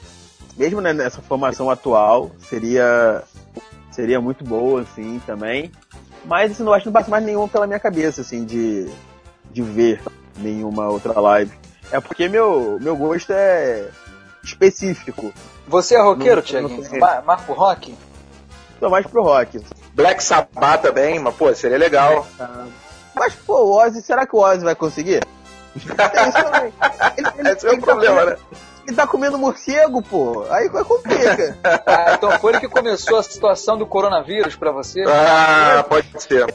mesmo 0.57 0.81
né, 0.81 0.93
nessa 0.93 1.21
formação 1.21 1.69
atual, 1.69 2.31
seria 2.39 3.23
seria 3.91 4.19
muito 4.19 4.43
boa, 4.43 4.81
assim, 4.81 5.21
também. 5.25 5.71
Mas 6.25 6.51
assim, 6.51 6.63
não 6.63 6.73
acho 6.73 6.83
que 6.83 6.89
não 6.89 6.93
passa 6.93 7.09
mais 7.09 7.23
nenhum 7.23 7.47
pela 7.47 7.65
minha 7.67 7.79
cabeça, 7.79 8.21
assim, 8.21 8.43
de, 8.43 8.89
de 9.51 9.61
ver 9.61 10.01
nenhuma 10.37 10.89
outra 10.89 11.17
live. 11.19 11.51
É 11.91 11.99
porque 12.01 12.27
meu, 12.27 12.77
meu 12.81 12.95
gosto 12.97 13.31
é 13.31 13.89
específico. 14.43 15.33
Você 15.67 15.95
é 15.95 16.01
roqueiro, 16.01 16.41
Tiaguinho? 16.41 16.99
Marco 17.25 17.53
Rock? 17.53 17.95
Tô 18.79 18.89
mais 18.89 19.07
pro 19.07 19.23
rock. 19.23 19.63
Black 19.93 20.21
Sabbath 20.21 20.81
também, 20.81 21.17
mas 21.19 21.33
pô, 21.35 21.53
seria 21.55 21.77
legal. 21.77 22.27
Mas, 23.15 23.33
pô, 23.33 23.63
o 23.63 23.77
Ozzy, 23.77 24.01
será 24.01 24.25
que 24.27 24.35
o 24.35 24.39
Ozzy 24.39 24.63
vai 24.65 24.75
conseguir? 24.75 25.21
Ele, 25.75 27.27
ele- 27.37 27.49
Esse 27.51 27.65
é 27.65 27.69
o 27.69 27.73
ele 27.73 27.81
tá 27.81 27.85
problema, 27.85 28.19
comendo- 28.21 28.31
né? 28.31 28.37
Ele 28.87 28.95
tá 28.95 29.07
comendo 29.07 29.37
morcego, 29.37 30.01
pô. 30.01 30.45
Aí 30.49 30.69
vai 30.69 30.83
complica. 30.83 31.57
Ah, 31.85 32.13
então 32.15 32.31
foi 32.39 32.51
ele 32.53 32.59
que 32.61 32.67
começou 32.69 33.17
a 33.17 33.23
situação 33.23 33.77
do 33.77 33.85
coronavírus 33.85 34.55
pra 34.55 34.71
você? 34.71 35.03
Ah, 35.07 35.83
pode 35.87 36.07
ser. 36.21 36.53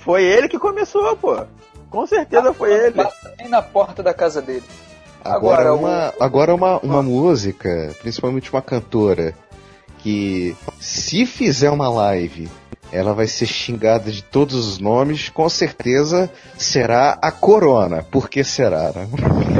Foi 0.00 0.24
ele 0.24 0.48
que 0.48 0.58
começou, 0.58 1.16
pô. 1.16 1.44
Com 1.88 2.06
certeza 2.06 2.52
foi 2.54 2.72
ele. 2.72 2.96
Bata 2.96 3.34
bem 3.36 3.48
na 3.48 3.62
porta 3.62 4.02
da 4.02 4.12
casa 4.14 4.40
dele. 4.42 4.64
Agora, 5.24 5.62
Agora, 5.70 5.74
uma, 5.74 6.14
agora 6.18 6.54
uma, 6.54 6.78
uma 6.78 7.02
música, 7.02 7.94
principalmente 8.00 8.50
uma 8.52 8.62
cantora, 8.62 9.34
que 9.98 10.56
se 10.80 11.26
fizer 11.26 11.68
uma 11.70 11.88
live, 11.90 12.48
ela 12.92 13.12
vai 13.14 13.26
ser 13.26 13.46
xingada 13.46 14.10
de 14.10 14.22
todos 14.22 14.54
os 14.66 14.78
nomes, 14.78 15.28
com 15.28 15.48
certeza 15.48 16.30
será 16.58 17.18
a 17.22 17.30
Corona. 17.30 18.02
Por 18.10 18.28
que 18.28 18.42
será, 18.44 18.92
né? 18.94 19.08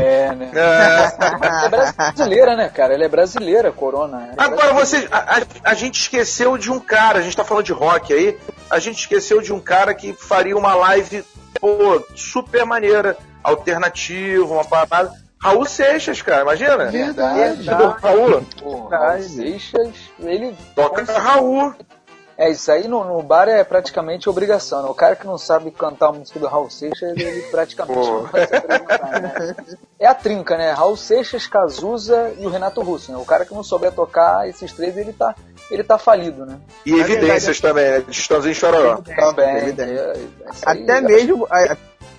É, 0.02 0.34
né? 0.34 0.50
É. 0.54 1.66
É 1.66 1.68
brasileira, 1.68 2.56
né, 2.56 2.68
cara? 2.68 2.94
Ela 2.94 3.04
é 3.04 3.08
brasileira, 3.08 3.70
Corona. 3.72 4.30
É 4.36 4.42
Agora 4.42 4.72
você. 4.74 5.06
A, 5.10 5.38
a- 5.38 5.42
a 5.64 5.74
gente 5.74 6.00
esqueceu 6.00 6.56
de 6.58 6.70
um 6.70 6.80
cara, 6.80 7.18
a 7.18 7.22
gente 7.22 7.36
tá 7.36 7.44
falando 7.44 7.64
de 7.64 7.72
rock 7.72 8.12
aí. 8.12 8.38
A 8.68 8.78
gente 8.78 9.00
esqueceu 9.00 9.40
de 9.40 9.52
um 9.52 9.60
cara 9.60 9.94
que 9.94 10.12
faria 10.12 10.56
uma 10.56 10.74
live, 10.74 11.24
pô, 11.60 12.04
super 12.14 12.64
maneira, 12.64 13.16
alternativa, 13.42 14.44
uma 14.52 14.64
parada. 14.64 15.12
Raul 15.42 15.64
Seixas, 15.64 16.20
cara, 16.20 16.42
imagina? 16.42 16.86
Verdade. 16.90 17.62
Do 17.64 17.88
Raul. 17.88 18.42
Pô, 18.62 18.88
Raul 18.88 19.22
Seixas, 19.22 19.88
ele. 20.22 20.54
Toca 20.74 21.02
Raul. 21.18 21.74
É, 22.42 22.48
isso 22.48 22.72
aí 22.72 22.88
no, 22.88 23.05
no 23.05 23.22
bar 23.22 23.48
é 23.48 23.62
praticamente 23.62 24.26
obrigação, 24.26 24.83
né? 24.83 24.88
O 24.88 24.94
cara 24.94 25.14
que 25.14 25.26
não 25.26 25.37
sabe 25.37 25.70
cantar 25.70 26.09
a 26.09 26.12
música 26.12 26.40
do 26.40 26.46
Raul 26.46 26.70
Seixas, 26.70 27.14
ele 27.18 27.42
praticamente 27.50 27.98
Pô. 28.00 28.07
não 28.07 28.22
vai 28.22 28.46
se 28.46 28.57
apresentar, 28.57 29.20
né? 29.20 29.57
É 29.98 30.07
a 30.07 30.14
trinca, 30.14 30.57
né? 30.57 30.72
Raul 30.72 30.96
Seixas, 30.96 31.46
Cazuza 31.46 32.33
e 32.38 32.46
o 32.46 32.48
Renato 32.48 32.81
Russo, 32.81 33.12
né? 33.12 33.19
O 33.19 33.27
cara 33.27 33.44
que 33.44 33.52
não 33.52 33.62
souber 33.62 33.92
tocar 33.92 34.48
esses 34.48 34.73
três, 34.73 34.96
ele 34.96 35.12
tá, 35.12 35.35
ele 35.71 35.85
tá 35.85 35.98
falido, 35.98 36.46
né? 36.46 36.56
E 36.87 36.94
evidências 36.98 37.60
também, 37.60 37.85
né? 37.90 37.98
De 38.00 38.10
Estãozinho 38.19 38.54
Chororó. 38.54 38.96
Também. 39.02 39.46
é, 39.46 39.69
isso 39.69 40.62
aí, 40.67 40.83
Até 40.83 41.00
mesmo, 41.02 41.46
a- 41.50 41.77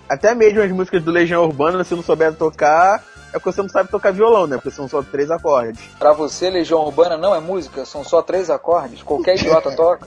até 0.07 0.35
mesmo 0.35 0.61
as 0.61 0.71
músicas 0.71 1.01
do 1.03 1.09
Legião 1.09 1.43
Urbana, 1.45 1.83
se 1.83 1.95
não 1.95 2.03
souber 2.03 2.31
tocar, 2.35 3.03
é 3.33 3.39
porque 3.39 3.53
você 3.53 3.61
não 3.61 3.69
sabe 3.69 3.89
tocar 3.89 4.11
violão, 4.11 4.45
né? 4.45 4.57
Porque 4.57 4.71
são 4.71 4.85
só 4.89 5.01
três 5.01 5.31
acordes. 5.31 5.79
Pra 5.97 6.11
você, 6.11 6.49
Legião 6.49 6.81
Urbana 6.81 7.15
não 7.15 7.33
é 7.33 7.39
música, 7.39 7.85
são 7.85 8.03
só 8.03 8.21
três 8.21 8.49
acordes, 8.49 9.01
qualquer 9.03 9.35
idiota 9.37 9.71
toca. 9.75 10.05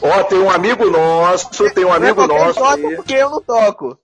Ó, 0.00 0.22
tem 0.24 0.38
um 0.38 0.50
amigo 0.50 0.90
nosso, 0.90 1.70
tem 1.72 1.84
um 1.84 1.92
amigo 1.92 2.26
não 2.26 2.36
é 2.36 2.44
nosso. 2.46 2.58
toca 2.60 2.74
aí. 2.88 2.96
porque 2.96 3.14
eu 3.14 3.30
não 3.30 3.40
toco. 3.40 3.98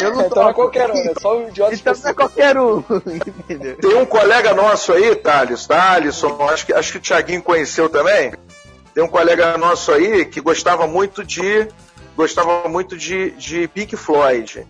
Eu 0.00 0.10
não 0.14 0.20
Então 0.22 0.28
toco. 0.30 0.48
é 0.50 0.54
qualquer 0.54 0.90
um, 0.90 0.96
é 0.96 1.12
só 1.20 1.36
um 1.36 1.48
idiota 1.48 1.74
Então 1.74 1.94
não 2.02 2.10
é 2.10 2.14
qualquer 2.14 2.58
um. 2.58 2.82
Tem 3.80 3.94
um 3.96 4.06
colega 4.06 4.54
nosso 4.54 4.92
aí, 4.92 5.14
Thales, 5.16 5.66
Thaleson, 5.66 6.38
acho 6.48 6.66
que, 6.66 6.72
acho 6.72 6.92
que 6.92 6.98
o 6.98 7.00
Thiaguinho 7.00 7.42
conheceu 7.42 7.88
também. 7.88 8.32
Tem 8.94 9.04
um 9.04 9.08
colega 9.08 9.58
nosso 9.58 9.92
aí 9.92 10.24
que 10.24 10.40
gostava 10.40 10.86
muito 10.86 11.22
de. 11.22 11.68
Gostava 12.16 12.66
muito 12.68 12.96
de, 12.96 13.32
de 13.32 13.68
Pink 13.68 13.94
Floyd. 13.96 14.66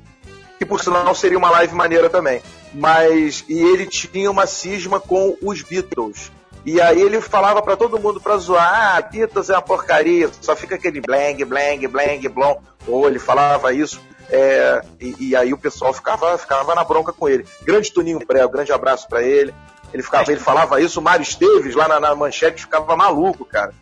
Que 0.59 0.65
por 0.67 0.81
sinal 0.81 1.15
seria 1.15 1.39
uma 1.39 1.51
live 1.51 1.75
maneira 1.75 2.11
também. 2.11 2.43
Mas. 2.75 3.45
E 3.49 3.57
ele 3.57 3.87
tinha 3.87 4.29
uma 4.31 4.47
cisma 4.47 4.99
com 4.99 5.37
os 5.41 5.63
Beatles. 5.63 6.33
E 6.67 6.81
aí 6.81 7.01
ele 7.01 7.21
falava 7.21 7.63
pra 7.63 7.77
todo 7.77 7.99
mundo 7.99 8.21
pra 8.21 8.37
zoar, 8.39 8.97
ah, 8.97 9.01
Beatles 9.01 9.49
é 9.49 9.53
uma 9.53 9.63
porcaria, 9.63 10.29
só 10.41 10.57
fica 10.57 10.75
aquele 10.75 11.01
blang, 11.01 11.45
blang, 11.45 11.87
blang, 11.87 12.29
blom. 12.29 12.61
Ou 12.89 13.07
ele 13.07 13.21
falava 13.21 13.73
isso. 13.73 14.01
é, 14.29 14.83
e, 15.01 15.29
e 15.29 15.37
aí 15.37 15.53
o 15.53 15.59
pessoal 15.59 15.93
ficava, 15.95 16.37
ficava 16.37 16.75
na 16.75 16.83
bronca 16.83 17.13
com 17.13 17.29
ele. 17.29 17.47
Grande 17.63 17.93
Tuninho 17.93 18.19
Pré, 18.27 18.45
grande 18.49 18.73
abraço 18.73 19.09
pra 19.09 19.23
ele. 19.23 19.55
Ele, 19.95 20.03
ficava, 20.03 20.31
ele 20.33 20.41
falava 20.41 20.81
isso, 20.81 20.99
o 20.99 21.03
Mário 21.03 21.23
Esteves, 21.23 21.77
lá 21.77 21.87
na, 21.87 22.01
na 22.01 22.15
manchete, 22.17 22.63
ficava 22.63 22.97
maluco, 22.97 23.45
cara. 23.45 23.73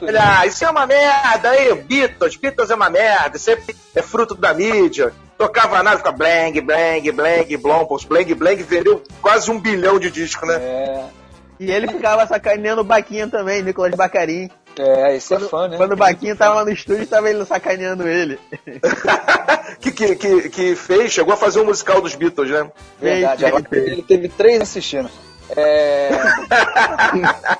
Ele, 0.00 0.16
ah, 0.16 0.46
isso 0.46 0.64
é 0.64 0.70
uma 0.70 0.86
merda 0.86 1.50
aí, 1.50 1.74
Beatles, 1.74 2.36
Beatles 2.36 2.70
é 2.70 2.74
uma 2.76 2.88
merda, 2.88 3.36
isso 3.36 3.50
é, 3.50 3.58
é 3.96 4.02
fruto 4.02 4.36
da 4.36 4.54
mídia. 4.54 5.12
Tocava 5.36 5.82
nada, 5.82 5.98
fica 5.98 6.12
blang, 6.12 6.60
blang, 6.60 7.10
blang, 7.10 7.56
blom, 7.56 7.86
blang, 8.08 8.34
blang 8.34 8.62
vendeu 8.62 9.02
quase 9.20 9.50
um 9.50 9.58
bilhão 9.58 9.98
de 9.98 10.10
discos, 10.10 10.48
né? 10.48 10.54
É, 10.54 11.04
E 11.60 11.70
ele 11.70 11.86
ficava 11.88 12.26
sacaneando 12.26 12.80
o 12.80 12.84
Baquinha 12.84 13.28
também, 13.28 13.62
Nicolas 13.62 13.94
Bacarim. 13.94 14.48
é, 14.78 15.14
esse 15.14 15.34
é 15.34 15.38
fã, 15.40 15.68
né? 15.68 15.76
Quando 15.76 15.92
o 15.92 15.96
Baquinha 15.96 16.34
tava 16.34 16.54
lá 16.54 16.64
no 16.64 16.72
estúdio, 16.72 17.06
tava 17.06 17.28
ele 17.28 17.44
sacaneando 17.44 18.08
ele. 18.08 18.38
que, 19.78 19.92
que, 19.92 20.16
que, 20.16 20.48
que 20.48 20.74
fez, 20.74 21.12
chegou 21.12 21.34
a 21.34 21.36
fazer 21.36 21.60
um 21.60 21.66
musical 21.66 22.00
dos 22.00 22.14
Beatles, 22.14 22.50
né? 22.50 22.70
Verdade, 22.98 23.44
agora 23.44 23.66
ele 23.72 24.02
teve 24.02 24.30
três 24.30 24.62
assistindo. 24.62 25.10
É... 25.54 26.08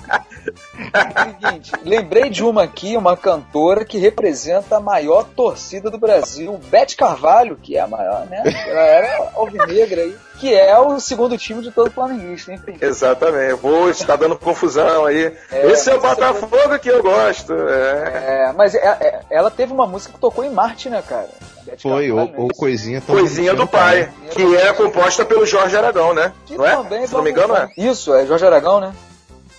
Seguinte, 1.41 1.73
lembrei 1.85 2.29
de 2.31 2.43
uma 2.45 2.65
aqui, 2.65 2.97
uma 2.97 3.17
cantora 3.17 3.85
que 3.85 3.99
representa 3.99 4.77
a 4.77 4.81
maior 4.81 5.25
torcida 5.25 5.91
do 5.91 5.99
Brasil, 5.99 6.59
Beth 6.71 6.95
Carvalho, 6.97 7.57
que 7.57 7.77
é 7.77 7.81
a 7.81 7.87
maior, 7.87 8.27
né? 8.27 8.43
Ela 8.67 8.81
era 8.81 9.31
alvinegra 9.35 10.03
aí, 10.03 10.17
que 10.39 10.55
é 10.55 10.77
o 10.79 10.99
segundo 11.01 11.37
time 11.39 11.63
de 11.63 11.71
todo 11.71 11.91
flamenguista, 11.91 12.53
enfim. 12.53 12.77
Exatamente. 12.81 13.55
Vou, 13.55 13.91
está 13.91 14.17
dando 14.17 14.37
confusão 14.39 15.05
aí. 15.07 15.33
É, 15.51 15.67
Esse 15.71 15.91
é 15.91 15.95
o 15.97 16.01
você 16.01 16.09
Botafogo 16.09 16.79
que 16.79 16.89
eu 16.89 17.03
gosto. 17.03 17.53
É. 17.53 18.47
É, 18.49 18.53
mas 18.57 18.75
é- 18.75 18.79
é- 19.01 19.21
ela 19.31 19.51
teve 19.51 19.73
uma 19.73 19.87
música 19.87 20.13
que 20.15 20.19
tocou 20.21 20.45
em 20.45 20.51
Marte, 20.51 20.89
né, 20.89 21.03
cara? 21.07 21.29
Beth 21.65 21.77
Foi, 21.83 22.11
ou, 22.11 22.25
né? 22.25 22.33
ou 22.37 22.49
coisinha 22.49 23.01
também. 23.01 23.23
Coisinha 23.23 23.55
do 23.55 23.67
pai, 23.67 24.11
que 24.31 24.57
é 24.57 24.73
composta 24.73 25.25
pelo 25.25 25.45
Jorge 25.47 25.77
Aragão, 25.77 26.15
né? 26.15 26.33
Que 26.47 26.57
Não 26.57 26.65
é? 26.67 26.77
também 26.77 27.07
Se 27.07 27.13
não 27.13 27.23
me 27.23 27.31
engano, 27.31 27.55
é. 27.55 27.69
Isso, 27.77 28.15
é 28.15 28.25
Jorge 28.27 28.47
Aragão, 28.47 28.81
né? 28.81 28.93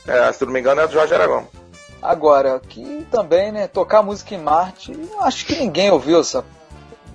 É. 0.07 0.31
Se 0.31 0.45
não 0.45 0.51
me 0.53 0.59
engano, 0.59 0.81
é 0.81 0.87
do 0.87 0.93
Jorge 0.93 1.13
Aragão. 1.13 1.47
Agora, 2.01 2.59
que 2.67 3.05
também, 3.11 3.51
né, 3.51 3.67
tocar 3.67 4.01
música 4.01 4.33
em 4.33 4.39
Marte, 4.39 4.91
eu 4.91 5.21
acho 5.21 5.45
que 5.45 5.55
ninguém 5.55 5.91
ouviu 5.91 6.19
essa. 6.19 6.43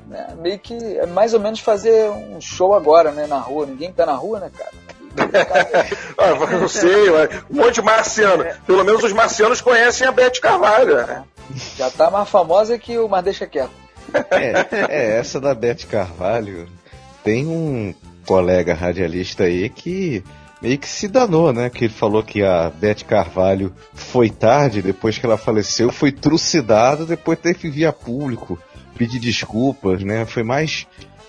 Né, 0.06 0.28
meio 0.38 0.58
que 0.60 0.74
é 0.98 1.06
mais 1.06 1.34
ou 1.34 1.40
menos 1.40 1.58
fazer 1.58 2.08
um 2.10 2.40
show 2.40 2.72
agora, 2.74 3.10
né, 3.10 3.26
na 3.26 3.38
rua. 3.38 3.66
Ninguém 3.66 3.92
tá 3.92 4.06
na 4.06 4.14
rua, 4.14 4.40
né, 4.40 4.50
cara? 4.56 4.70
Ah, 6.18 6.28
eu 6.28 6.60
não 6.60 6.68
sei, 6.68 7.08
ué. 7.10 7.28
um 7.50 7.56
monte 7.56 7.76
de 7.76 7.82
marciano. 7.82 8.44
Pelo 8.66 8.84
menos 8.84 9.02
os 9.02 9.12
marcianos 9.12 9.60
conhecem 9.60 10.06
a 10.06 10.12
Beth 10.12 10.40
Carvalho. 10.40 11.06
né? 11.06 11.24
Já 11.76 11.90
tá 11.90 12.10
mais 12.10 12.28
famosa 12.28 12.78
que 12.78 12.98
o 12.98 13.08
Mas 13.08 13.24
Deixa 13.24 13.46
Quieto. 13.46 13.70
É, 14.30 14.86
é, 14.88 15.18
essa 15.18 15.40
da 15.40 15.54
Beth 15.54 15.86
Carvalho. 15.90 16.68
Tem 17.24 17.46
um 17.46 17.94
colega 18.26 18.74
radialista 18.74 19.44
aí 19.44 19.68
que 19.68 20.22
meio 20.66 20.78
que 20.78 20.88
se 20.88 21.06
danou, 21.06 21.52
né? 21.52 21.70
Que 21.70 21.84
ele 21.84 21.92
falou 21.94 22.22
que 22.24 22.42
a 22.42 22.68
Beth 22.70 23.04
Carvalho 23.06 23.72
foi 23.94 24.28
tarde, 24.30 24.82
depois 24.82 25.16
que 25.16 25.24
ela 25.24 25.36
faleceu, 25.38 25.92
foi 25.92 26.10
trucidada, 26.10 27.04
depois 27.06 27.38
teve 27.38 27.58
que 27.60 27.70
vir 27.70 27.86
a 27.86 27.92
público 27.92 28.58
pedir 28.98 29.20
desculpas, 29.20 30.02
né? 30.02 30.24
Foi 30.26 30.42
mais. 30.42 30.86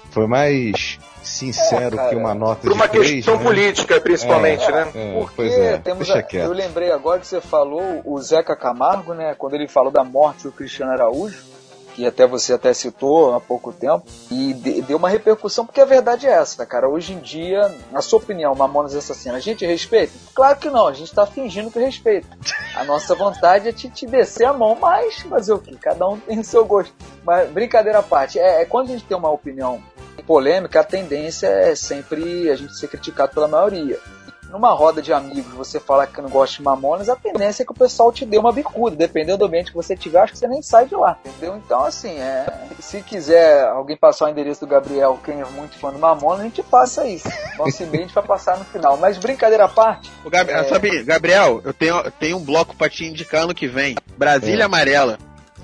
Foi 0.09 0.25
mais 0.25 0.97
sincero 1.21 1.95
É, 1.95 1.97
cara, 1.97 2.09
que 2.09 2.15
uma 2.15 2.33
nota 2.33 2.61
Por 2.61 2.69
de 2.69 2.73
uma 2.75 2.87
três, 2.87 3.11
questão 3.11 3.37
né? 3.37 3.43
política, 3.43 3.99
principalmente, 4.01 4.63
É. 4.63 4.71
né? 4.71 4.91
É, 4.95 5.13
Porque 5.19 5.41
é, 5.43 5.77
temos 5.77 6.09
a- 6.09 6.23
eu 6.33 6.53
lembrei 6.53 6.89
agora 6.91 7.19
que 7.19 7.27
você 7.27 7.41
falou 7.41 8.01
o 8.05 8.19
Zeca 8.21 8.55
Camargo, 8.55 9.13
né, 9.13 9.35
quando 9.37 9.53
ele 9.55 9.67
falou 9.67 9.91
da 9.91 10.03
morte 10.05 10.43
do 10.43 10.51
Cristiano 10.53 10.93
Araújo, 10.93 11.37
que 11.97 12.05
até 12.05 12.27
você 12.27 12.53
até 12.53 12.71
citou 12.75 13.33
há 13.33 13.41
pouco 13.41 13.73
tempo, 13.73 14.05
e 14.29 14.53
de- 14.53 14.83
deu 14.83 14.97
uma 14.97 15.09
repercussão, 15.09 15.65
porque 15.65 15.81
a 15.81 15.85
verdade 15.85 16.27
é 16.27 16.29
essa, 16.31 16.63
cara. 16.63 16.87
Hoje 16.87 17.13
em 17.13 17.19
dia, 17.19 17.73
na 17.91 18.03
sua 18.03 18.19
opinião, 18.19 18.53
Mamonas 18.53 18.95
Assassina, 18.95 19.35
a 19.35 19.39
gente 19.39 19.65
respeita? 19.65 20.13
Claro 20.35 20.59
que 20.59 20.69
não, 20.69 20.85
a 20.87 20.93
gente 20.93 21.11
tá 21.11 21.25
fingindo 21.25 21.71
que 21.71 21.79
respeita. 21.79 22.27
A 22.75 22.83
nossa 22.83 23.15
vontade 23.15 23.67
é 23.67 23.71
te, 23.71 23.89
te 23.89 24.05
descer 24.05 24.45
a 24.45 24.53
mão, 24.53 24.77
mas 24.79 25.21
fazer 25.21 25.53
o 25.53 25.57
quê? 25.57 25.75
Cada 25.81 26.07
um 26.07 26.19
tem 26.19 26.37
o 26.39 26.43
seu 26.43 26.63
gosto. 26.63 26.93
Mas 27.25 27.49
brincadeira 27.49 27.97
à 27.97 28.03
parte, 28.03 28.37
é, 28.37 28.61
é 28.61 28.65
quando 28.65 28.89
a 28.89 28.91
gente 28.91 29.03
tem 29.05 29.17
uma 29.17 29.31
opinião 29.31 29.81
polêmica, 30.27 30.81
a 30.81 30.83
tendência 30.83 31.47
é 31.47 31.73
sempre 31.73 32.47
a 32.51 32.55
gente 32.55 32.77
ser 32.77 32.89
criticado 32.89 33.33
pela 33.33 33.47
maioria. 33.47 33.97
Numa 34.49 34.71
roda 34.73 35.01
de 35.01 35.11
amigos, 35.11 35.53
você 35.53 35.79
falar 35.79 36.07
que 36.07 36.21
não 36.21 36.29
gosta 36.29 36.55
de 36.57 36.63
mamonas, 36.63 37.09
a 37.09 37.15
tendência 37.15 37.63
é 37.63 37.65
que 37.65 37.71
o 37.71 37.75
pessoal 37.75 38.11
te 38.11 38.25
dê 38.25 38.37
uma 38.37 38.51
bicuda. 38.53 38.95
Dependendo 38.95 39.39
do 39.39 39.45
ambiente 39.45 39.71
que 39.71 39.75
você 39.77 39.95
tiver, 39.95 40.19
acho 40.19 40.33
que 40.33 40.39
você 40.39 40.47
nem 40.47 40.61
sai 40.61 40.85
de 40.85 40.95
lá, 40.95 41.17
entendeu? 41.25 41.57
Então, 41.57 41.83
assim, 41.83 42.17
é, 42.17 42.45
se 42.79 43.01
quiser 43.01 43.65
alguém 43.67 43.97
passar 43.97 44.25
o 44.25 44.29
endereço 44.29 44.61
do 44.61 44.67
Gabriel, 44.67 45.19
quem 45.23 45.41
é 45.41 45.45
muito 45.45 45.77
fã 45.77 45.91
do 45.91 45.99
Mamonas, 45.99 46.39
a 46.39 46.43
gente 46.43 46.63
passa 46.63 47.05
isso. 47.05 47.27
Nosso 47.57 47.83
e-mail 47.83 48.03
a 48.03 48.07
gente 48.07 48.15
vai 48.15 48.23
passar 48.23 48.57
no 48.57 48.65
final. 48.65 48.95
Mas 48.97 49.17
brincadeira 49.17 49.65
à 49.65 49.67
parte, 49.67 50.09
Ô, 50.23 50.29
Gab- 50.29 50.49
É. 50.49 50.63
Sabe, 50.63 51.03
Gabriel, 51.03 51.61
eu 51.65 51.73
tenho, 51.73 51.97
eu 51.97 52.11
tenho 52.11 52.37
um 52.37 52.43
bloco 52.43 52.75
pra 52.75 52.89
te 52.89 53.05
indicar 53.05 53.43
ano 53.43 53.53
que 53.53 53.67
vem. 53.67 53.95
Brasília 54.17 54.63
É. 54.63 54.65
Amarela. 54.65 55.17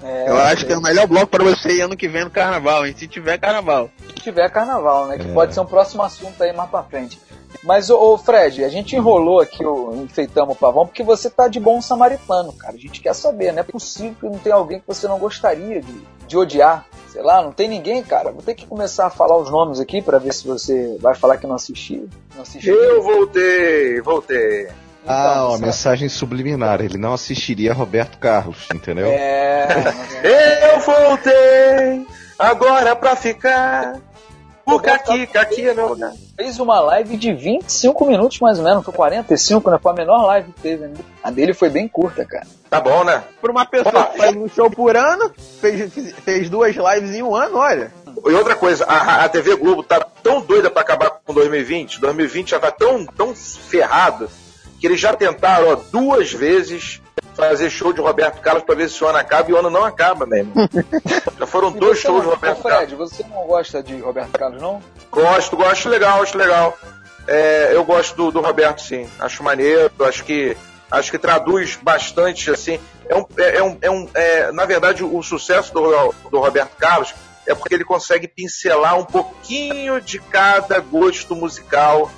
é, 0.04 0.30
eu 0.30 0.38
acho 0.38 0.66
que 0.66 0.74
é 0.74 0.78
o 0.78 0.82
melhor 0.82 1.08
bloco 1.08 1.28
pra 1.28 1.44
você 1.44 1.70
ir 1.78 1.82
ano 1.82 1.96
que 1.96 2.10
vem 2.10 2.26
no 2.26 2.30
carnaval, 2.30 2.86
hein? 2.86 2.94
Se 2.98 3.08
tiver 3.08 3.38
carnaval. 3.38 3.90
se 4.08 4.14
tiver 4.16 4.50
carnaval, 4.50 5.08
né? 5.08 5.18
Que 5.18 5.30
É. 5.30 5.34
pode 5.34 5.54
ser 5.54 5.62
um 5.62 5.66
próximo 5.66 6.04
assunto 6.04 6.44
aí 6.44 6.52
mais 6.54 6.70
pra 6.70 6.84
frente. 6.84 7.18
Mas, 7.62 7.90
ô, 7.90 7.98
ô, 8.14 8.18
Fred, 8.18 8.64
a 8.64 8.70
gente 8.70 8.96
enrolou 8.96 9.40
aqui, 9.40 9.66
o, 9.66 10.04
enfeitamos 10.04 10.56
o 10.56 10.60
pavão, 10.60 10.86
porque 10.86 11.04
você 11.04 11.30
tá 11.30 11.48
de 11.48 11.60
bom 11.60 11.82
samaritano, 11.82 12.52
cara. 12.54 12.74
A 12.76 12.78
gente 12.80 13.02
quer 13.02 13.14
saber, 13.14 13.52
não 13.52 13.60
é 13.60 13.64
possível 13.64 14.16
que 14.20 14.26
não 14.26 14.38
tenha 14.40 14.56
alguém 14.56 14.80
que 14.80 14.88
você 14.88 15.08
não 15.08 15.18
gostaria 15.20 15.82
de, 15.82 15.94
de 16.28 16.38
odiar. 16.38 16.86
Sei 17.10 17.22
lá, 17.22 17.44
não 17.44 17.52
tem 17.52 17.68
ninguém, 17.70 18.02
cara. 18.02 18.32
Vou 18.32 18.42
ter 18.42 18.56
que 18.56 18.66
começar 18.66 19.06
a 19.06 19.10
falar 19.10 19.38
os 19.38 19.50
nomes 19.52 19.80
aqui 19.80 20.02
pra 20.02 20.18
ver 20.18 20.34
se 20.34 20.48
você 20.48 20.98
vai 21.00 21.14
falar 21.14 21.38
que 21.38 21.46
não 21.46 21.56
assistiu. 21.56 22.10
Não 22.36 22.42
assistiu. 22.42 22.74
Eu 22.76 23.04
voltei, 23.04 24.02
voltei. 24.02 24.68
Ah, 25.06 25.30
Então, 25.34 25.46
ó, 25.46 25.52
você- 25.58 25.66
mensagem 25.66 26.10
subliminar. 26.10 26.82
Ele 26.82 26.98
não 26.98 27.14
assistiria 27.14 27.72
a 27.72 27.76
Roberto 27.76 28.18
Carlos, 28.18 28.68
entendeu? 28.74 29.08
É. 29.08 29.68
Eu 30.74 30.80
voltei, 30.80 32.08
agora 32.40 32.96
pra 32.96 33.16
ficar. 33.16 34.00
Aqui, 34.66 35.28
que 35.28 35.38
aqui 35.38 35.68
é 35.68 35.74
meu 35.74 35.90
lugar. 35.90 36.14
Fez 36.36 36.60
uma 36.60 36.80
live 36.80 37.18
de 37.18 37.34
25 37.34 38.06
minutos 38.06 38.40
mais 38.40 38.58
ou 38.58 38.64
menos, 38.64 38.84
foi 38.84 38.94
45, 38.94 39.70
né? 39.70 39.80
Foi 39.82 39.92
a 39.92 39.96
menor 39.96 40.26
live 40.26 40.52
que 40.54 40.62
teve. 40.62 40.88
Né? 40.88 40.96
A 41.22 41.30
dele 41.30 41.54
foi 41.54 41.70
bem 41.70 41.88
curta, 41.88 42.26
cara. 42.26 42.48
Tá 42.70 42.80
bom, 42.80 43.04
né? 43.04 43.24
Pra 43.42 43.52
uma 43.52 43.66
pessoa 43.66 44.06
que 44.06 44.18
faz 44.18 44.36
um 44.36 44.48
show 44.48 44.70
por 44.72 44.96
ano, 44.96 45.32
fez, 45.60 45.92
fez 46.24 46.50
duas 46.50 46.76
lives 46.76 47.12
em 47.12 47.22
um 47.22 47.36
ano, 47.36 47.58
olha. 47.58 47.92
E 48.26 48.34
outra 48.34 48.56
coisa, 48.56 48.86
a, 48.86 49.26
a 49.26 49.30
TV 49.30 49.56
Globo 49.56 49.84
tá 49.84 50.00
tão 50.00 50.42
doida 50.42 50.70
pra 50.70 50.82
acabar 50.82 51.10
com 51.10 51.34
2020, 51.34 52.00
2020 52.00 52.52
já 52.52 52.60
tá 52.60 52.72
tão, 52.72 53.06
tão 53.06 53.36
ferrado, 53.36 54.30
que 54.80 54.88
eles 54.88 55.00
já 55.00 55.14
tentaram 55.14 55.74
ó, 55.74 55.76
duas 55.92 56.32
vezes 56.32 57.02
fazer 57.36 57.70
show 57.70 57.92
de 57.94 58.00
Roberto 58.02 58.40
Carlos 58.42 58.64
pra 58.64 58.76
ver 58.76 58.90
se 58.90 59.04
o 59.04 59.08
ano 59.08 59.18
acaba 59.18 59.50
e 59.50 59.54
o 59.54 59.58
ano 59.58 59.70
não 59.70 59.84
acaba 59.84 60.26
mesmo. 60.26 60.52
já 61.40 61.48
foram 61.48 61.70
E 61.72 61.80
dois 61.80 62.00
shows 62.00 62.22
de 62.22 62.28
não- 62.28 62.34
Roberto 62.36 62.60
Ô, 62.60 62.64
Carlos. 62.64 62.78
Fred, 62.90 62.96
você 62.96 63.24
não 63.24 63.48
gosta 63.48 63.82
de 63.84 63.98
Roberto 64.00 64.32
Carlos, 64.38 64.62
não? 64.62 64.82
Gosto, 65.12 65.56
gosto 65.58 65.90
legal, 65.90 66.22
acho 66.22 66.38
legal. 66.38 66.78
É, 67.28 67.72
eu 67.74 67.84
gosto 67.84 68.16
do, 68.16 68.32
do 68.32 68.42
Roberto, 68.42 68.82
sim. 68.82 69.10
Acho 69.20 69.44
maneiro, 69.44 69.92
acho 70.02 70.24
que 70.24 70.56
acho 70.92 71.10
que 71.10 71.18
traduz 71.18 71.78
bastante, 71.82 72.52
assim. 72.52 72.80
É 73.10 73.16
um, 73.16 73.26
é, 73.38 73.58
é 73.58 73.64
um, 73.64 73.78
é 73.82 73.90
um- 73.92 74.10
é, 74.14 74.52
na 74.52 74.66
verdade, 74.66 75.04
o 75.04 75.24
sucesso 75.24 75.74
do, 75.74 76.14
do 76.30 76.40
Roberto 76.40 76.76
Carlos 76.78 77.14
é 77.48 77.56
porque 77.56 77.74
ele 77.74 77.84
consegue 77.84 78.28
pincelar 78.28 78.98
um 78.98 79.04
pouquinho 79.04 80.00
de 80.00 80.20
cada 80.20 80.80
gosto 80.80 81.36
musical 81.36 82.12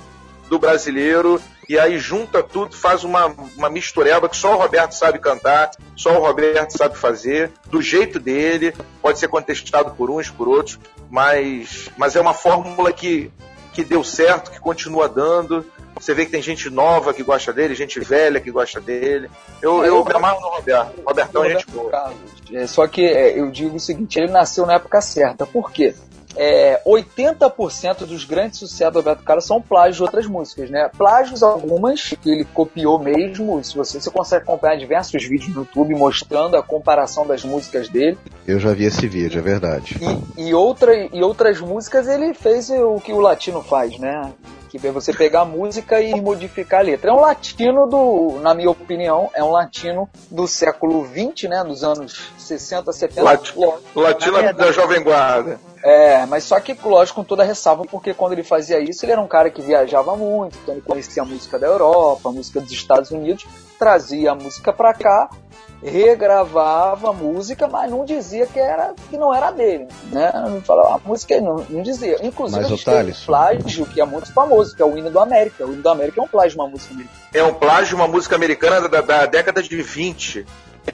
do 0.48 0.58
brasileiro 0.58 1.40
e 1.68 1.78
aí 1.78 1.98
junta 1.98 2.42
tudo, 2.42 2.76
faz 2.76 3.04
uma, 3.04 3.26
uma 3.56 3.68
mistureba 3.68 4.28
que 4.28 4.36
só 4.36 4.54
o 4.54 4.58
Roberto 4.58 4.92
sabe 4.92 5.18
cantar, 5.18 5.70
só 5.96 6.16
o 6.18 6.24
Roberto 6.24 6.76
sabe 6.76 6.96
fazer, 6.96 7.50
do 7.66 7.82
jeito 7.82 8.18
dele, 8.20 8.74
pode 9.02 9.18
ser 9.18 9.28
contestado 9.28 9.92
por 9.92 10.10
uns, 10.10 10.30
por 10.30 10.48
outros, 10.48 10.78
mas, 11.10 11.90
mas 11.96 12.14
é 12.16 12.20
uma 12.20 12.34
fórmula 12.34 12.92
que, 12.92 13.30
que 13.72 13.84
deu 13.84 14.04
certo, 14.04 14.50
que 14.50 14.60
continua 14.60 15.08
dando, 15.08 15.64
Você 15.98 16.12
vê 16.12 16.26
que 16.26 16.30
tem 16.30 16.42
gente 16.42 16.68
nova 16.68 17.14
que 17.14 17.22
gosta 17.22 17.52
dele, 17.52 17.74
gente 17.74 17.98
velha 18.00 18.40
que 18.40 18.50
gosta 18.50 18.80
dele. 18.80 19.30
Eu, 19.62 19.82
eu 19.84 20.04
me 20.04 20.12
amarro 20.14 20.40
no 20.40 20.48
Roberto. 20.48 21.02
Robertão 21.06 21.44
é 21.44 21.50
gente 21.50 21.66
boa. 21.68 21.90
Carlos. 21.90 22.18
É, 22.52 22.66
só 22.66 22.86
que 22.86 23.04
é, 23.04 23.38
eu 23.38 23.50
digo 23.50 23.76
o 23.76 23.80
seguinte, 23.80 24.18
ele 24.18 24.30
nasceu 24.30 24.66
na 24.66 24.74
época 24.74 25.00
certa. 25.00 25.46
Por 25.46 25.72
quê? 25.72 25.94
É, 26.36 26.80
80% 26.86 28.04
dos 28.04 28.24
grandes 28.24 28.58
sucessos 28.58 28.92
do 28.92 28.98
Roberto 28.98 29.22
Carlos 29.24 29.46
são 29.46 29.60
plágios 29.60 29.96
de 29.96 30.02
outras 30.02 30.26
músicas, 30.26 30.70
né? 30.70 30.90
Plágios 30.96 31.42
algumas 31.42 32.14
que 32.20 32.30
ele 32.30 32.44
copiou 32.44 32.98
mesmo. 32.98 33.62
Se 33.64 33.76
você, 33.76 34.00
você 34.00 34.10
consegue 34.10 34.42
acompanhar 34.42 34.76
diversos 34.76 35.24
vídeos 35.24 35.54
no 35.54 35.62
YouTube 35.62 35.94
mostrando 35.94 36.56
a 36.56 36.62
comparação 36.62 37.26
das 37.26 37.42
músicas 37.44 37.88
dele. 37.88 38.18
Eu 38.46 38.60
já 38.60 38.72
vi 38.72 38.84
esse 38.84 39.08
vídeo, 39.08 39.38
é 39.38 39.42
verdade. 39.42 39.98
E, 40.36 40.48
e, 40.48 40.54
outra, 40.54 40.94
e 40.94 41.22
outras 41.22 41.60
músicas 41.60 42.06
ele 42.06 42.34
fez 42.34 42.70
o 42.70 43.00
que 43.00 43.12
o 43.12 43.20
latino 43.20 43.62
faz, 43.62 43.98
né? 43.98 44.32
É 44.84 44.90
você 44.90 45.12
pegar 45.12 45.42
a 45.42 45.44
música 45.44 46.00
e 46.00 46.20
modificar 46.20 46.80
a 46.80 46.82
letra. 46.82 47.10
É 47.10 47.14
um 47.14 47.20
latino 47.20 47.86
do, 47.86 48.40
na 48.40 48.54
minha 48.54 48.70
opinião, 48.70 49.30
é 49.34 49.42
um 49.42 49.50
latino 49.50 50.08
do 50.30 50.46
século 50.46 51.04
20, 51.04 51.48
né? 51.48 51.64
Dos 51.64 51.82
anos 51.84 52.30
60, 52.38 52.92
70. 52.92 53.22
Latino, 53.22 53.74
latino 53.94 54.52
da 54.52 54.72
Jovem 54.72 55.02
Guarda. 55.02 55.58
É, 55.82 56.26
mas 56.26 56.44
só 56.44 56.58
que, 56.58 56.76
lógico, 56.84 57.20
com 57.20 57.24
toda 57.24 57.42
a 57.42 57.46
ressalva, 57.46 57.84
porque 57.84 58.12
quando 58.12 58.32
ele 58.32 58.42
fazia 58.42 58.80
isso, 58.80 59.04
ele 59.04 59.12
era 59.12 59.20
um 59.20 59.28
cara 59.28 59.50
que 59.50 59.62
viajava 59.62 60.16
muito, 60.16 60.58
então 60.62 60.74
ele 60.74 60.82
conhecia 60.82 61.22
a 61.22 61.26
música 61.26 61.58
da 61.58 61.68
Europa, 61.68 62.28
a 62.28 62.32
música 62.32 62.60
dos 62.60 62.72
Estados 62.72 63.12
Unidos, 63.12 63.46
trazia 63.78 64.32
a 64.32 64.34
música 64.34 64.72
pra 64.72 64.92
cá, 64.92 65.30
regravava 65.90 67.10
a 67.10 67.12
música, 67.12 67.66
mas 67.68 67.90
não 67.90 68.04
dizia 68.04 68.46
que, 68.46 68.58
era, 68.58 68.94
que 69.08 69.16
não 69.16 69.32
era 69.34 69.50
dele, 69.50 69.86
né? 70.10 70.32
Não 70.34 70.60
falava, 70.60 70.96
a 70.96 71.08
música 71.08 71.40
não, 71.40 71.64
não 71.68 71.82
dizia. 71.82 72.18
Inclusive, 72.22 72.60
Mas, 72.60 72.66
a 72.66 72.74
gente 72.74 72.84
tem 72.84 73.10
um 73.10 73.26
plágio 73.26 73.86
que 73.86 74.00
é 74.00 74.04
muito 74.04 74.32
famoso, 74.32 74.74
que 74.74 74.82
é 74.82 74.84
o 74.84 74.96
hino 74.98 75.10
do 75.10 75.20
América. 75.20 75.64
O 75.64 75.72
hino 75.72 75.82
do 75.82 75.88
América 75.88 76.20
é 76.20 76.24
um 76.24 76.28
plágio 76.28 76.50
de 76.50 76.56
uma 76.56 76.68
música 76.68 76.92
americana. 76.94 77.20
É 77.34 77.42
um 77.42 77.54
plágio 77.54 77.86
de 77.88 77.94
uma 77.94 78.08
música 78.08 78.34
americana 78.36 78.88
da, 78.88 79.00
da 79.00 79.26
década 79.26 79.62
de 79.62 79.82
20. 79.82 80.44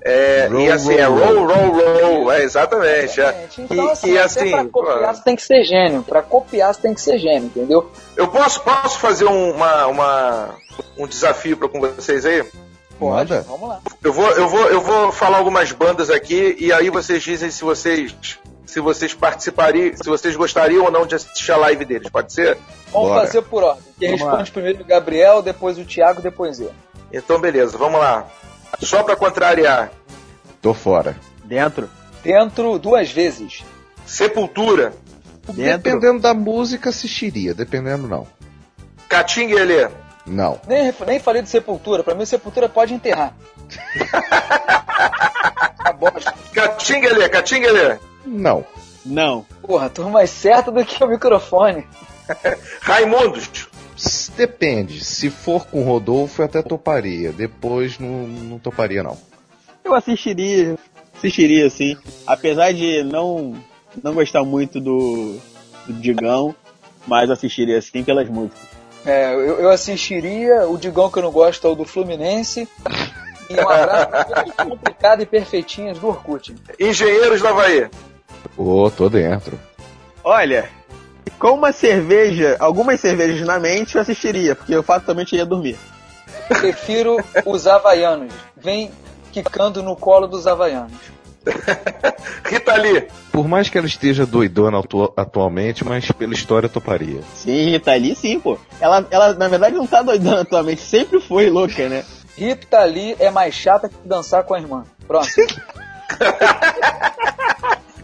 É, 0.01 0.49
Roll, 0.51 0.61
e 0.63 0.71
assim, 0.73 0.95
é 0.95 1.05
roll, 1.05 1.19
roll, 1.19 1.47
roll, 1.47 2.01
roll, 2.23 2.33
é, 2.33 2.43
exatamente. 2.43 3.21
é. 3.21 3.47
Então, 3.59 3.77
E- 3.77 3.91
assim, 3.91 4.11
e 4.13 4.19
assim, 4.19 4.51
pra 4.51 4.65
copiar 4.65 5.15
você 5.15 5.23
tem 5.23 5.37
que 5.37 5.43
ser 5.43 5.65
gênio. 5.65 6.03
Pra 6.03 6.23
copiar 6.23 6.75
você 6.75 6.81
tem 6.81 6.95
que 6.95 7.01
ser 7.03 7.19
gênio, 7.19 7.45
entendeu? 7.45 7.91
eu 8.17 8.27
posso, 8.29 8.63
posso 8.63 8.99
fazer 8.99 9.27
um, 9.27 9.51
uma, 9.51 9.87
uma- 9.87 10.55
um 10.99 11.07
desafio 11.07 11.59
pra, 11.59 11.69
com 11.69 11.79
vocês 11.79 12.25
aí? 12.25 12.43
Pode, 12.99 13.33
Manda. 13.33 13.45
vamos 13.49 13.69
lá. 13.69 13.81
Eu 14.03 14.13
vou, 14.13 14.31
eu, 14.31 14.49
vou, 14.49 14.67
eu 14.69 14.81
vou 14.81 15.13
falar 15.13 15.39
algumas 15.39 15.73
bandas 15.73 16.11
aqui 16.11 16.57
e 16.59 16.73
aí 16.73 16.91
vocês 16.91 17.23
dizem 17.23 17.51
se 17.51 17.63
vocês 17.65 18.15
se 18.67 18.81
vocês 18.81 19.13
participariam, 19.13 19.95
se 19.95 20.09
vocês 20.09 20.35
gostariam 20.35 20.85
ou 20.85 20.91
não 20.91 21.07
de 21.07 21.15
assistir 21.15 21.53
a 21.53 21.57
live 21.59 21.85
deles, 21.85 22.09
pode 22.09 22.33
ser? 22.33 22.57
Vamos 22.91 23.09
Bora. 23.11 23.27
fazer 23.27 23.43
por 23.43 23.63
ordem. 23.63 23.83
Quem 23.99 24.11
Vamos 24.17 24.25
responde 24.25 24.51
primeiro 24.51 24.81
o 24.81 24.87
Gabriel, 24.87 25.43
depois 25.43 25.79
o 25.79 25.85
Thiago, 25.85 26.23
depois 26.23 26.59
eu. 26.59 26.73
Então 27.13 27.39
beleza, 27.39 27.77
vamos 27.77 28.01
lá. 28.01 28.27
Só 28.81 29.03
pra 29.03 29.15
contrariar. 29.15 29.93
Tô 30.63 30.73
fora. 30.73 31.17
Dentro. 31.45 31.91
Dentro 32.23 32.79
duas 32.79 33.11
vezes. 33.11 33.63
Sepultura, 34.07 34.95
Dentro. 35.49 35.83
Dependendo 35.83 36.21
da 36.21 36.33
música, 36.33 36.91
assistiria. 36.91 37.53
Dependendo, 37.53 38.07
não. 38.07 38.27
Catinga 39.09 39.55
e 39.55 39.59
Elê. 39.59 39.89
Não. 40.27 40.61
Nem, 40.67 40.93
nem 41.07 41.19
falei 41.19 41.43
de 41.43 41.49
Sepultura. 41.49 42.03
Pra 42.03 42.15
mim, 42.15 42.25
Sepultura 42.25 42.69
pode 42.69 42.95
enterrar. 42.95 43.35
a 45.79 45.93
bosta. 45.93 46.35
Catinga 46.53 47.09
e 47.09 47.11
Elê, 47.11 47.29
Catinga 47.29 47.67
e 47.67 47.71
Elê. 47.71 47.99
Não. 48.25 48.65
Não. 49.05 49.45
Porra, 49.63 49.91
tô 49.91 50.09
mais 50.09 50.31
certo 50.31 50.71
do 50.71 50.85
que 50.85 51.03
o 51.03 51.09
microfone. 51.09 51.87
Raimundos. 52.81 53.69
Depende. 54.37 55.05
Se 55.05 55.31
for 55.31 55.67
com 55.67 55.83
Rodolfo, 55.83 56.41
eu 56.43 56.47
até 56.47 56.63
toparia. 56.63 57.33
Depois, 57.33 57.99
não, 57.99 58.27
não 58.27 58.59
toparia, 58.59 59.03
não. 59.03 59.17
Eu 59.85 59.95
assistiria. 59.95 60.77
Assistiria, 61.17 61.69
sim. 61.71 61.97
Apesar 62.27 62.73
de 62.73 63.03
não, 63.03 63.55
não 64.03 64.15
gostar 64.15 64.45
muito 64.45 64.81
do, 64.81 65.39
do 65.87 65.93
Digão, 65.93 66.55
mas 67.07 67.31
assistiria 67.31 67.81
sim 67.81 68.03
pelas 68.03 68.29
músicas. 68.29 68.72
É, 69.05 69.33
eu, 69.35 69.61
eu 69.61 69.71
assistiria. 69.71 70.67
O 70.69 70.77
Digão 70.77 71.11
que 71.11 71.19
eu 71.19 71.23
não 71.23 71.31
gosto 71.33 71.67
é 71.67 71.71
o 71.71 71.75
do 71.75 71.85
Fluminense. 71.85 72.69
E 73.51 73.55
um 73.55 73.69
abraço 73.69 74.35
todos 74.35 74.53
complicado 74.55 75.23
e 75.23 75.27
perfeitinhas 75.27 75.99
do 75.99 76.09
Orkut. 76.09 76.55
Engenheiros 76.79 77.43
da 77.43 77.51
Havaí. 77.51 77.91
Ô, 78.57 78.91
tô 78.91 79.09
dentro. 79.09 79.59
Olha, 80.25 80.69
com 81.39 81.53
uma 81.53 81.73
cerveja, 81.73 82.57
algumas 82.61 83.01
cervejas 83.01 83.47
na 83.47 83.59
mente, 83.59 83.97
eu 83.97 84.01
assistiria, 84.01 84.55
porque 84.55 84.75
eu 84.75 84.83
fatalmente 84.83 85.35
ia 85.35 85.45
dormir. 85.45 85.77
Prefiro 86.49 87.17
os 87.45 87.67
havaianos. 87.67 88.33
Vem 88.57 88.91
quicando 89.33 89.83
no 89.83 89.97
colo 89.97 90.27
dos 90.27 90.47
havaianos. 90.47 90.93
Rita 92.45 92.77
Lee. 92.77 93.09
Por 93.33 93.49
mais 93.49 93.69
que 93.69 93.79
ela 93.79 93.87
esteja 93.87 94.27
doidona 94.27 94.79
atu- 94.79 95.13
atualmente, 95.17 95.85
mas 95.85 96.11
pela 96.13 96.35
história 96.35 96.67
eu 96.67 96.71
toparia. 96.71 97.21
Sim, 97.35 97.71
Rita 97.71 97.95
Lee, 97.95 98.15
sim, 98.15 98.39
pô. 98.39 98.59
Ela, 98.81 99.07
ela, 99.11 99.33
na 99.35 99.49
verdade, 99.49 99.75
não 99.77 99.87
tá 99.87 100.03
doidando 100.03 100.41
atualmente, 100.41 100.81
sempre 100.83 101.21
foi 101.21 101.49
louca, 101.51 101.89
né? 101.89 102.05
Rita 102.37 102.85
Lee 102.85 103.17
é 103.19 103.31
mais 103.31 103.55
chata 103.55 103.89
que 103.89 103.95
dançar 104.05 104.45
com 104.45 104.55
a 104.55 104.61
irmã. 104.61 104.85
Próximo. 105.07 105.47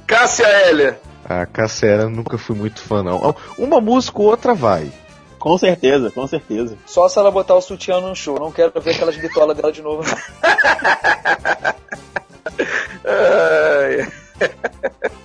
Cássia 0.06 0.46
Heller. 0.46 0.98
A 1.24 1.44
Cassera 1.44 2.08
nunca 2.08 2.38
fui 2.38 2.56
muito 2.56 2.80
fã, 2.80 3.02
não. 3.02 3.34
Uma 3.58 3.80
música 3.80 4.18
ou 4.20 4.28
outra 4.28 4.54
vai. 4.54 4.90
Com 5.38 5.56
certeza, 5.58 6.10
com 6.10 6.26
certeza. 6.26 6.76
Só 6.86 7.08
se 7.08 7.18
ela 7.18 7.30
botar 7.30 7.54
o 7.54 7.60
sutiã 7.60 8.00
no 8.00 8.16
show. 8.16 8.38
Não 8.40 8.50
quero 8.50 8.72
ver 8.80 8.92
aquelas 8.94 9.16
bitolas 9.16 9.56
dela 9.56 9.70
de 9.70 9.82
novo, 9.82 10.02
não. 10.02 10.16
Ai, 13.04 14.08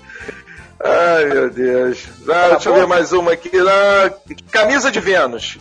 Ai 0.83 1.25
meu 1.25 1.49
Deus. 1.49 2.05
Ah, 2.29 2.49
deixa 2.49 2.69
eu 2.69 2.75
ver 2.75 2.87
mais 2.87 3.13
uma 3.13 3.33
aqui. 3.33 3.51
Ah, 3.57 4.11
camisa 4.51 4.91
de 4.91 4.99
Vênus. 4.99 5.57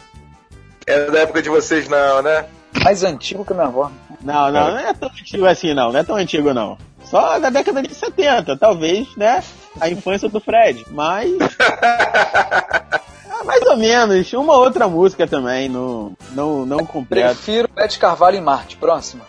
É 0.87 1.11
da 1.11 1.21
época 1.21 1.41
de 1.43 1.49
vocês, 1.49 1.89
não, 1.89 2.23
né? 2.23 2.45
Mais 2.83 3.05
antigo 3.05 3.45
que 3.45 3.55
minha 3.55 3.67
avó. 3.67 3.91
Não, 4.23 4.51
não, 4.51 4.71
não 4.71 4.79
é 4.79 4.93
tão 4.95 5.09
antigo 5.09 5.47
assim, 5.47 5.75
não. 5.75 5.93
Não 5.93 6.01
é 6.01 6.03
tão 6.03 6.17
antigo, 6.17 6.53
não. 6.53 6.77
Só 7.05 7.39
da 7.39 7.51
década 7.51 7.83
de 7.83 7.95
70, 7.95 8.57
talvez, 8.57 9.07
né? 9.17 9.43
A 9.81 9.89
infância 9.89 10.29
do 10.29 10.41
Fred. 10.41 10.85
Mas. 10.91 11.31
Ah, 13.31 13.45
mais 13.45 13.63
ou 13.63 13.77
menos. 13.77 14.33
Uma 14.33 14.57
outra 14.57 14.89
música 14.89 15.27
também, 15.27 15.69
não, 15.69 16.17
não, 16.33 16.67
não 16.67 16.87
completa. 16.87 17.35
Prefiro 17.35 17.69
Bete 17.75 17.99
Carvalho 17.99 18.37
em 18.37 18.41
Marte. 18.41 18.77
Próxima. 18.77 19.25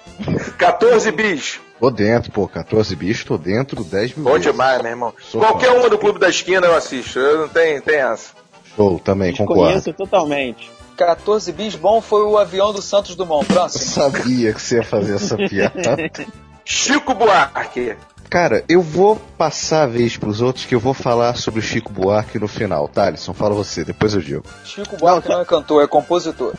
14 0.57 1.11
bis. 1.11 1.59
Tô 1.84 1.91
dentro, 1.91 2.31
pô. 2.31 2.47
14 2.47 2.95
bichos, 2.95 3.25
tô 3.25 3.38
dentro 3.38 3.84
10 3.84 4.15
mil 4.15 4.23
Bom 4.23 4.31
vezes. 4.34 4.47
demais, 4.47 4.81
meu 4.81 4.91
irmão. 4.91 5.13
Sou 5.21 5.41
Qualquer 5.41 5.71
fã. 5.71 5.79
uma 5.79 5.89
do 5.89 5.97
Clube 5.97 6.17
da 6.17 6.29
Esquina 6.29 6.65
eu 6.65 6.75
assisto. 6.75 7.19
Eu 7.19 7.41
não 7.41 7.49
tem, 7.49 7.81
tem 7.81 7.97
essa. 7.99 8.29
Show, 8.75 8.99
também, 8.99 9.36
concordo. 9.36 9.63
Desconheço 9.63 9.93
totalmente. 9.93 10.71
14 10.95 11.51
bis 11.51 11.75
bom 11.75 11.99
foi 11.99 12.23
o 12.23 12.38
avião 12.38 12.71
do 12.71 12.81
Santos 12.81 13.15
Dumont. 13.15 13.45
Eu 13.49 13.53
Próximo. 13.55 13.84
sabia 13.84 14.53
que 14.53 14.61
você 14.61 14.75
ia 14.77 14.84
fazer 14.84 15.15
essa 15.15 15.36
piada. 15.36 15.97
Chico 16.63 17.13
Buarque. 17.13 17.97
Cara, 18.29 18.63
eu 18.69 18.81
vou 18.81 19.17
passar 19.38 19.84
a 19.84 19.88
vez 19.88 20.15
pros 20.15 20.39
outros 20.39 20.65
que 20.65 20.73
eu 20.73 20.79
vou 20.79 20.93
falar 20.93 21.36
sobre 21.36 21.59
o 21.59 21.63
Chico 21.63 21.91
Buarque 21.91 22.39
no 22.39 22.47
final. 22.47 22.88
Thalisson, 22.88 23.34
fala 23.34 23.53
você, 23.53 23.84
depois 23.84 24.13
eu 24.13 24.21
digo. 24.21 24.43
Chico 24.63 24.95
Buarque 24.95 25.27
não, 25.27 25.41
é 25.41 25.45
cantor, 25.45 25.84
é 25.84 25.88
compositor. 25.88 26.53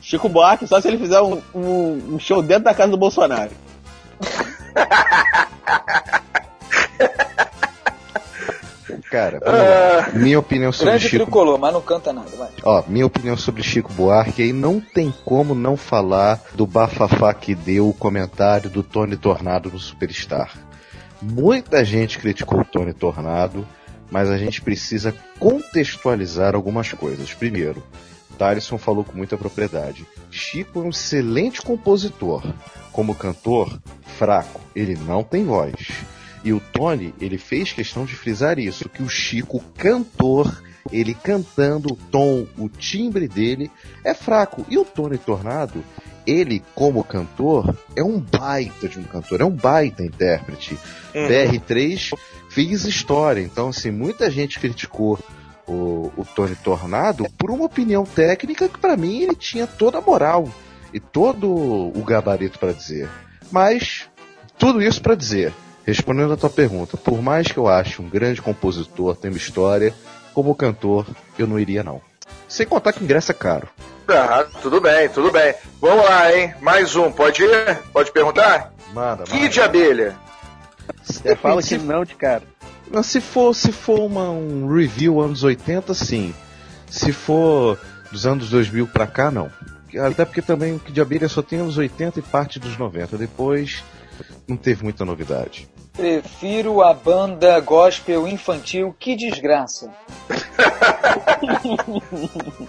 Chico 0.00 0.28
Buarque, 0.30 0.66
só 0.66 0.80
se 0.80 0.88
ele 0.88 0.96
fizer 0.98 1.20
um, 1.20 1.42
um- 1.54 2.14
um 2.14 2.18
show 2.18 2.40
dentro 2.40 2.64
da 2.64 2.72
casa 2.74 2.90
do 2.90 2.96
Bolsonaro. 2.96 3.50
Cara. 9.10 9.40
Ah, 9.46 10.10
minha 10.14 10.38
opinião 10.38 10.72
sobre 10.72 10.90
Grande 10.92 11.08
Chico 11.08 11.24
tricolor, 11.24 11.58
mas 11.58 11.72
não 11.72 11.80
canta 11.80 12.12
nada, 12.12 12.28
vai. 12.36 12.50
Ó, 12.62 12.82
minha 12.86 13.06
opinião 13.06 13.36
sobre 13.36 13.62
Chico 13.62 13.92
Buarque 13.92 14.42
aí 14.42 14.52
não 14.52 14.80
tem 14.80 15.14
como 15.24 15.54
não 15.54 15.76
falar 15.76 16.40
do 16.54 16.66
bafafá 16.66 17.32
que 17.32 17.54
deu 17.54 17.88
o 17.88 17.94
comentário 17.94 18.68
do 18.68 18.82
Tony 18.82 19.16
Tornado 19.16 19.70
no 19.70 19.78
Superstar. 19.78 20.52
Muita 21.22 21.84
gente 21.84 22.18
criticou 22.18 22.60
o 22.60 22.64
Tony 22.64 22.92
Tornado, 22.92 23.66
mas 24.10 24.28
a 24.28 24.36
gente 24.36 24.60
precisa 24.60 25.14
contextualizar 25.38 26.54
algumas 26.54 26.92
coisas. 26.92 27.32
Primeiro, 27.32 27.82
Thaleson 28.36 28.76
falou 28.76 29.04
com 29.04 29.16
muita 29.16 29.36
propriedade. 29.36 30.06
Chico 30.30 30.80
é 30.80 30.82
um 30.82 30.90
excelente 30.90 31.62
compositor. 31.62 32.42
Como 32.96 33.14
cantor, 33.14 33.78
fraco. 34.16 34.58
Ele 34.74 34.96
não 34.96 35.22
tem 35.22 35.44
voz. 35.44 35.74
E 36.42 36.50
o 36.50 36.58
Tony, 36.58 37.14
ele 37.20 37.36
fez 37.36 37.70
questão 37.70 38.06
de 38.06 38.14
frisar 38.14 38.58
isso, 38.58 38.88
que 38.88 39.02
o 39.02 39.08
Chico, 39.08 39.62
cantor, 39.76 40.62
ele 40.90 41.12
cantando 41.12 41.92
o 41.92 41.96
tom, 42.10 42.46
o 42.56 42.70
timbre 42.70 43.28
dele 43.28 43.70
é 44.02 44.14
fraco. 44.14 44.64
E 44.70 44.78
o 44.78 44.84
Tony 44.86 45.18
Tornado, 45.18 45.84
ele 46.26 46.62
como 46.74 47.04
cantor, 47.04 47.76
é 47.94 48.02
um 48.02 48.18
baita 48.18 48.88
de 48.88 48.98
um 48.98 49.02
cantor, 49.04 49.42
é 49.42 49.44
um 49.44 49.50
baita 49.50 50.02
intérprete. 50.02 50.78
Uhum. 51.14 51.28
BR3 51.28 52.14
fez 52.48 52.86
história, 52.86 53.42
então 53.42 53.68
assim, 53.68 53.90
muita 53.90 54.30
gente 54.30 54.58
criticou 54.58 55.18
o, 55.68 56.10
o 56.16 56.24
Tony 56.34 56.56
Tornado 56.56 57.26
por 57.36 57.50
uma 57.50 57.66
opinião 57.66 58.04
técnica 58.04 58.70
que 58.70 58.78
para 58.78 58.96
mim 58.96 59.20
ele 59.20 59.34
tinha 59.34 59.66
toda 59.66 59.98
a 59.98 60.00
moral 60.00 60.48
e 60.92 61.00
todo 61.00 61.50
o 61.50 62.04
gabarito 62.04 62.58
para 62.58 62.72
dizer. 62.72 63.08
Mas 63.50 64.08
tudo 64.58 64.82
isso 64.82 65.00
para 65.02 65.14
dizer, 65.14 65.52
respondendo 65.84 66.32
a 66.32 66.36
tua 66.36 66.50
pergunta, 66.50 66.96
por 66.96 67.20
mais 67.22 67.46
que 67.48 67.58
eu 67.58 67.68
ache 67.68 68.00
um 68.00 68.08
grande 68.08 68.42
compositor, 68.42 69.16
tem 69.16 69.30
uma 69.30 69.36
história, 69.36 69.94
como 70.34 70.54
cantor, 70.54 71.06
eu 71.38 71.46
não 71.46 71.58
iria 71.58 71.82
não. 71.82 72.00
Sem 72.48 72.66
contar 72.66 72.92
que 72.92 73.02
ingresso 73.02 73.32
é 73.32 73.34
caro. 73.34 73.68
Ah, 74.08 74.46
tudo 74.62 74.80
bem, 74.80 75.08
tudo 75.08 75.32
bem. 75.32 75.54
Vamos 75.80 76.04
lá, 76.04 76.32
hein? 76.32 76.54
Mais 76.60 76.94
um, 76.94 77.10
pode 77.10 77.42
ir? 77.42 77.78
Pode 77.92 78.12
perguntar? 78.12 78.72
Manda, 78.92 79.24
Que 79.24 79.48
de 79.48 79.60
abelha? 79.60 80.16
Você 81.02 81.34
fala 81.34 81.62
que 81.62 81.76
não 81.78 82.04
de 82.04 82.14
cara. 82.14 82.42
Mas 82.90 83.06
se 83.06 83.20
for, 83.20 83.54
se 83.54 83.72
for 83.72 83.98
uma, 84.00 84.30
um 84.30 84.72
review 84.72 85.20
anos 85.20 85.42
80, 85.42 85.92
sim. 85.92 86.34
Se 86.88 87.12
for 87.12 87.78
dos 88.12 88.26
anos 88.26 88.48
2000 88.50 88.86
pra 88.86 89.06
cá, 89.06 89.30
não. 89.30 89.50
Até 89.98 90.24
porque 90.24 90.42
também 90.42 90.74
o 90.74 90.78
que 90.78 90.92
de 90.92 91.00
abelha 91.00 91.28
só 91.28 91.42
tem 91.42 91.60
anos 91.60 91.78
80 91.78 92.18
e 92.18 92.22
parte 92.22 92.58
dos 92.58 92.76
90. 92.76 93.16
Depois 93.16 93.82
não 94.48 94.56
teve 94.56 94.82
muita 94.84 95.04
novidade. 95.04 95.68
Prefiro 95.92 96.82
a 96.82 96.92
banda 96.92 97.58
gospel 97.60 98.28
infantil 98.28 98.94
Que 98.98 99.16
Desgraça. 99.16 99.90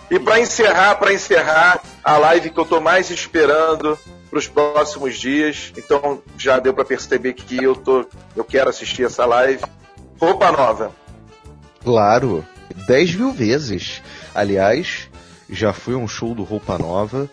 E 0.10 0.20
pra 0.20 0.40
encerrar, 0.40 0.96
para 0.96 1.14
encerrar 1.14 1.82
a 2.04 2.18
live 2.18 2.50
que 2.50 2.60
eu 2.60 2.66
tô 2.66 2.80
mais 2.80 3.10
esperando 3.10 3.98
para 4.30 4.40
os 4.40 4.48
próximos 4.48 5.18
dias, 5.18 5.72
então 5.78 6.22
já 6.38 6.60
deu 6.60 6.74
pra 6.74 6.84
perceber 6.84 7.34
que 7.34 7.64
eu 7.64 7.76
tô, 7.76 8.06
eu 8.36 8.44
quero 8.44 8.70
assistir 8.70 9.04
essa 9.04 9.26
live. 9.26 9.64
Roupa 10.20 10.52
nova. 10.52 10.92
Claro, 11.84 12.46
10 12.88 13.16
mil 13.16 13.32
vezes. 13.32 14.02
Aliás, 14.34 15.07
já 15.50 15.74
fui 15.74 15.96
a 15.96 15.98
um 15.98 16.08
show 16.08 16.34
do 16.34 16.44
Roupa 16.44 16.78
Nova. 16.78 17.30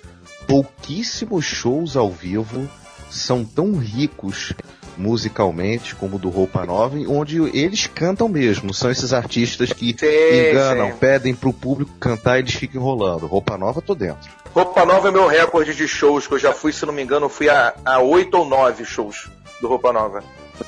Pouquíssimos 0.47 1.45
shows 1.45 1.97
ao 1.97 2.11
vivo 2.11 2.69
são 3.11 3.45
tão 3.45 3.77
ricos 3.77 4.53
musicalmente 4.97 5.95
como 5.95 6.17
o 6.17 6.19
do 6.19 6.29
Roupa 6.29 6.65
Nova, 6.65 6.97
onde 7.09 7.39
eles 7.57 7.87
cantam 7.87 8.29
mesmo. 8.29 8.73
São 8.73 8.91
esses 8.91 9.13
artistas 9.13 9.73
que 9.73 9.97
Sim, 9.99 10.51
enganam, 10.51 10.89
sim. 10.93 10.97
pedem 10.99 11.35
pro 11.35 11.53
público 11.53 11.93
cantar 11.99 12.37
e 12.37 12.43
eles 12.43 12.55
ficam 12.55 12.81
enrolando. 12.81 13.27
Roupa 13.27 13.57
Nova, 13.57 13.81
tô 13.83 13.95
dentro. 13.95 14.31
Roupa 14.53 14.85
Nova 14.85 15.09
é 15.09 15.11
meu 15.11 15.27
recorde 15.27 15.75
de 15.75 15.89
shows, 15.89 16.27
que 16.27 16.35
eu 16.35 16.39
já 16.39 16.53
fui, 16.53 16.73
se 16.73 16.87
não 16.87 16.93
me 16.93 17.03
engano, 17.03 17.29
fui 17.29 17.49
a, 17.49 17.75
a 17.85 18.01
8 18.01 18.37
ou 18.37 18.45
9 18.45 18.85
shows 18.85 19.29
do 19.61 19.67
Roupa 19.67 19.93
Nova. 19.93 20.23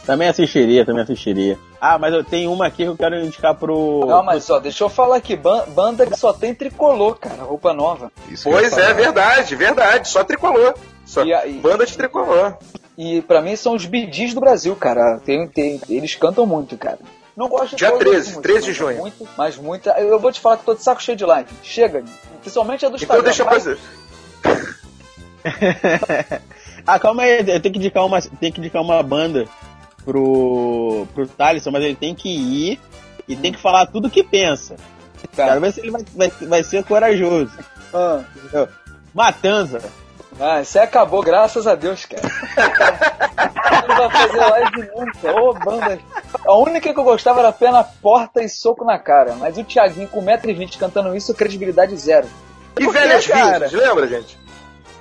Também 0.05 0.29
assistiria, 0.29 0.85
também 0.85 1.03
assistiria. 1.03 1.57
Ah, 1.81 1.99
mas 1.99 2.13
eu 2.15 2.25
tenho 2.25 2.53
uma 2.53 2.67
aqui 2.67 2.79
que 2.79 2.89
eu 2.89 2.97
quero 2.97 3.17
indicar 3.21 3.55
pro. 3.55 4.07
Não, 4.07 4.23
mas 4.23 4.49
ó, 4.51 4.59
deixa 4.59 4.83
eu 4.85 4.89
falar 4.89 5.17
aqui, 5.17 5.37
ban- 5.37 5.67
banda 5.69 6.07
que 6.07 6.17
só 6.19 6.33
tem 6.33 6.55
tricolor, 6.55 7.17
cara, 7.19 7.43
roupa 7.43 7.73
nova. 7.75 8.11
Isso 8.29 8.49
eu 8.49 8.53
Pois 8.53 8.77
é, 8.77 8.95
verdade, 8.95 9.55
verdade. 9.55 10.09
Só 10.09 10.25
tricolor. 10.25 10.75
Só 11.05 11.23
E 11.25 11.33
aí? 11.35 11.53
banda 11.55 11.85
de 11.87 11.97
tricolor. 11.97 12.55
E 12.97 13.21
pra 13.23 13.43
mim 13.43 13.55
são 13.57 13.75
os 13.75 13.85
bidis 13.85 14.33
do 14.33 14.41
Brasil, 14.41 14.75
cara. 14.75 15.21
Tem, 15.25 15.47
tem, 15.47 15.81
eles 15.89 16.15
cantam 16.15 16.47
muito, 16.47 16.77
cara. 16.79 16.99
Não 17.37 17.49
gosto 17.49 17.71
de 17.73 17.77
Dia 17.77 17.91
todas 17.91 18.05
13, 18.05 18.17
as 18.17 18.27
músicas, 18.37 18.43
13 18.43 18.61
de 18.63 18.67
mas 18.69 18.77
junho. 18.77 18.99
Muito, 18.99 19.29
mas 19.37 19.57
muita. 19.59 19.91
Eu 20.01 20.19
vou 20.19 20.33
te 20.33 20.41
falar 20.41 20.57
que 20.57 20.65
tô 20.65 20.75
de 20.75 20.83
saco 20.83 21.03
cheio 21.03 21.19
de 21.19 21.25
live. 21.27 21.51
Chega, 21.63 22.03
principalmente 22.41 22.87
a 22.87 22.89
do 22.89 22.97
Então 22.97 23.05
Instagram. 23.19 23.25
deixa 23.25 23.43
eu 23.43 23.47
fazer. 23.49 23.79
ah, 26.87 26.99
calma 26.99 27.23
aí, 27.23 27.39
eu 27.41 27.61
tenho 27.61 27.73
que 27.75 27.79
indicar 27.79 28.05
uma, 28.05 28.21
tenho 28.21 28.53
que 28.53 28.61
indicar 28.61 28.83
uma 28.83 29.03
banda 29.03 29.47
pro, 30.07 31.07
pro 31.13 31.27
Thaleson, 31.27 31.73
mas 31.73 31.83
ele 31.83 31.97
tem 31.97 32.15
que 32.15 32.29
ir 32.29 32.81
e 33.27 33.35
tem 33.35 33.53
que 33.53 33.61
falar 33.61 33.87
tudo 33.87 34.07
o 34.07 34.11
que 34.11 34.23
pensa. 34.23 34.77
Tá. 35.35 35.47
Quero 35.47 35.61
ver 35.61 35.73
se 35.73 35.81
ele 35.81 35.91
vai, 35.91 36.05
vai, 36.15 36.31
vai 36.43 36.63
ser 36.63 36.85
corajoso. 36.85 37.53
Ah? 37.93 38.23
Matanza. 39.13 39.83
ah, 40.39 40.61
isso 40.61 40.79
aí 40.79 40.85
acabou, 40.85 41.23
graças 41.23 41.67
a 41.67 41.75
Deus, 41.75 42.07
cara. 42.07 42.23
Não 43.89 43.97
vai 43.97 44.11
fazer 44.11 44.39
live 44.39 44.91
nunca. 44.95 45.41
Ô, 45.41 45.55
banda. 45.55 45.99
A 46.45 46.55
única 46.55 46.93
que 46.93 47.01
eu 47.01 47.05
gostava 47.05 47.41
era 47.41 47.53
pé 47.53 47.71
na 47.71 47.83
porta 47.83 48.43
e 48.43 48.49
soco 48.49 48.85
na 48.85 48.99
cara. 48.99 49.35
Mas 49.35 49.59
o 49.59 49.65
Thiaguinho 49.65 50.09
com 50.09 50.23
1,20m 50.23 50.79
cantando 50.79 51.17
isso, 51.17 51.35
credibilidade 51.35 51.97
zero. 51.97 52.29
E 52.79 52.87
velhas 52.87 53.27
cara? 53.27 53.69
lembra, 53.73 54.07
gente? 54.07 54.39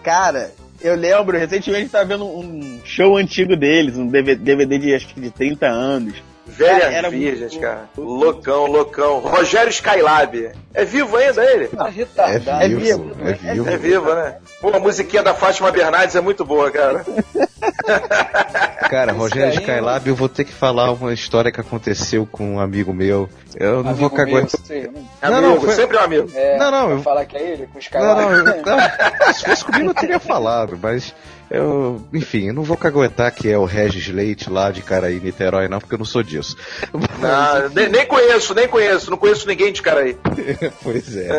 Cara, 0.01 0.51
eu 0.85 0.95
lembro, 0.95 1.37
recentemente 1.37 1.89
tava 1.89 2.05
vendo 2.05 2.25
um 2.25 2.79
show 2.83 3.17
antigo 3.17 3.55
deles, 3.55 3.97
um 3.97 4.07
DVD 4.07 4.77
de 4.77 4.93
acho 4.93 5.07
que 5.07 5.19
de 5.19 5.31
30 5.31 5.67
anos. 5.67 6.13
Velhas 6.47 6.79
Cara, 6.83 6.93
era 6.93 7.09
virgens, 7.09 7.51
muito- 7.53 7.59
cara. 7.59 7.89
Loucão, 7.97 8.65
loucão. 8.67 9.19
Rogério 9.19 9.69
Skylab. 9.71 10.51
É 10.73 10.85
vivo 10.85 11.17
ainda 11.17 11.43
ele? 11.43 11.67
Tá 11.67 11.89
É. 12.29 12.65
É 12.65 12.67
vivo, 12.67 12.79
vivo, 12.79 13.15
é 13.27 13.33
vivo. 13.33 13.69
É 13.69 13.77
vivo, 13.77 14.13
né? 14.13 14.35
Pô, 14.61 14.69
a 14.69 14.79
musiquinha 14.79 15.23
da 15.23 15.33
Fátima 15.33 15.71
Bernardes 15.71 16.15
é 16.15 16.21
muito 16.21 16.45
boa, 16.45 16.69
cara. 16.71 17.03
Cara, 18.89 19.11
Rogério 19.11 19.49
aí, 19.51 19.55
Skylab, 19.57 20.07
eu 20.07 20.15
vou 20.15 20.29
ter 20.29 20.43
que 20.45 20.51
falar 20.53 20.91
uma 20.91 21.13
história 21.13 21.51
que 21.51 21.59
aconteceu 21.59 22.27
com 22.31 22.55
um 22.55 22.59
amigo 22.59 22.93
meu. 22.93 23.27
Eu 23.55 23.83
não 23.83 23.95
vou 23.95 24.07
Amigo 24.09 24.31
meu, 24.31 24.47
sei, 24.63 24.81
né? 24.83 24.89
Não, 25.21 25.29
Amigo, 25.37 25.41
não, 25.55 25.61
foi- 25.61 25.73
sempre 25.73 25.97
um 25.97 26.01
amigo. 26.01 26.31
É, 26.35 26.57
Não, 26.57 26.71
não, 26.71 26.91
eu- 26.91 27.01
falar 27.01 27.25
que 27.25 27.37
é 27.37 27.41
ele 27.41 27.67
com 27.67 27.79
os 27.79 27.89
Não, 27.91 28.15
não, 28.15 28.31
eu- 28.33 28.43
não, 28.43 29.33
se 29.33 29.43
fosse 29.45 29.65
comigo 29.65 29.89
eu 29.89 29.93
teria 29.93 30.19
falado, 30.19 30.77
mas 30.81 31.13
eu, 31.49 32.01
enfim, 32.13 32.51
não 32.51 32.63
vou 32.63 32.75
caguetar 32.75 33.33
que 33.33 33.47
é 33.47 33.57
o 33.57 33.65
Regis 33.65 34.07
Leite 34.07 34.49
lá 34.49 34.71
de 34.71 34.81
Caraí, 34.81 35.19
Niterói, 35.19 35.67
não, 35.67 35.79
porque 35.79 35.93
eu 35.93 35.99
não 35.99 36.05
sou 36.05 36.23
disso. 36.23 36.57
Não, 36.93 37.69
nem, 37.69 37.89
nem 37.89 38.05
conheço, 38.07 38.53
nem 38.55 38.67
conheço. 38.67 39.11
Não 39.11 39.17
conheço 39.17 39.47
ninguém 39.47 39.71
de 39.71 39.81
cara 39.81 40.01
aí. 40.01 40.17
pois 40.81 41.15
é. 41.15 41.29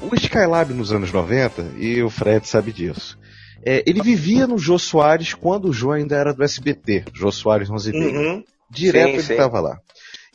O, 0.00 0.10
o 0.10 0.14
Skylab 0.14 0.72
nos 0.72 0.92
anos 0.92 1.12
90, 1.12 1.72
e 1.78 2.02
o 2.02 2.10
Fred 2.10 2.46
sabe 2.46 2.72
disso, 2.72 3.18
é, 3.64 3.82
ele 3.86 4.02
vivia 4.02 4.46
no 4.46 4.58
Jô 4.58 4.78
Soares 4.78 5.34
quando 5.34 5.68
o 5.68 5.72
Jô 5.72 5.90
ainda 5.90 6.16
era 6.16 6.32
do 6.32 6.44
SBT, 6.44 7.04
Jô 7.12 7.32
Soares 7.32 7.68
11 7.68 7.90
h 7.90 7.98
Uhum. 7.98 8.44
Direto 8.70 9.20
Sim, 9.20 9.32
ele 9.32 9.32
estava 9.32 9.60
lá. 9.60 9.78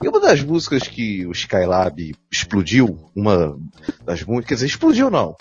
E 0.02 0.08
uma 0.08 0.20
das 0.20 0.42
músicas 0.42 0.88
que 0.88 1.26
o 1.26 1.32
Skylab 1.32 2.14
explodiu, 2.32 3.10
uma 3.16 3.56
das 4.04 4.24
músicas, 4.24 4.48
quer 4.48 4.54
dizer, 4.56 4.66
explodiu 4.66 5.10
não, 5.10 5.30
é, 5.32 5.36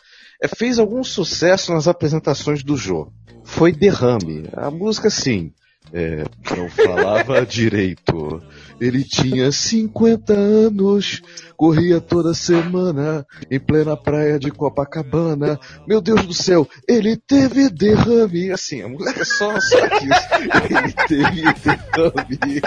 fez 0.49 0.79
algum 0.79 1.03
sucesso 1.05 1.73
nas 1.73 1.89
apresentações 1.89 2.63
do 2.63 2.77
Jô. 2.77 3.09
Foi 3.45 3.73
Derrame. 3.73 4.49
A 4.55 4.71
música, 4.71 5.11
sim, 5.11 5.53
é, 5.93 6.25
não 6.57 6.69
falava 6.71 7.45
direito. 7.47 8.43
Ele 8.81 9.05
tinha 9.05 9.53
50 9.53 10.33
anos, 10.33 11.23
corria 11.57 12.01
toda 12.01 12.35
semana 12.35 13.25
em 13.49 13.61
plena 13.61 13.97
praia 13.97 14.39
de 14.41 14.51
Copacabana. 14.51 15.59
Meu 15.87 16.01
Deus 16.01 16.27
do 16.27 16.35
céu, 16.35 16.67
ele 16.89 17.17
teve 17.17 17.69
derrame. 17.71 18.51
Assim, 18.51 18.83
a 18.83 18.89
música 18.89 19.21
é 19.21 19.25
só, 19.25 19.53
só 19.61 19.79
isso. 19.79 20.69
Ele 20.69 20.93
teve 21.07 21.43
derrame. 21.43 22.63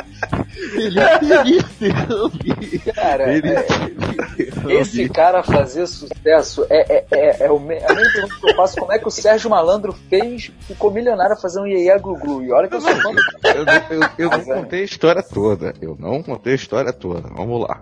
Ele 0.73 1.01
teve 1.19 1.89
derrame. 1.91 2.80
Cara, 2.93 3.34
Ele 3.34 3.49
é- 3.49 3.61
teve 3.63 3.91
derrame. 4.38 4.73
esse 4.76 5.09
cara 5.09 5.43
fazer 5.43 5.86
sucesso 5.88 6.65
é, 6.69 6.97
é, 6.97 7.05
é, 7.11 7.45
é 7.47 7.51
o 7.51 7.59
me- 7.59 7.76
a 7.84 7.93
mesma 7.93 8.11
pergunta 8.13 8.36
que 8.39 8.51
eu 8.51 8.55
faço 8.55 8.78
como 8.78 8.91
é 8.93 8.99
que 8.99 9.07
o 9.07 9.11
Sérgio 9.11 9.49
Malandro 9.49 9.93
fez, 10.09 10.51
ficou 10.61 10.91
milionário 10.91 11.36
fazendo 11.36 11.67
Iê 11.67 11.97
Glu 11.99 12.15
Glu. 12.19 12.43
E 12.43 12.51
olha 12.53 12.67
que 12.69 12.76
eu 12.76 12.82
sou 12.82 12.95
fã 12.95 13.14
Eu, 13.43 13.66
não- 13.66 13.74
eu- 13.89 14.09
eu 14.18 14.30
não 14.30 14.43
contei 14.43 14.82
a 14.82 14.86
história 14.86 15.24
toda. 15.24 15.74
Eu 15.82 15.95
não 15.99 16.22
contei 16.24 16.53
a 16.53 16.55
história 16.55 16.91
toda. 16.93 17.30
Vamos 17.30 17.61
lá. 17.61 17.82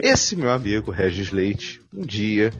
Esse 0.00 0.34
meu 0.36 0.50
amigo 0.50 0.90
Regis 0.90 1.30
Leite, 1.30 1.80
um 1.92 2.02
dia, 2.04 2.52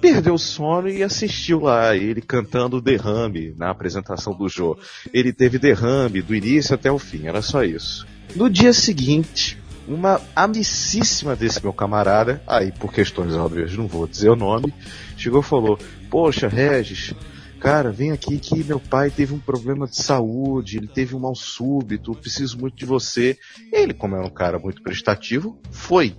perdeu 0.00 0.34
o 0.34 0.38
sono 0.38 0.88
e 0.88 1.02
assistiu 1.02 1.60
lá 1.60 1.94
ele 1.96 2.20
cantando 2.20 2.80
Derrame 2.80 3.54
na 3.56 3.70
apresentação 3.70 4.34
do 4.34 4.48
Jô. 4.48 4.76
Ele 5.12 5.32
teve 5.32 5.58
derrame 5.58 6.20
do 6.22 6.34
início 6.34 6.74
até 6.74 6.90
o 6.90 6.98
fim, 6.98 7.26
era 7.26 7.40
só 7.42 7.62
isso. 7.62 8.06
No 8.34 8.48
dia 8.50 8.72
seguinte, 8.72 9.58
uma 9.86 10.20
amicíssima 10.34 11.36
desse 11.36 11.62
meu 11.62 11.72
camarada, 11.72 12.42
aí 12.46 12.72
por 12.72 12.92
questões 12.92 13.34
óbvias 13.34 13.76
não 13.76 13.86
vou 13.86 14.06
dizer 14.08 14.30
o 14.30 14.36
nome, 14.36 14.72
chegou 15.16 15.40
e 15.40 15.44
falou: 15.44 15.78
Poxa, 16.10 16.48
Regis, 16.48 17.14
cara, 17.62 17.92
vem 17.92 18.10
aqui 18.10 18.38
que 18.38 18.64
meu 18.64 18.80
pai 18.80 19.08
teve 19.08 19.32
um 19.32 19.38
problema 19.38 19.86
de 19.86 19.96
saúde, 19.96 20.78
ele 20.78 20.88
teve 20.88 21.14
um 21.14 21.20
mal 21.20 21.34
súbito, 21.34 22.12
preciso 22.12 22.58
muito 22.58 22.76
de 22.76 22.84
você. 22.84 23.38
Ele, 23.72 23.94
como 23.94 24.16
era 24.16 24.26
um 24.26 24.30
cara 24.30 24.58
muito 24.58 24.82
prestativo, 24.82 25.56
foi. 25.70 26.16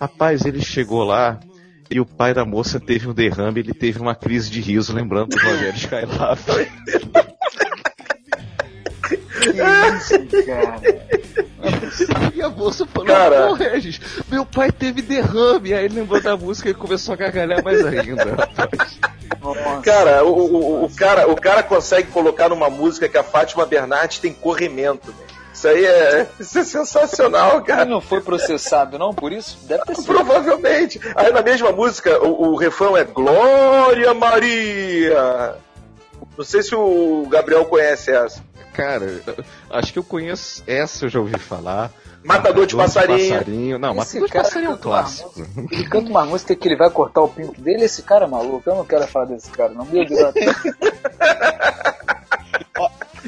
Rapaz, 0.00 0.46
ele 0.46 0.62
chegou 0.62 1.04
lá 1.04 1.38
e 1.90 2.00
o 2.00 2.06
pai 2.06 2.32
da 2.32 2.44
moça 2.44 2.80
teve 2.80 3.06
um 3.06 3.12
derrame, 3.12 3.60
ele 3.60 3.74
teve 3.74 4.00
uma 4.00 4.14
crise 4.14 4.50
de 4.50 4.60
riso, 4.60 4.94
lembrando 4.94 5.28
do 5.28 5.38
Rogério 5.38 5.76
Skylab. 5.76 6.40
E 12.34 12.42
a 12.42 12.50
moça 12.50 12.84
falou, 12.86 13.06
Cara. 13.06 13.46
pô, 13.46 13.54
Regis, 13.54 14.00
meu 14.28 14.44
pai 14.44 14.70
teve 14.70 15.00
derrame. 15.00 15.72
Aí 15.72 15.84
ele 15.84 15.94
lembrou 15.94 16.20
da 16.20 16.36
música 16.36 16.68
e 16.68 16.74
começou 16.74 17.14
a 17.14 17.16
gargalhar 17.16 17.62
mais 17.62 17.84
ainda, 17.84 18.34
rapaz. 18.34 18.98
Nossa. 19.54 19.82
Cara, 19.82 20.24
o, 20.24 20.32
o, 20.32 20.84
o 20.84 20.94
cara, 20.94 21.30
o 21.30 21.36
cara 21.36 21.62
consegue 21.62 22.10
colocar 22.10 22.48
numa 22.48 22.70
música 22.70 23.08
que 23.08 23.18
a 23.18 23.22
Fátima 23.22 23.66
Bernardes 23.66 24.18
tem 24.18 24.32
corrimento. 24.32 25.14
Isso 25.52 25.68
aí 25.68 25.86
é, 25.86 26.26
isso 26.38 26.58
é 26.58 26.64
sensacional, 26.64 27.62
cara. 27.62 27.82
Ele 27.82 27.90
não 27.90 28.00
foi 28.00 28.20
processado, 28.20 28.98
não, 28.98 29.14
por 29.14 29.32
isso? 29.32 29.58
Deve 29.62 29.84
ter 29.84 29.94
sido. 29.94 30.06
Provavelmente. 30.06 31.00
Aí 31.14 31.32
na 31.32 31.42
mesma 31.42 31.72
música, 31.72 32.22
o, 32.22 32.52
o 32.52 32.56
refrão 32.56 32.96
é 32.96 33.04
Glória 33.04 34.12
Maria. 34.12 35.56
Não 36.36 36.44
sei 36.44 36.62
se 36.62 36.74
o 36.74 37.26
Gabriel 37.30 37.64
conhece 37.64 38.10
essa. 38.10 38.44
Cara, 38.74 39.22
acho 39.70 39.92
que 39.92 39.98
eu 39.98 40.04
conheço 40.04 40.62
essa, 40.66 41.06
eu 41.06 41.08
já 41.08 41.18
ouvi 41.18 41.38
falar. 41.38 41.90
Matador 42.26 42.66
de 42.66 42.76
passarinho. 42.76 43.78
Não, 43.78 43.90
Esse 43.98 44.18
Matador 44.20 44.26
de 44.26 44.32
cara 44.32 44.44
passarinho 44.44 44.66
é 44.66 44.70
um 44.70 44.72
uma 44.74 44.78
clássico. 44.80 45.32
Ele 45.70 45.84
canta 45.88 46.10
uma 46.10 46.24
música 46.26 46.54
que 46.56 46.68
ele 46.68 46.76
vai 46.76 46.90
cortar 46.90 47.22
o 47.22 47.28
pinto 47.28 47.60
dele. 47.60 47.84
Esse 47.84 48.02
cara 48.02 48.24
é 48.24 48.28
maluco. 48.28 48.68
Eu 48.68 48.74
não 48.76 48.84
quero 48.84 49.06
falar 49.06 49.26
desse 49.26 49.50
cara, 49.50 49.72
não. 49.72 49.84
Meu 49.84 50.04
Deus. 50.04 50.34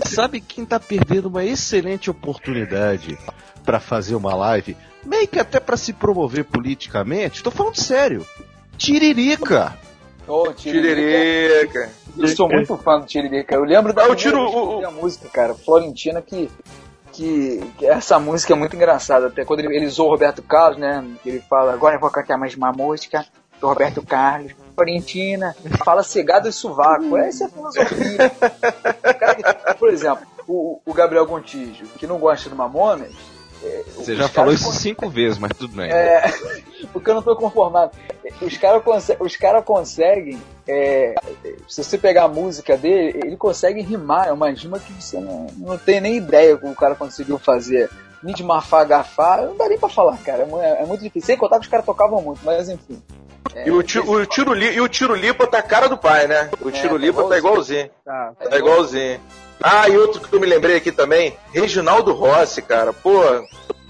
Sabe 0.07 0.41
quem 0.41 0.65
tá 0.65 0.79
perdendo 0.79 1.27
uma 1.27 1.45
excelente 1.45 2.11
oportunidade 2.11 3.19
pra 3.65 3.81
fazer 3.81 4.15
uma 4.15 4.35
live, 4.35 4.77
meio 5.05 5.27
que 5.29 5.39
até 5.39 5.59
pra 5.61 5.77
se 5.77 5.93
promover 5.93 6.45
politicamente? 6.45 7.43
Tô 7.43 7.51
falando 7.51 7.77
sério. 7.77 8.27
Tiririca. 8.77 9.77
Ô, 10.27 10.53
Tiririca. 10.53 10.95
Tiririca. 10.95 11.91
Eu 12.17 12.29
sou 12.29 12.49
muito 12.49 12.77
fã 12.77 13.01
do 13.01 13.07
Tiririca. 13.07 13.55
Eu 13.55 13.65
lembro 13.65 13.93
da 13.93 14.03
Ah, 14.03 14.07
primeira 14.15 14.31
Tiro- 14.39 14.83
eu 14.83 14.89
o- 14.89 14.93
música, 14.93 15.29
cara. 15.29 15.55
Florentina, 15.55 16.23
que, 16.23 16.49
que, 17.19 17.73
que 17.77 17.85
essa 17.85 18.21
música 18.21 18.53
é 18.53 18.57
muito 18.57 18.77
engraçada. 18.77 19.27
Até 19.27 19.45
quando 19.45 19.61
ele, 19.61 19.77
ele 19.77 19.87
o 19.87 20.05
Roberto 20.05 20.41
Carlos, 20.41 20.79
né? 20.79 21.05
Ele 21.27 21.41
fala, 21.41 21.73
agora 21.73 21.97
eu 21.97 22.01
vou 22.01 22.09
cantar 22.11 22.39
mais 22.39 22.55
uma 22.55 22.71
música 22.71 23.27
do 23.61 23.67
Roberto 23.67 24.01
Carlos. 24.03 24.53
Florentina, 24.77 25.57
fala 25.85 26.05
cegado 26.05 26.49
e 26.49 26.53
sovaco. 26.53 27.17
Essa 27.17 27.45
é 27.45 27.47
a 27.49 27.51
filosofia. 27.51 28.31
Cara 29.19 29.75
por 29.75 29.91
exemplo, 29.91 30.25
o, 30.47 30.81
o 30.87 30.95
Gabriel 30.95 31.27
Gontijo, 31.27 31.87
que 31.99 32.07
não 32.07 32.19
gosta 32.19 32.49
do 32.49 32.55
Mamonas... 32.55 33.13
é, 33.69 33.83
Você 33.97 34.15
já 34.17 34.29
falou 34.29 34.53
isso 34.53 34.73
cinco 34.73 35.09
vezes, 35.09 35.39
mas 35.39 35.53
tudo 35.57 35.77
bem. 35.77 35.91
é, 35.91 36.23
porque 36.93 37.11
eu 37.11 37.15
não 37.15 37.23
tô 37.23 37.37
conformado. 37.37 37.93
Os 38.41 38.57
caras 38.57 38.83
conse 38.83 39.17
os 39.21 39.37
cara 39.37 39.63
conseguem. 39.63 40.39
é, 40.67 41.15
se 41.69 41.83
você 41.85 41.97
pegar 41.99 42.25
a 42.25 42.29
música 42.29 42.77
dele, 42.77 43.21
ele 43.25 43.37
consegue 43.37 43.81
rimar. 43.83 44.29
É 44.29 44.33
uma 44.33 44.51
rima 44.51 44.79
que 44.79 44.93
você 44.93 45.19
não, 45.21 45.47
não 45.57 45.79
tem 45.79 46.01
nem 46.01 46.17
ideia 46.17 46.57
como 46.57 46.73
o 46.73 46.77
cara 46.77 46.95
conseguiu 46.95 47.39
fazer. 47.39 47.89
Need 48.23 48.43
mafá, 48.43 48.83
gafá, 48.83 49.43
não 49.43 49.57
dá 49.57 49.69
nem 49.69 49.79
pra 49.79 49.89
falar, 49.89 50.19
cara. 50.19 50.47
É 50.61 50.83
É, 50.83 50.87
muito 50.87 51.03
difícil. 51.03 51.27
Sem 51.27 51.37
contar 51.37 51.57
que 51.61 51.67
os 51.67 51.71
caras 51.71 51.87
tocavam 51.87 52.21
muito, 52.21 52.41
mas 52.45 52.69
enfim. 52.69 53.01
E 53.65 53.71
o, 53.71 53.83
ti- 53.83 53.99
o 54.01 54.27
tiro, 54.27 54.55
e 54.57 54.81
o 54.81 54.89
tiro 54.89 55.15
lipa 55.15 55.47
tá 55.47 55.59
a 55.59 55.63
cara 55.63 55.89
do 55.89 55.97
pai, 55.97 56.27
né? 56.27 56.51
O 56.61 56.71
tiro 56.71 56.95
tá 56.95 56.99
lipa 56.99 57.25
tá 57.29 57.39
igualzinho. 57.39 57.89
Tá, 58.05 58.33
Tá 58.51 58.59
igualzinho. 58.59 59.21
Ah, 59.63 59.89
e 59.89 59.97
outro 59.97 60.21
que 60.21 60.33
eu 60.35 60.41
me 60.41 60.47
lembrei 60.47 60.77
aqui 60.77 60.93
também, 60.93 61.37
Reginaldo 61.53 62.13
Rossi, 62.13 62.63
cara. 62.63 62.93
Pô, 62.93 63.21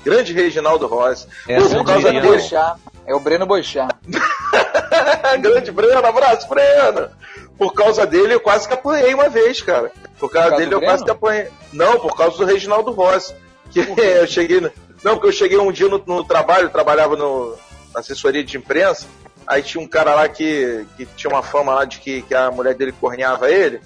grande 0.05 0.33
Reginaldo 0.33 0.87
Rossi. 0.87 1.27
Essa 1.47 1.69
Pô, 1.71 1.77
por 1.77 1.85
causa 1.87 2.13
dele. 2.13 2.27
Boixá. 2.27 2.77
É 3.07 3.15
o 3.15 3.21
Breno 3.21 3.47
Boixá. 3.47 3.89
grande 5.41 5.71
Breno, 5.71 6.05
abraço, 6.07 6.49
Breno. 6.49 7.09
Por 7.57 7.73
causa 7.73 8.07
dele 8.07 8.35
eu 8.35 8.41
quase 8.41 8.69
que 8.69 8.75
apanhei 8.75 9.13
uma 9.15 9.29
vez, 9.29 9.61
cara. 9.61 9.91
Por 10.19 10.31
causa, 10.31 10.51
causa 10.51 10.65
dele 10.65 10.75
eu 10.75 10.81
quase 10.81 11.05
que 11.05 11.11
apanhei. 11.11 11.49
Não, 11.73 11.99
por 11.99 12.17
causa 12.17 12.37
do 12.39 12.45
Reginaldo 12.45 12.91
Rossi. 12.93 13.35
Que 13.71 13.81
eu 13.99 14.27
cheguei. 14.27 14.61
no- 14.61 14.71
Não, 15.03 15.15
porque 15.15 15.29
eu 15.29 15.33
cheguei 15.33 15.59
um 15.59 15.73
dia 15.73 15.89
no, 15.89 16.03
no 16.07 16.25
trabalho, 16.25 16.71
trabalhava 16.71 17.17
no, 17.17 17.57
na 17.93 18.01
assessoria 18.01 18.45
de 18.45 18.57
imprensa. 18.57 19.07
Aí 19.47 19.63
tinha 19.63 19.83
um 19.83 19.89
cara 19.89 20.15
lá 20.15 20.29
que, 20.29 20.87
que 20.97 21.07
tinha 21.17 21.31
uma 21.31 21.43
fama 21.43 21.75
lá 21.75 21.85
de 21.85 21.99
que, 21.99 22.23
que 22.23 22.35
a 22.35 22.51
mulher 22.51 22.75
dele 22.75 22.93
corneava 22.93 23.51
ele. 23.51 23.81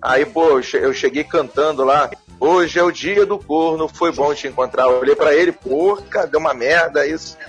Aí, 0.00 0.24
pô, 0.26 0.50
eu 0.50 0.62
che- 0.62 0.78
eu 0.78 0.92
cheguei 0.92 1.24
cantando 1.24 1.84
lá. 1.84 2.10
Hoje 2.40 2.78
é 2.78 2.82
o 2.84 2.92
dia 2.92 3.26
do 3.26 3.36
corno, 3.38 3.88
foi 3.88 4.12
bom 4.12 4.32
te 4.32 4.46
encontrar. 4.46 4.84
Eu 4.84 5.00
olhei 5.00 5.16
pra 5.16 5.34
ele, 5.34 5.50
porra, 5.50 6.26
deu 6.26 6.38
uma 6.38 6.54
merda 6.54 7.04
isso. 7.06 7.36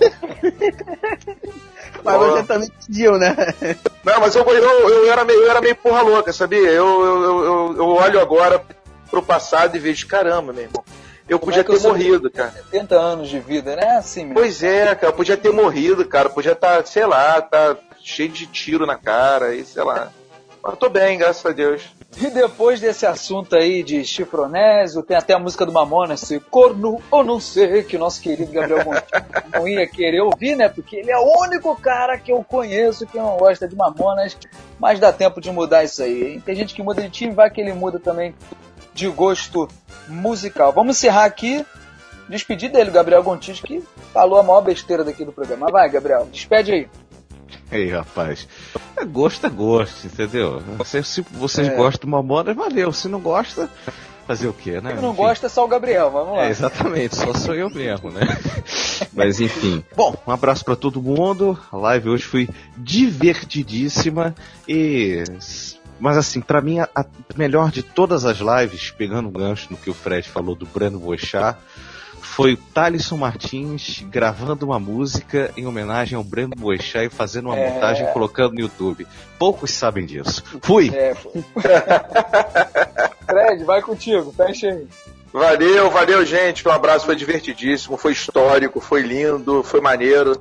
Mas 2.02 2.16
Pô. 2.16 2.30
você 2.30 2.42
também 2.44 2.70
pediu, 2.86 3.18
né? 3.18 3.36
Não, 4.04 4.20
mas 4.20 4.34
eu, 4.34 4.42
eu, 4.44 4.88
eu 4.88 5.12
era, 5.12 5.24
meio, 5.24 5.40
eu 5.42 5.50
era 5.50 5.60
meio 5.60 5.76
porra 5.76 6.00
louca, 6.02 6.32
sabia? 6.32 6.70
Eu, 6.70 6.86
eu, 7.04 7.22
eu, 7.22 7.44
eu- 7.44 7.74
eu 7.76 7.86
olho 7.88 8.18
agora 8.20 8.62
pro 9.10 9.22
passado 9.22 9.76
e 9.76 9.78
vejo, 9.78 10.06
caramba, 10.06 10.52
meu 10.52 10.62
irmão. 10.64 10.82
Eu 11.28 11.38
podia 11.38 11.60
é 11.60 11.64
que 11.64 11.70
eu 11.70 11.74
ter 11.74 11.80
sou- 11.82 11.90
morrido, 11.92 12.30
cara. 12.30 12.52
70 12.52 12.96
anos 12.96 13.28
de 13.28 13.38
vida, 13.38 13.76
né? 13.76 13.96
Assim 13.98 14.20
mesmo. 14.22 14.34
Pois 14.34 14.62
é, 14.62 14.94
cara, 14.94 15.08
eu 15.08 15.12
podia 15.16 15.36
ter 15.36 15.52
morrido, 15.52 16.04
cara. 16.06 16.28
Podia 16.30 16.52
estar, 16.52 16.84
sei 16.86 17.04
lá, 17.06 17.40
tá 17.42 17.76
cheio 18.02 18.30
de 18.30 18.46
tiro 18.46 18.86
na 18.86 18.96
cara 18.96 19.54
e 19.54 19.64
sei 19.64 19.82
lá. 19.84 20.10
Eu 20.62 20.76
tô 20.76 20.90
bem, 20.90 21.16
graças 21.16 21.44
a 21.44 21.52
Deus. 21.52 21.82
E 22.20 22.28
depois 22.28 22.80
desse 22.80 23.06
assunto 23.06 23.56
aí 23.56 23.82
de 23.82 24.04
chifronésio, 24.04 25.02
tem 25.02 25.16
até 25.16 25.32
a 25.32 25.38
música 25.38 25.64
do 25.64 25.72
Mamonas, 25.72 26.20
se 26.20 26.38
corno 26.38 27.00
ou 27.10 27.24
não 27.24 27.40
sei, 27.40 27.82
que 27.82 27.96
o 27.96 27.98
nosso 27.98 28.20
querido 28.20 28.52
Gabriel 28.52 28.84
não 29.52 29.66
ia 29.68 29.86
querer 29.86 30.20
ouvir, 30.20 30.56
né? 30.56 30.68
Porque 30.68 30.96
ele 30.96 31.10
é 31.10 31.18
o 31.18 31.40
único 31.40 31.74
cara 31.76 32.18
que 32.18 32.30
eu 32.30 32.44
conheço 32.44 33.06
que 33.06 33.16
não 33.16 33.38
gosta 33.38 33.66
de 33.66 33.74
Mamonas, 33.74 34.36
mas 34.78 35.00
dá 35.00 35.12
tempo 35.12 35.40
de 35.40 35.50
mudar 35.50 35.82
isso 35.84 36.02
aí. 36.02 36.34
hein? 36.34 36.42
Tem 36.44 36.54
gente 36.54 36.74
que 36.74 36.82
muda 36.82 37.00
de 37.00 37.08
time, 37.10 37.32
vai 37.32 37.50
que 37.50 37.60
ele 37.60 37.72
muda 37.72 37.98
também 37.98 38.34
de 38.92 39.08
gosto 39.08 39.66
musical. 40.08 40.72
Vamos 40.72 40.96
encerrar 40.96 41.24
aqui, 41.24 41.64
despedir 42.28 42.70
dele, 42.70 42.90
Gabriel 42.90 43.22
Gontijo, 43.22 43.62
que 43.62 43.82
falou 44.12 44.38
a 44.38 44.42
maior 44.42 44.60
besteira 44.60 45.04
daqui 45.04 45.24
do 45.24 45.32
programa. 45.32 45.68
Vai, 45.70 45.88
Gabriel, 45.88 46.28
despede 46.30 46.72
aí. 46.72 46.88
Ei, 47.70 47.90
rapaz. 47.90 48.48
É 48.96 49.04
gosto 49.04 49.46
é 49.46 49.50
gosto, 49.50 50.06
entendeu? 50.06 50.62
Se, 50.84 51.02
se 51.02 51.20
vocês 51.30 51.68
É. 51.68 51.74
gostam 51.74 52.08
do 52.08 52.10
Mamonas, 52.16 52.56
valeu. 52.56 52.92
Se 52.92 53.08
não 53.08 53.20
gosta, 53.20 53.68
fazer 54.26 54.48
o 54.48 54.52
quê, 54.52 54.80
né? 54.80 54.92
Quem 54.92 55.02
não 55.02 55.10
Enfim. 55.12 55.22
gosta 55.22 55.46
é 55.46 55.48
só 55.48 55.64
o 55.64 55.68
Gabriel, 55.68 56.10
vamos 56.10 56.36
lá. 56.36 56.44
É, 56.46 56.50
exatamente, 56.50 57.16
só 57.16 57.32
sou 57.34 57.54
eu 57.54 57.70
mesmo, 57.70 58.10
né? 58.10 58.22
Mas 59.12 59.40
enfim. 59.40 59.84
Bom, 59.96 60.14
um 60.26 60.30
abraço 60.30 60.64
pra 60.64 60.76
todo 60.76 61.02
mundo. 61.02 61.58
A 61.72 61.76
live 61.76 62.10
hoje 62.10 62.24
foi 62.24 62.48
divertidíssima 62.76 64.34
e 64.68 65.24
mas 65.98 66.16
assim, 66.16 66.40
pra 66.40 66.62
mim 66.62 66.78
a, 66.80 66.88
melhor 67.36 67.70
de 67.70 67.82
todas 67.82 68.24
as 68.24 68.38
lives, 68.38 68.90
pegando 68.90 69.28
um 69.28 69.32
gancho 69.32 69.68
no 69.70 69.76
que 69.76 69.90
o 69.90 69.94
Fred 69.94 70.26
falou 70.28 70.54
do 70.54 70.64
Breno 70.66 70.98
Boixá, 70.98 71.58
foi 72.20 72.54
o 72.54 72.56
Thalisson 72.56 73.16
Martins 73.16 74.04
gravando 74.08 74.64
uma 74.66 74.78
música 74.78 75.50
em 75.56 75.66
homenagem 75.66 76.16
ao 76.16 76.24
Breno 76.24 76.54
Boixá 76.56 77.02
e 77.04 77.08
fazendo 77.08 77.46
uma 77.46 77.56
É. 77.58 77.70
montagem 77.70 78.06
e 78.08 78.12
colocando 78.12 78.54
no 78.54 78.60
YouTube. 78.60 79.06
Poucos 79.38 79.70
sabem 79.72 80.06
disso. 80.06 80.42
Fui! 80.62 80.90
É, 80.94 81.14
pô. 81.14 81.32
Fred, 83.26 83.64
vai 83.64 83.80
contigo, 83.82 84.32
fecha 84.36 84.68
aí. 84.68 84.86
Valeu, 85.32 85.90
valeu, 85.90 86.24
gente. 86.26 86.66
Um 86.66 86.72
abraço, 86.72 87.06
foi 87.06 87.14
divertidíssimo, 87.14 87.96
foi 87.96 88.12
histórico, 88.12 88.80
foi 88.80 89.02
lindo, 89.02 89.62
foi 89.62 89.80
maneiro. 89.80 90.40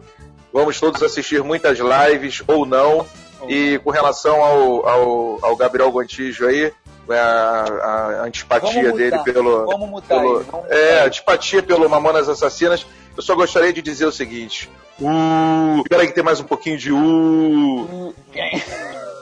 Vamos 0.52 0.80
todos 0.80 1.04
assistir 1.04 1.44
muitas 1.44 1.78
lives 1.80 2.42
ou 2.48 2.66
não. 2.66 3.06
E 3.48 3.80
com 3.84 3.92
relação 3.92 4.44
ao, 4.44 4.88
ao, 4.88 5.40
ao 5.46 5.56
Gabriel 5.56 5.92
Gontijo 5.92 6.46
aí, 6.46 6.74
a, 7.18 7.64
a 7.64 8.24
antipatia 8.24 8.84
Vamos 8.84 8.98
dele 8.98 9.18
pelo. 9.24 9.66
Vamos 9.66 9.90
mutar 9.90 10.20
pelo 10.20 10.38
aí. 10.40 10.46
Vamos 10.46 10.70
é, 10.70 10.76
mutar 10.76 11.02
aí. 11.02 11.08
antipatia 11.08 11.64
pelo 11.64 11.90
Mamonas 11.90 12.28
Assassinas. 12.30 12.86
Eu 13.16 13.24
só 13.24 13.36
gostaria 13.36 13.74
de 13.74 13.82
dizer 13.82 14.06
o 14.06 14.12
seguinte. 14.12 14.70
Uh, 15.00 15.84
peraí 15.90 16.08
que 16.08 16.14
tem 16.14 16.24
mais 16.24 16.40
um 16.40 16.44
pouquinho 16.44 16.78
de 16.78 16.92
uh. 16.92 18.14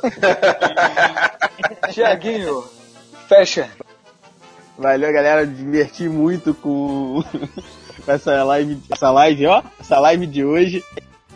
Tiaguinho, 1.94 2.64
fecha. 3.28 3.70
Valeu, 4.78 5.12
galera. 5.12 5.46
Diverti 5.46 6.08
muito 6.08 6.54
com, 6.54 7.24
com 8.06 8.12
essa 8.12 8.44
live, 8.44 8.80
essa 8.92 9.10
live, 9.12 9.48
ó. 9.48 9.64
Essa 9.80 10.00
live 10.00 10.28
de 10.28 10.44
hoje. 10.46 10.84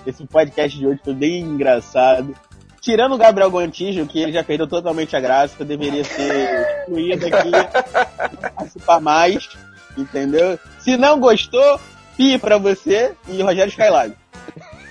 Esse 0.06 0.26
podcast 0.26 0.78
de 0.78 0.88
hoje 0.88 1.00
foi 1.04 1.14
bem 1.14 1.42
engraçado. 1.42 2.36
Tirando 2.82 3.14
o 3.14 3.18
Gabriel 3.18 3.52
Gontijo, 3.52 4.08
que 4.08 4.20
ele 4.20 4.32
já 4.32 4.44
perdeu 4.44 4.68
totalmente 4.68 5.16
a 5.16 5.20
graça, 5.20 5.56
que 5.56 5.62
eu 5.62 5.68
deveria 5.68 6.04
ser 6.04 6.80
excluído 6.80 7.28
aqui, 7.28 7.52
não 8.42 8.52
participar 8.52 9.00
mais, 9.00 9.50
entendeu? 9.96 10.58
Se 10.80 10.98
não 10.98 11.20
gostou, 11.20 11.80
pi 12.18 12.40
pra 12.40 12.58
você 12.58 13.14
e 13.28 13.40
Rogério 13.44 13.70
Skylab. 13.70 14.16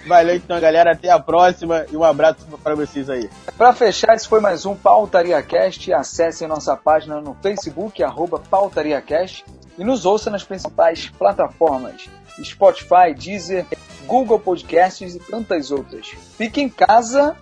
Valeu 0.07 0.37
então, 0.37 0.59
galera. 0.61 0.93
Até 0.93 1.11
a 1.11 1.19
próxima 1.19 1.85
e 1.91 1.97
um 1.97 2.05
abraço 2.05 2.47
pra 2.63 2.75
vocês 2.75 3.11
aí. 3.11 3.29
Para 3.59 3.73
fechar, 3.73 4.15
esse 4.15 4.29
foi 4.29 4.41
mais 4.41 4.65
um 4.65 4.75
PautariaCast. 4.75 5.93
Acesse 5.93 6.47
nossa 6.47 6.77
página 6.77 7.21
no 7.21 7.37
Facebook, 7.43 8.03
arroba 8.03 8.39
PautariaCast, 8.39 9.45
e 9.77 9.85
nos 9.85 10.07
ouça 10.07 10.31
nas 10.31 10.45
principais 10.45 11.09
plataformas 11.09 12.09
Spotify, 12.43 13.15
Deezer, 13.17 13.67
Google 14.07 14.39
Podcasts 14.39 15.15
e 15.15 15.19
tantas 15.19 15.71
outras. 15.71 16.09
Fique 16.37 16.61
em 16.61 16.69
casa, 16.69 17.37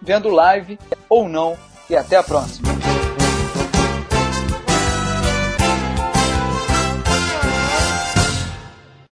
vendo 0.00 0.28
live 0.28 0.78
ou 1.08 1.28
não, 1.28 1.56
e 1.88 1.96
até 1.96 2.16
a 2.16 2.22
próxima. 2.22 2.68